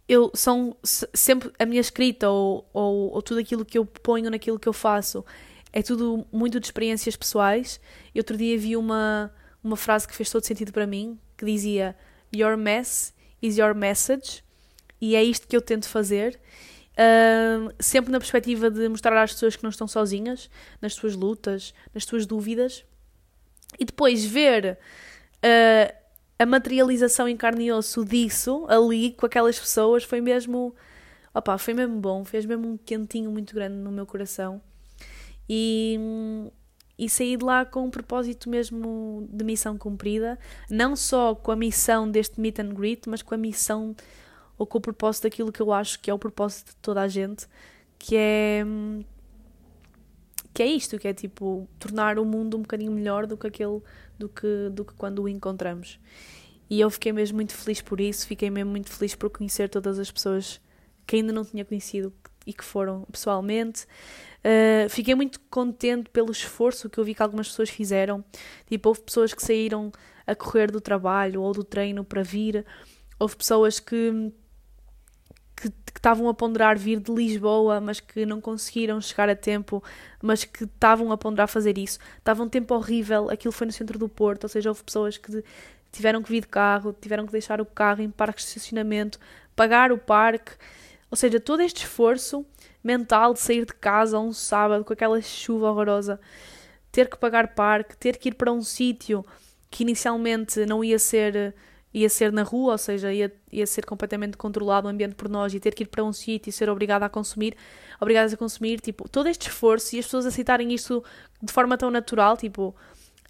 eu 0.07 0.31
são 0.33 0.75
sempre 0.83 1.51
a 1.59 1.65
minha 1.65 1.81
escrita 1.81 2.29
ou, 2.29 2.67
ou, 2.71 3.11
ou, 3.13 3.21
tudo 3.21 3.39
aquilo 3.39 3.65
que 3.65 3.77
eu 3.77 3.85
ponho 3.85 4.29
naquilo 4.29 4.57
que 4.57 4.67
eu 4.67 4.73
faço 4.73 5.25
é 5.73 5.81
tudo 5.81 6.25
muito 6.31 6.59
de 6.59 6.67
experiências 6.67 7.15
pessoais. 7.15 7.79
E 8.15 8.19
outro 8.19 8.37
dia 8.37 8.57
vi 8.57 8.77
uma, 8.77 9.31
uma 9.63 9.75
frase 9.75 10.07
que 10.07 10.15
fez 10.15 10.29
todo 10.29 10.45
sentido 10.45 10.71
para 10.71 10.87
mim 10.87 11.19
que 11.37 11.45
dizia 11.45 11.95
Your 12.33 12.57
mess 12.57 13.13
is 13.41 13.57
your 13.57 13.75
message 13.75 14.43
e 14.99 15.15
é 15.15 15.23
isto 15.23 15.47
que 15.47 15.55
eu 15.55 15.61
tento 15.61 15.87
fazer. 15.87 16.39
Uh, 16.93 17.71
sempre 17.79 18.11
na 18.11 18.17
perspectiva 18.17 18.71
de 18.71 18.89
mostrar 18.89 19.21
às 19.21 19.33
pessoas 19.33 19.55
que 19.55 19.61
não 19.61 19.69
estão 19.69 19.87
sozinhas 19.87 20.49
nas 20.81 20.93
suas 20.95 21.15
lutas, 21.15 21.73
nas 21.93 22.05
suas 22.05 22.25
dúvidas 22.25 22.83
e 23.77 23.85
depois 23.85 24.25
ver 24.25 24.79
uh, 25.37 26.06
a 26.39 26.45
materialização 26.45 27.27
em 27.27 27.35
carne 27.35 27.65
e 27.65 27.71
osso 27.71 28.05
disso, 28.05 28.65
ali, 28.69 29.11
com 29.13 29.25
aquelas 29.25 29.59
pessoas, 29.59 30.03
foi 30.03 30.21
mesmo. 30.21 30.75
Opa, 31.33 31.57
foi 31.57 31.73
mesmo 31.73 31.99
bom, 31.99 32.23
fez 32.23 32.45
mesmo 32.45 32.67
um 32.67 32.77
quentinho 32.77 33.31
muito 33.31 33.53
grande 33.53 33.75
no 33.75 33.91
meu 33.91 34.05
coração. 34.05 34.61
E, 35.49 35.99
e 36.97 37.09
saí 37.09 37.37
de 37.37 37.45
lá 37.45 37.65
com 37.65 37.85
um 37.85 37.91
propósito 37.91 38.49
mesmo 38.49 39.27
de 39.31 39.43
missão 39.43 39.77
cumprida, 39.77 40.37
não 40.69 40.95
só 40.95 41.35
com 41.35 41.51
a 41.51 41.55
missão 41.55 42.09
deste 42.09 42.39
meet 42.39 42.59
and 42.59 42.73
greet, 42.73 43.07
mas 43.07 43.21
com 43.21 43.35
a 43.35 43.37
missão 43.37 43.95
ou 44.57 44.65
com 44.65 44.79
o 44.79 44.81
propósito 44.81 45.23
daquilo 45.23 45.51
que 45.51 45.61
eu 45.61 45.71
acho 45.71 45.99
que 45.99 46.09
é 46.09 46.13
o 46.13 46.19
propósito 46.19 46.69
de 46.69 46.75
toda 46.77 47.01
a 47.01 47.07
gente, 47.07 47.47
que 47.99 48.15
é 48.15 48.65
que 50.57 50.63
é 50.63 50.65
isto, 50.65 50.97
que 50.97 51.07
é 51.07 51.13
tipo 51.13 51.69
tornar 51.77 52.17
o 52.17 52.25
mundo 52.25 52.57
um 52.57 52.61
bocadinho 52.61 52.91
melhor 52.91 53.27
do 53.27 53.37
que 53.37 53.45
aquele 53.45 53.79
do 54.17 54.27
que, 54.27 54.69
do 54.71 54.83
que 54.83 54.95
quando 54.95 55.21
o 55.21 55.29
encontramos. 55.29 55.99
E 56.67 56.79
eu 56.79 56.89
fiquei 56.89 57.13
mesmo 57.13 57.35
muito 57.35 57.53
feliz 57.53 57.79
por 57.79 58.01
isso, 58.01 58.25
fiquei 58.25 58.49
mesmo 58.49 58.71
muito 58.71 58.91
feliz 58.91 59.13
por 59.13 59.29
conhecer 59.29 59.69
todas 59.69 59.99
as 59.99 60.09
pessoas 60.09 60.59
que 61.05 61.17
ainda 61.17 61.31
não 61.31 61.45
tinha 61.45 61.63
conhecido 61.63 62.11
e 62.43 62.53
que 62.53 62.63
foram 62.63 63.03
pessoalmente. 63.11 63.85
Uh, 64.39 64.89
fiquei 64.89 65.13
muito 65.13 65.39
contente 65.41 66.09
pelo 66.09 66.31
esforço 66.31 66.89
que 66.89 66.97
eu 66.97 67.03
vi 67.03 67.13
que 67.13 67.21
algumas 67.21 67.49
pessoas 67.49 67.69
fizeram. 67.69 68.25
Tipo, 68.65 68.89
houve 68.89 69.01
pessoas 69.01 69.35
que 69.35 69.43
saíram 69.43 69.91
a 70.25 70.33
correr 70.33 70.71
do 70.71 70.81
trabalho 70.81 71.43
ou 71.43 71.53
do 71.53 71.63
treino 71.63 72.03
para 72.03 72.23
vir, 72.23 72.65
houve 73.19 73.35
pessoas 73.35 73.79
que 73.79 74.33
que 75.97 75.99
estavam 75.99 76.29
a 76.29 76.33
ponderar 76.33 76.77
vir 76.77 76.99
de 76.99 77.11
Lisboa, 77.11 77.81
mas 77.81 77.99
que 77.99 78.23
não 78.23 78.39
conseguiram 78.39 79.01
chegar 79.01 79.27
a 79.29 79.35
tempo, 79.35 79.83
mas 80.21 80.43
que 80.43 80.65
estavam 80.65 81.11
a 81.11 81.17
ponderar 81.17 81.47
fazer 81.47 81.75
isso. 81.75 81.97
Estava 82.19 82.43
um 82.43 82.47
tempo 82.47 82.75
horrível, 82.75 83.31
aquilo 83.31 83.51
foi 83.51 83.65
no 83.65 83.73
centro 83.73 83.97
do 83.97 84.07
Porto, 84.07 84.43
ou 84.43 84.49
seja, 84.49 84.69
houve 84.69 84.83
pessoas 84.83 85.17
que 85.17 85.43
tiveram 85.91 86.21
que 86.21 86.29
vir 86.29 86.41
de 86.41 86.49
carro, 86.49 86.95
tiveram 87.01 87.25
que 87.25 87.31
deixar 87.31 87.59
o 87.59 87.65
carro 87.65 88.03
em 88.03 88.11
parques 88.11 88.45
de 88.45 88.49
estacionamento, 88.51 89.19
pagar 89.55 89.91
o 89.91 89.97
parque, 89.97 90.51
ou 91.09 91.17
seja, 91.17 91.39
todo 91.39 91.63
este 91.63 91.85
esforço 91.85 92.45
mental 92.83 93.33
de 93.33 93.39
sair 93.39 93.65
de 93.65 93.73
casa 93.73 94.19
um 94.19 94.31
sábado 94.31 94.85
com 94.85 94.93
aquela 94.93 95.19
chuva 95.19 95.71
horrorosa, 95.71 96.19
ter 96.91 97.09
que 97.09 97.17
pagar 97.17 97.55
parque, 97.55 97.97
ter 97.97 98.17
que 98.17 98.29
ir 98.29 98.35
para 98.35 98.51
um 98.51 98.61
sítio 98.61 99.25
que 99.71 99.81
inicialmente 99.81 100.63
não 100.67 100.83
ia 100.83 100.99
ser 100.99 101.55
ia 101.93 102.09
ser 102.09 102.31
na 102.31 102.43
rua, 102.43 102.73
ou 102.73 102.77
seja, 102.77 103.11
ia, 103.13 103.33
ia 103.51 103.65
ser 103.65 103.85
completamente 103.85 104.37
controlado 104.37 104.87
o 104.87 104.89
ambiente 104.89 105.15
por 105.15 105.29
nós 105.29 105.53
e 105.53 105.59
ter 105.59 105.73
que 105.73 105.83
ir 105.83 105.87
para 105.87 106.03
um 106.03 106.13
sítio 106.13 106.49
e 106.49 106.53
ser 106.53 106.69
obrigado 106.69 107.03
a 107.03 107.09
consumir, 107.09 107.55
obrigadas 107.99 108.33
a 108.33 108.37
consumir, 108.37 108.79
tipo, 108.79 109.07
todo 109.09 109.27
este 109.27 109.49
esforço 109.49 109.95
e 109.95 109.99
as 109.99 110.05
pessoas 110.05 110.25
aceitarem 110.25 110.73
isto 110.73 111.03
de 111.41 111.51
forma 111.51 111.77
tão 111.77 111.89
natural, 111.89 112.37
tipo, 112.37 112.75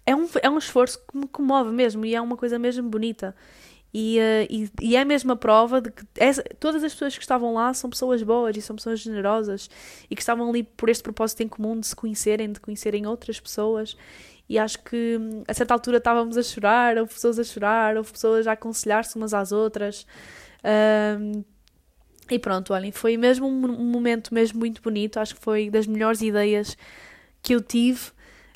é 0.04 0.14
um, 0.14 0.28
é 0.42 0.50
um 0.50 0.58
esforço 0.58 0.98
que 1.06 1.16
me 1.16 1.28
comove 1.28 1.70
mesmo 1.70 2.04
e 2.04 2.14
é 2.14 2.20
uma 2.20 2.36
coisa 2.36 2.58
mesmo 2.58 2.88
bonita. 2.88 3.34
E, 3.92 4.18
uh, 4.18 4.46
e, 4.50 4.70
e, 4.82 4.96
é 4.96 5.00
a 5.00 5.04
mesma 5.04 5.34
prova 5.34 5.80
de 5.80 5.90
que 5.90 6.04
essa, 6.16 6.42
todas 6.60 6.84
as 6.84 6.92
pessoas 6.92 7.16
que 7.16 7.22
estavam 7.22 7.54
lá 7.54 7.72
são 7.72 7.88
pessoas 7.88 8.22
boas 8.22 8.54
e 8.54 8.60
são 8.60 8.76
pessoas 8.76 9.00
generosas 9.00 9.70
e 10.10 10.14
que 10.14 10.20
estavam 10.20 10.48
ali 10.50 10.62
por 10.62 10.90
este 10.90 11.02
propósito 11.02 11.42
em 11.42 11.48
comum 11.48 11.80
de 11.80 11.86
se 11.86 11.96
conhecerem, 11.96 12.52
de 12.52 12.60
conhecerem 12.60 13.06
outras 13.06 13.40
pessoas 13.40 13.96
e 14.48 14.58
acho 14.58 14.78
que 14.82 15.18
hum, 15.20 15.44
a 15.46 15.52
certa 15.52 15.74
altura 15.74 15.98
estávamos 15.98 16.36
a 16.36 16.42
chorar, 16.42 16.96
houve 16.96 17.12
pessoas 17.12 17.38
a 17.38 17.44
chorar, 17.44 17.96
houve 17.96 18.10
pessoas 18.10 18.46
a 18.46 18.52
aconselhar-se 18.52 19.16
umas 19.16 19.34
às 19.34 19.52
outras. 19.52 20.06
Um, 20.64 21.44
e 22.30 22.38
pronto, 22.38 22.72
olhem, 22.72 22.92
foi 22.92 23.16
mesmo 23.16 23.46
um, 23.46 23.84
momento 23.84 24.32
mesmo 24.32 24.58
muito 24.58 24.82
bonito, 24.82 25.18
acho 25.18 25.34
que 25.34 25.40
foi 25.40 25.70
das 25.70 25.86
melhores 25.86 26.20
ideias 26.22 26.76
que 27.42 27.54
eu 27.54 27.60
tive. 27.60 28.10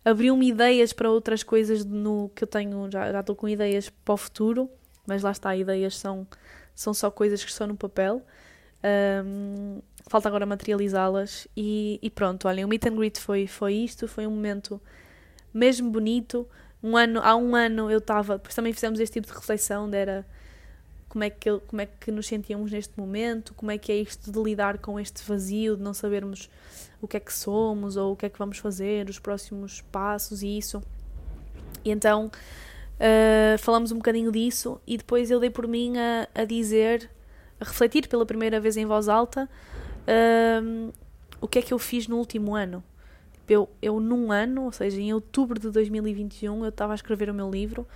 Abriu-me 0.05 0.49
ideias 0.49 0.93
para 0.93 1.11
outras 1.11 1.43
coisas 1.43 1.85
no 1.85 2.31
que 2.35 2.45
eu 2.45 2.49
tenho, 2.49 2.91
já, 2.91 3.13
já 3.13 3.21
estou 3.21 3.37
com 3.37 3.49
ideias 3.49 3.89
para 3.89 4.15
o 4.15 4.17
futuro, 4.17 4.71
mas 5.07 5.23
lá 5.23 5.31
está, 5.31 5.55
ideias 5.55 5.97
são, 5.97 6.27
são 6.75 6.93
só 6.93 7.11
coisas 7.11 7.45
que 7.45 7.51
estão 7.51 7.67
no 7.67 7.77
papel. 7.77 8.23
Um, 9.25 9.81
falta 10.09 10.29
agora 10.29 10.45
materializá-las 10.45 11.47
e, 11.57 12.01
e, 12.03 12.11
pronto, 12.11 12.49
olhem, 12.49 12.65
o 12.65 12.69
meet 12.69 12.85
and 12.87 12.97
greet 12.97 13.21
foi, 13.21 13.47
foi 13.47 13.75
isto, 13.75 14.09
foi 14.09 14.27
um 14.27 14.31
momento 14.31 14.81
mesmo 15.53 15.91
bonito. 15.91 16.49
Um 16.83 16.97
ano, 16.97 17.21
há 17.23 17.37
um 17.37 17.55
ano 17.55 17.91
eu 17.91 17.99
estava, 17.99 18.37
depois 18.37 18.55
também 18.55 18.73
fizemos 18.73 18.99
este 18.99 19.15
tipo 19.15 19.29
de 19.29 19.33
reflexão, 19.33 19.89
de 19.89 19.97
era 19.97 20.27
como 21.09 21.25
é, 21.25 21.31
que, 21.31 21.59
como 21.67 21.83
é 21.83 21.87
que 21.87 22.11
nos 22.11 22.27
sentíamos 22.27 22.73
neste 22.73 22.99
momento, 22.99 23.53
como 23.55 23.71
é 23.71 23.77
que 23.77 23.93
é 23.93 23.97
isto 23.97 24.33
de 24.33 24.39
lidar 24.41 24.79
com 24.79 24.99
este 24.99 25.23
vazio, 25.23 25.77
de 25.77 25.83
não 25.83 25.93
sabermos 25.93 26.49
o 27.03 27.07
que 27.07 27.19
é 27.19 27.21
que 27.21 27.33
somos 27.33 27.97
ou 27.97 28.13
o 28.13 28.17
que 28.17 28.27
é 28.27 28.29
que 28.31 28.39
vamos 28.39 28.57
fazer, 28.59 29.11
os 29.11 29.19
próximos 29.19 29.83
passos 29.93 30.43
e 30.43 30.57
isso. 30.57 30.83
E 31.85 31.91
então 31.91 32.31
uh, 32.97 33.59
falamos 33.59 33.93
um 33.93 33.97
bocadinho 33.97 34.33
disso 34.33 34.81
e 34.87 34.97
depois 34.97 35.31
eu 35.31 35.39
dei 35.39 35.51
por 35.51 35.69
mim 35.69 35.99
a, 35.99 36.29
a 36.35 36.45
dizer, 36.45 37.11
a 37.61 37.65
refletir 37.65 38.09
pela 38.09 38.25
primeira 38.25 38.59
vez 38.59 38.79
em 38.79 38.87
voz 38.87 39.07
alta 39.09 39.49
uh, 40.09 40.93
o 41.41 41.47
que 41.47 41.59
é 41.59 41.63
que 41.63 41.75
eu 41.75 41.79
fiz 41.79 42.09
no 42.09 42.17
último 42.17 42.55
ano 42.55 42.83
Eu, 43.49 43.69
eu 43.81 44.01
num 44.01 44.31
ano, 44.31 44.65
ou 44.65 44.73
seja, 44.73 45.01
em 45.01 45.13
outubro 45.13 45.59
de 45.59 45.71
2021, 45.71 46.65
eu 46.65 46.69
estava 46.69 46.93
a 46.93 46.95
escrever 46.95 47.29
o 47.29 47.35
meu 47.35 47.51
livro 47.51 47.87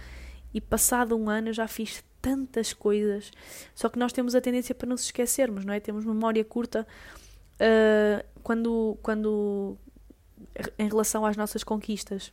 e 0.53 0.61
passado 0.61 1.17
um 1.17 1.29
ano 1.29 1.49
eu 1.49 1.53
já 1.53 1.69
fiz 1.69 2.03
tantas 2.21 2.73
coisas. 2.73 3.31
Só 3.75 3.89
que 3.89 3.99
nós 3.99 4.13
temos 4.13 4.35
a 4.35 4.41
tendência 4.41 4.75
para 4.75 4.89
nos 4.89 5.03
esquecermos, 5.03 5.65
não 5.65 5.73
é? 5.73 5.81
Temos 5.81 6.05
memória 6.05 6.45
curta 6.45 6.87
uh, 7.55 8.25
quando, 8.43 8.99
quando 9.03 9.77
em 10.79 10.89
relação 10.89 11.25
às 11.25 11.37
nossas 11.37 11.63
conquistas. 11.63 12.33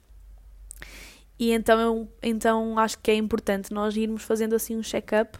E 1.37 1.51
então, 1.51 2.07
então 2.21 2.77
acho 2.77 2.97
que 2.99 3.11
é 3.11 3.15
importante 3.15 3.73
nós 3.73 3.95
irmos 3.95 4.23
fazendo 4.23 4.55
assim 4.55 4.77
um 4.77 4.83
check-up 4.83 5.37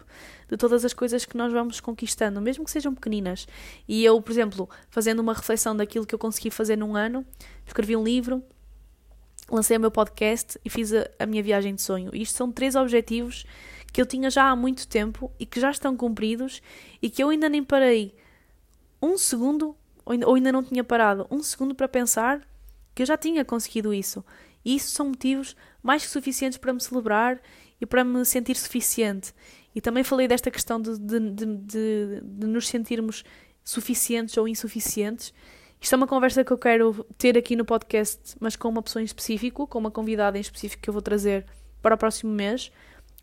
de 0.54 0.58
todas 0.58 0.84
as 0.84 0.94
coisas 0.94 1.24
que 1.24 1.36
nós 1.36 1.52
vamos 1.52 1.80
conquistando, 1.80 2.40
mesmo 2.40 2.64
que 2.64 2.70
sejam 2.70 2.94
pequeninas. 2.94 3.46
E 3.88 4.04
eu, 4.04 4.20
por 4.22 4.30
exemplo, 4.30 4.68
fazendo 4.88 5.18
uma 5.20 5.34
reflexão 5.34 5.76
daquilo 5.76 6.06
que 6.06 6.14
eu 6.14 6.18
consegui 6.18 6.50
fazer 6.50 6.76
num 6.76 6.94
ano, 6.94 7.26
escrevi 7.66 7.96
um 7.96 8.04
livro, 8.04 8.42
lancei 9.50 9.76
o 9.76 9.80
meu 9.80 9.90
podcast 9.90 10.58
e 10.64 10.70
fiz 10.70 10.92
a, 10.92 11.08
a 11.18 11.26
minha 11.26 11.42
viagem 11.42 11.74
de 11.74 11.82
sonho. 11.82 12.10
E 12.14 12.22
isto 12.22 12.36
são 12.36 12.52
três 12.52 12.76
objetivos 12.76 13.44
que 13.92 14.00
eu 14.00 14.06
tinha 14.06 14.30
já 14.30 14.50
há 14.50 14.56
muito 14.56 14.86
tempo 14.86 15.30
e 15.38 15.44
que 15.44 15.60
já 15.60 15.70
estão 15.70 15.96
cumpridos 15.96 16.62
e 17.02 17.10
que 17.10 17.22
eu 17.22 17.30
ainda 17.30 17.48
nem 17.48 17.62
parei 17.62 18.14
um 19.02 19.18
segundo, 19.18 19.76
ou 20.06 20.34
ainda, 20.34 20.52
não 20.52 20.62
tinha 20.62 20.84
parado 20.84 21.26
um 21.30 21.42
segundo 21.42 21.74
para 21.74 21.88
pensar 21.88 22.40
que 22.94 23.02
eu 23.02 23.06
já 23.06 23.16
tinha 23.16 23.44
conseguido 23.44 23.92
isso. 23.92 24.24
E 24.64 24.76
isso 24.76 24.90
são 24.90 25.08
motivos 25.08 25.56
mais 25.82 26.04
que 26.04 26.10
suficientes 26.10 26.58
para 26.58 26.72
me 26.72 26.80
celebrar 26.80 27.40
e 27.80 27.84
para 27.84 28.04
me 28.04 28.24
sentir 28.24 28.56
suficiente. 28.56 29.34
E 29.74 29.80
também 29.80 30.04
falei 30.04 30.28
desta 30.28 30.50
questão 30.50 30.80
de, 30.80 30.98
de, 30.98 31.18
de, 31.20 32.20
de, 32.22 32.46
nos 32.46 32.68
sentirmos 32.68 33.24
suficientes 33.64 34.36
ou 34.36 34.46
insuficientes. 34.46 35.34
Isto 35.80 35.94
é 35.94 35.96
uma 35.96 36.06
conversa 36.06 36.44
que 36.44 36.52
eu 36.52 36.58
quero 36.58 37.04
ter 37.18 37.36
aqui 37.36 37.56
no 37.56 37.64
podcast, 37.64 38.36
mas 38.38 38.54
com 38.54 38.68
uma 38.68 38.82
pessoa 38.82 39.02
em 39.02 39.04
específico, 39.04 39.66
com 39.66 39.78
uma 39.78 39.90
convidada 39.90 40.38
em 40.38 40.40
específico 40.40 40.82
que 40.82 40.88
eu 40.88 40.92
vou 40.92 41.02
trazer 41.02 41.44
para 41.82 41.94
o 41.94 41.98
próximo 41.98 42.32
mês. 42.32 42.70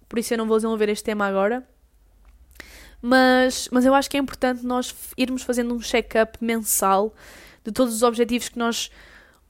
Por 0.09 0.19
isso 0.19 0.33
eu 0.33 0.37
não 0.37 0.47
vou 0.47 0.57
desenvolver 0.57 0.89
este 0.89 1.05
tema 1.05 1.25
agora. 1.25 1.65
Mas, 3.01 3.67
mas 3.71 3.85
eu 3.85 3.95
acho 3.95 4.09
que 4.09 4.17
é 4.17 4.19
importante 4.19 4.63
nós 4.65 4.93
irmos 5.17 5.41
fazendo 5.41 5.73
um 5.73 5.79
check-up 5.79 6.37
mensal 6.43 7.13
de 7.63 7.71
todos 7.71 7.95
os 7.95 8.03
objetivos 8.03 8.49
que 8.49 8.59
nós, 8.59 8.91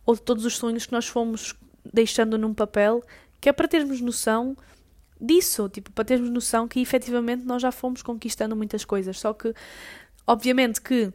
ou 0.05 0.15
de 0.15 0.21
todos 0.21 0.45
os 0.45 0.55
sonhos 0.55 0.85
que 0.85 0.91
nós 0.93 1.07
fomos 1.07 1.55
deixando 1.91 2.37
num 2.37 2.53
papel, 2.53 3.03
que 3.41 3.49
é 3.49 3.51
para 3.51 3.67
termos 3.67 3.99
noção 3.99 4.55
disso, 5.21 5.69
tipo, 5.69 5.91
para 5.91 6.03
termos 6.03 6.29
noção 6.29 6.67
que 6.67 6.79
efetivamente 6.81 7.45
nós 7.45 7.61
já 7.61 7.71
fomos 7.71 8.01
conquistando 8.01 8.55
muitas 8.55 8.83
coisas. 8.83 9.19
Só 9.19 9.33
que, 9.33 9.53
obviamente, 10.25 10.81
que 10.81 11.13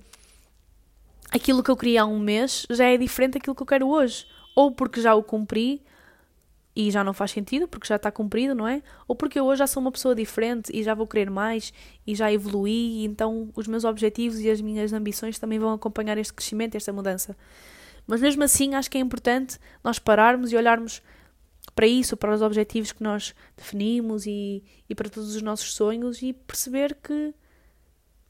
aquilo 1.31 1.63
que 1.63 1.71
eu 1.71 1.77
queria 1.77 2.03
há 2.03 2.07
um 2.07 2.19
mês 2.19 2.67
já 2.71 2.85
é 2.87 2.97
diferente 2.97 3.35
daquilo 3.35 3.55
que 3.55 3.63
eu 3.63 3.67
quero 3.67 3.89
hoje. 3.89 4.27
Ou 4.55 4.71
porque 4.71 5.01
já 5.01 5.15
o 5.15 5.23
cumpri 5.23 5.83
e 6.75 6.91
já 6.91 7.03
não 7.03 7.15
faz 7.15 7.31
sentido, 7.31 7.67
porque 7.67 7.87
já 7.87 7.97
está 7.97 8.11
cumprido, 8.11 8.55
não 8.55 8.69
é? 8.69 8.83
Ou 9.09 9.17
porque 9.17 9.41
eu 9.41 9.47
hoje 9.47 9.61
já 9.61 9.67
sou 9.67 9.81
uma 9.81 9.91
pessoa 9.91 10.15
diferente 10.15 10.71
e 10.75 10.83
já 10.83 10.95
vou 10.95 11.07
querer 11.07 11.31
mais 11.31 11.73
e 12.07 12.15
já 12.15 12.31
evoluí, 12.31 13.01
e 13.01 13.05
então 13.07 13.51
os 13.57 13.67
meus 13.67 13.85
objetivos 13.85 14.41
e 14.41 14.51
as 14.51 14.61
minhas 14.61 14.93
ambições 14.93 15.39
também 15.39 15.59
vão 15.59 15.73
acompanhar 15.73 16.19
este 16.19 16.35
crescimento, 16.35 16.75
esta 16.75 16.93
mudança. 16.93 17.35
Mas 18.07 18.21
mesmo 18.21 18.45
assim, 18.45 18.75
acho 18.75 18.91
que 18.91 18.99
é 18.99 19.01
importante 19.01 19.59
nós 19.83 19.99
pararmos 19.99 20.53
e 20.53 20.57
olharmos 20.57 21.03
para 21.77 21.87
isso, 21.87 22.17
para 22.17 22.35
os 22.35 22.41
objetivos 22.41 22.91
que 22.91 23.03
nós 23.03 23.35
definimos 23.55 24.25
e, 24.25 24.65
e 24.89 24.95
para 24.95 25.11
todos 25.11 25.37
os 25.37 25.43
nossos 25.43 25.75
sonhos 25.75 26.23
e 26.23 26.33
perceber 26.33 26.95
que 26.95 27.35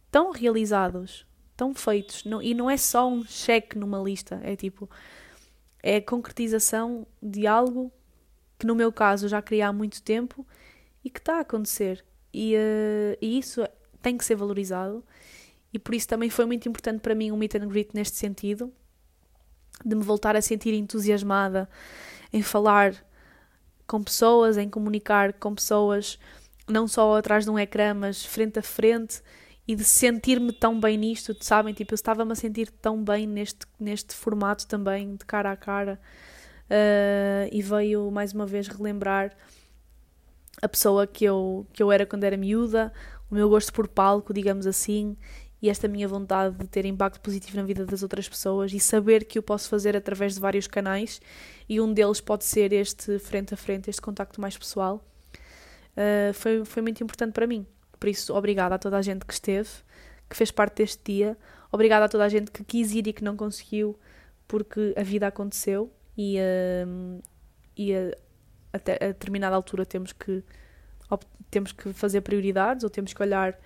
estão 0.06 0.32
realizados, 0.32 1.24
estão 1.52 1.72
feitos. 1.72 2.24
Não, 2.24 2.42
e 2.42 2.52
não 2.54 2.68
é 2.68 2.76
só 2.76 3.08
um 3.08 3.24
cheque 3.24 3.78
numa 3.78 4.02
lista, 4.02 4.40
é 4.42 4.56
tipo, 4.56 4.90
é 5.80 5.96
a 5.96 6.02
concretização 6.02 7.06
de 7.22 7.46
algo 7.46 7.92
que 8.58 8.66
no 8.66 8.74
meu 8.74 8.90
caso 8.90 9.28
já 9.28 9.40
queria 9.40 9.68
há 9.68 9.72
muito 9.72 10.02
tempo 10.02 10.44
e 11.04 11.08
que 11.08 11.20
está 11.20 11.36
a 11.36 11.40
acontecer. 11.42 12.04
E, 12.34 12.56
uh, 12.56 13.16
e 13.22 13.38
isso 13.38 13.64
tem 14.02 14.18
que 14.18 14.24
ser 14.24 14.34
valorizado. 14.34 15.04
E 15.72 15.78
por 15.78 15.94
isso 15.94 16.08
também 16.08 16.30
foi 16.30 16.46
muito 16.46 16.68
importante 16.68 17.00
para 17.00 17.14
mim 17.14 17.30
um 17.30 17.36
meet 17.36 17.54
and 17.54 17.68
greet 17.68 17.90
neste 17.94 18.16
sentido 18.16 18.72
de 19.84 19.94
me 19.94 20.02
voltar 20.02 20.34
a 20.34 20.42
sentir 20.42 20.74
entusiasmada 20.74 21.68
em 22.32 22.42
falar 22.42 23.05
com 23.86 24.02
pessoas, 24.02 24.56
em 24.56 24.68
comunicar 24.68 25.32
com 25.34 25.54
pessoas, 25.54 26.18
não 26.68 26.88
só 26.88 27.16
atrás 27.16 27.44
de 27.44 27.50
um 27.50 27.58
ecrã, 27.58 27.94
mas 27.94 28.24
frente 28.24 28.58
a 28.58 28.62
frente, 28.62 29.22
e 29.68 29.74
de 29.74 29.84
sentir-me 29.84 30.52
tão 30.52 30.78
bem 30.78 30.96
nisto, 30.96 31.36
sabem? 31.40 31.74
Tipo, 31.74 31.92
eu 31.92 31.96
estava-me 31.96 32.32
a 32.32 32.36
sentir 32.36 32.70
tão 32.70 33.02
bem 33.02 33.26
neste, 33.26 33.66
neste 33.78 34.14
formato 34.14 34.66
também, 34.66 35.16
de 35.16 35.24
cara 35.24 35.50
a 35.50 35.56
cara, 35.56 36.00
uh, 36.70 37.48
e 37.50 37.62
veio 37.62 38.10
mais 38.10 38.32
uma 38.32 38.46
vez 38.46 38.68
relembrar 38.68 39.36
a 40.62 40.68
pessoa 40.68 41.06
que 41.06 41.24
eu, 41.24 41.66
que 41.72 41.82
eu 41.82 41.90
era 41.90 42.06
quando 42.06 42.24
era 42.24 42.36
miúda, 42.36 42.92
o 43.30 43.34
meu 43.34 43.48
gosto 43.48 43.72
por 43.72 43.88
palco, 43.88 44.32
digamos 44.32 44.66
assim, 44.66 45.16
e 45.60 45.70
esta 45.70 45.88
minha 45.88 46.06
vontade 46.06 46.56
de 46.56 46.66
ter 46.66 46.84
impacto 46.84 47.20
positivo 47.20 47.56
na 47.56 47.62
vida 47.62 47.86
das 47.86 48.02
outras 48.02 48.28
pessoas 48.28 48.72
e 48.72 48.80
saber 48.80 49.24
que 49.24 49.38
o 49.38 49.42
posso 49.42 49.68
fazer 49.68 49.96
através 49.96 50.34
de 50.34 50.40
vários 50.40 50.66
canais 50.66 51.20
e 51.68 51.80
um 51.80 51.92
deles 51.92 52.20
pode 52.20 52.44
ser 52.44 52.72
este 52.72 53.18
frente 53.18 53.54
a 53.54 53.56
frente, 53.56 53.88
este 53.88 54.02
contacto 54.02 54.40
mais 54.40 54.56
pessoal, 54.56 55.02
uh, 55.96 56.32
foi, 56.34 56.64
foi 56.64 56.82
muito 56.82 57.02
importante 57.02 57.32
para 57.32 57.46
mim. 57.46 57.66
Por 57.98 58.08
isso, 58.08 58.34
obrigada 58.34 58.74
a 58.74 58.78
toda 58.78 58.98
a 58.98 59.02
gente 59.02 59.24
que 59.24 59.32
esteve, 59.32 59.70
que 60.28 60.36
fez 60.36 60.50
parte 60.50 60.76
deste 60.76 61.02
dia, 61.12 61.38
obrigada 61.72 62.04
a 62.04 62.08
toda 62.08 62.24
a 62.24 62.28
gente 62.28 62.50
que 62.50 62.62
quis 62.62 62.92
ir 62.92 63.06
e 63.06 63.12
que 63.12 63.24
não 63.24 63.36
conseguiu 63.36 63.98
porque 64.46 64.94
a 64.96 65.02
vida 65.02 65.26
aconteceu 65.26 65.90
e, 66.16 66.36
uh, 66.38 67.22
e 67.76 67.94
a, 67.94 67.98
a, 68.74 68.76
a 68.76 69.06
determinada 69.08 69.56
altura 69.56 69.86
temos 69.86 70.12
que, 70.12 70.44
temos 71.50 71.72
que 71.72 71.92
fazer 71.94 72.20
prioridades 72.20 72.84
ou 72.84 72.90
temos 72.90 73.14
que 73.14 73.22
olhar 73.22 73.58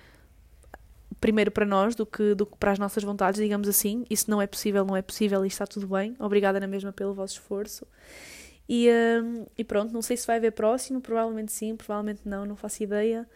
primeiro 1.20 1.50
para 1.50 1.66
nós 1.66 1.94
do 1.94 2.06
que, 2.06 2.34
do 2.34 2.46
que 2.46 2.56
para 2.56 2.72
as 2.72 2.78
nossas 2.78 3.04
vontades, 3.04 3.40
digamos 3.40 3.68
assim. 3.68 4.04
Isso 4.08 4.30
não 4.30 4.40
é 4.40 4.46
possível, 4.46 4.84
não 4.84 4.96
é 4.96 5.02
possível 5.02 5.44
e 5.44 5.48
está 5.48 5.66
tudo 5.66 5.86
bem. 5.86 6.16
Obrigada 6.18 6.58
na 6.58 6.66
mesma 6.66 6.92
pelo 6.92 7.14
vosso 7.14 7.34
esforço. 7.34 7.86
E, 8.68 8.88
um, 9.22 9.46
e 9.58 9.64
pronto, 9.64 9.92
não 9.92 10.00
sei 10.00 10.16
se 10.16 10.26
vai 10.26 10.36
haver 10.36 10.52
próximo, 10.52 11.00
provavelmente 11.00 11.52
sim, 11.52 11.76
provavelmente 11.76 12.22
não, 12.24 12.46
não 12.46 12.56
faço 12.56 12.82
ideia. 12.82 13.28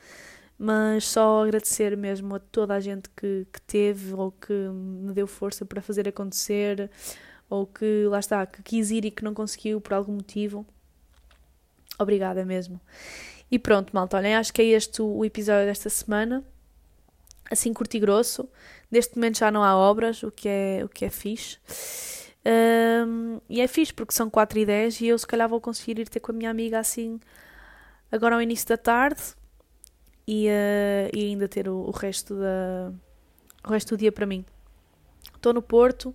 Mas 0.57 1.09
só 1.09 1.45
agradecer 1.45 1.97
mesmo 1.97 2.37
a 2.37 2.39
toda 2.39 2.75
a 2.75 2.81
gente 2.81 3.11
que, 3.11 3.47
que 3.53 3.61
teve 3.63 4.15
ou 4.15 4.31
que 4.31 4.53
me 4.53 5.13
deu 5.13 5.27
força 5.27 5.65
para 5.65 5.83
fazer 5.83 6.09
acontecer, 6.09 6.89
ou 7.51 7.67
que 7.67 8.07
lá 8.07 8.21
está, 8.21 8.47
que 8.47 8.63
quis 8.63 8.91
ir 8.91 9.05
e 9.05 9.11
que 9.11 9.25
não 9.25 9.35
conseguiu 9.35 9.81
por 9.81 9.93
algum 9.95 10.13
motivo. 10.13 10.65
Obrigada 11.99 12.45
mesmo. 12.45 12.81
E 13.51 13.59
pronto, 13.59 13.91
malta, 13.93 14.17
olhem, 14.17 14.37
acho 14.37 14.53
que 14.53 14.63
é 14.63 14.67
este 14.67 15.03
o 15.03 15.25
episódio 15.25 15.67
desta 15.67 15.91
semana 15.91 16.45
assim 17.51 17.73
curto 17.73 17.97
e 17.97 18.01
grosso. 18.01 18.49
Neste 18.91 19.17
momento 19.17 19.39
já 19.39 19.51
não 19.51 19.63
há 19.63 19.77
obras, 19.77 20.23
o 20.23 20.31
que 20.31 20.49
é, 20.49 20.83
o 20.85 20.89
que 20.89 21.05
é 21.05 21.11
fixe. 21.11 21.59
Um, 22.47 23.41
e 23.49 23.61
é 23.61 23.67
fixe 23.67 23.93
porque 23.93 24.13
são 24.13 24.29
4 24.29 24.59
e 24.59 24.67
10 24.67 25.01
e 25.01 25.07
eu 25.07 25.19
se 25.19 25.27
calhar 25.27 25.49
vou 25.49 25.61
conseguir 25.61 25.99
ir 25.99 26.09
ter 26.09 26.21
com 26.21 26.31
a 26.31 26.35
minha 26.35 26.51
amiga 26.51 26.79
assim 26.79 27.19
agora 28.13 28.35
ao 28.35 28.43
início 28.43 28.69
da 28.69 28.77
tarde 28.77 29.23
e, 30.29 30.47
uh, 30.49 31.11
e 31.17 31.25
ainda 31.25 31.49
ter 31.49 31.69
o, 31.69 31.87
o, 31.87 31.91
resto 31.91 32.35
da, 32.35 32.93
o 33.67 33.73
resto 33.73 33.97
do 33.97 33.99
dia 33.99 34.13
para 34.13 34.27
mim. 34.27 34.45
Estou 35.35 35.53
no 35.53 35.63
Porto, 35.63 36.15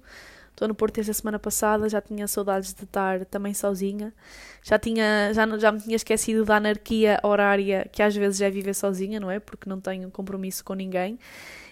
Estou 0.59 0.67
no 0.67 0.75
Porto 0.75 0.97
esta 0.97 1.13
semana 1.13 1.39
passada, 1.39 1.87
já 1.87 2.01
tinha 2.01 2.27
saudades 2.27 2.73
de 2.73 2.83
estar 2.83 3.23
também 3.23 3.53
sozinha. 3.53 4.13
Já, 4.61 4.77
tinha, 4.77 5.31
já, 5.33 5.57
já 5.57 5.71
me 5.71 5.79
tinha 5.79 5.95
esquecido 5.95 6.43
da 6.43 6.57
anarquia 6.57 7.17
horária 7.23 7.87
que 7.89 8.03
às 8.03 8.13
vezes 8.13 8.41
é 8.41 8.49
viver 8.49 8.73
sozinha, 8.75 9.21
não 9.21 9.31
é? 9.31 9.39
Porque 9.39 9.69
não 9.69 9.79
tenho 9.79 10.11
compromisso 10.11 10.65
com 10.65 10.73
ninguém. 10.73 11.17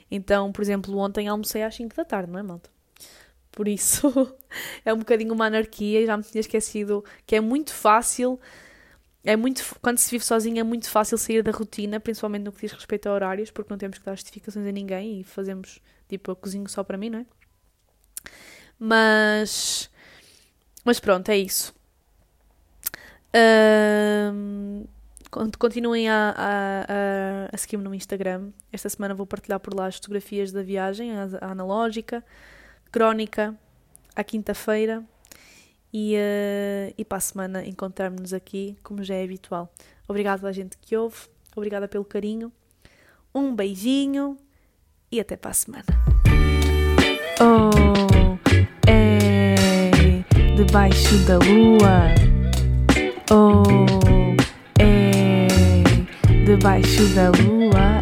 Então, 0.09 0.53
por 0.53 0.61
exemplo, 0.61 0.97
ontem 0.99 1.27
almocei 1.27 1.63
às 1.63 1.75
5 1.75 1.93
da 1.97 2.05
tarde, 2.05 2.31
não 2.31 2.39
é, 2.39 2.43
malta? 2.43 2.69
Por 3.51 3.67
isso 3.67 4.33
é 4.85 4.93
um 4.93 4.99
bocadinho 4.99 5.33
uma 5.33 5.47
anarquia 5.47 5.99
e 5.99 6.05
já 6.05 6.15
me 6.15 6.23
tinha 6.23 6.39
esquecido 6.39 7.03
que 7.25 7.35
é 7.35 7.41
muito 7.41 7.73
fácil. 7.73 8.39
É 9.21 9.35
muito, 9.35 9.65
quando 9.81 9.97
se 9.97 10.09
vive 10.09 10.23
sozinho 10.23 10.61
é 10.61 10.63
muito 10.63 10.89
fácil 10.89 11.17
sair 11.17 11.43
da 11.43 11.51
rotina, 11.51 11.99
principalmente 11.99 12.43
no 12.43 12.53
que 12.53 12.61
diz 12.61 12.71
respeito 12.71 13.09
a 13.09 13.11
horários, 13.11 13.51
porque 13.51 13.69
não 13.69 13.77
temos 13.77 13.97
que 13.97 14.05
dar 14.05 14.15
justificações 14.15 14.65
a 14.65 14.71
ninguém 14.71 15.19
e 15.19 15.23
fazemos, 15.25 15.81
tipo, 16.07 16.31
eu 16.31 16.37
cozinho 16.37 16.69
só 16.69 16.85
para 16.85 16.97
mim, 16.97 17.09
não 17.09 17.19
é? 17.19 17.25
Mas. 18.79 19.89
Mas 20.83 20.99
pronto, 20.99 21.29
é 21.29 21.37
isso. 21.37 21.75
Continuem 25.59 26.09
a, 26.09 26.33
a, 26.35 26.81
a, 26.81 27.49
a 27.53 27.57
seguir-me 27.57 27.83
no 27.83 27.93
Instagram. 27.93 28.51
Esta 28.71 28.89
semana 28.89 29.13
vou 29.13 29.25
partilhar 29.25 29.59
por 29.59 29.73
lá 29.73 29.87
as 29.87 29.95
fotografias 29.95 30.51
da 30.51 30.63
viagem, 30.63 31.11
a, 31.11 31.27
a 31.41 31.51
analógica, 31.51 32.23
crónica, 32.91 33.53
à 34.15 34.23
quinta-feira. 34.23 35.03
E, 35.93 36.15
uh, 36.15 36.93
e 36.97 37.05
para 37.05 37.17
a 37.17 37.21
semana 37.21 37.65
encontrarmos-nos 37.65 38.33
aqui, 38.33 38.77
como 38.83 39.03
já 39.03 39.15
é 39.15 39.23
habitual. 39.23 39.71
Obrigada 40.07 40.47
a 40.47 40.51
gente 40.51 40.77
que 40.77 40.95
ouve, 40.95 41.17
obrigada 41.55 41.87
pelo 41.87 42.05
carinho. 42.05 42.51
Um 43.33 43.55
beijinho 43.55 44.37
e 45.11 45.19
até 45.19 45.35
para 45.35 45.51
a 45.51 45.53
semana. 45.53 45.85
Oh. 47.39 47.96
Debaixo 50.55 51.17
da 51.25 51.37
lua. 51.37 52.13
Oh, 53.31 53.63
é 54.79 55.47
debaixo 56.45 57.03
da 57.15 57.29
lua. 57.29 57.96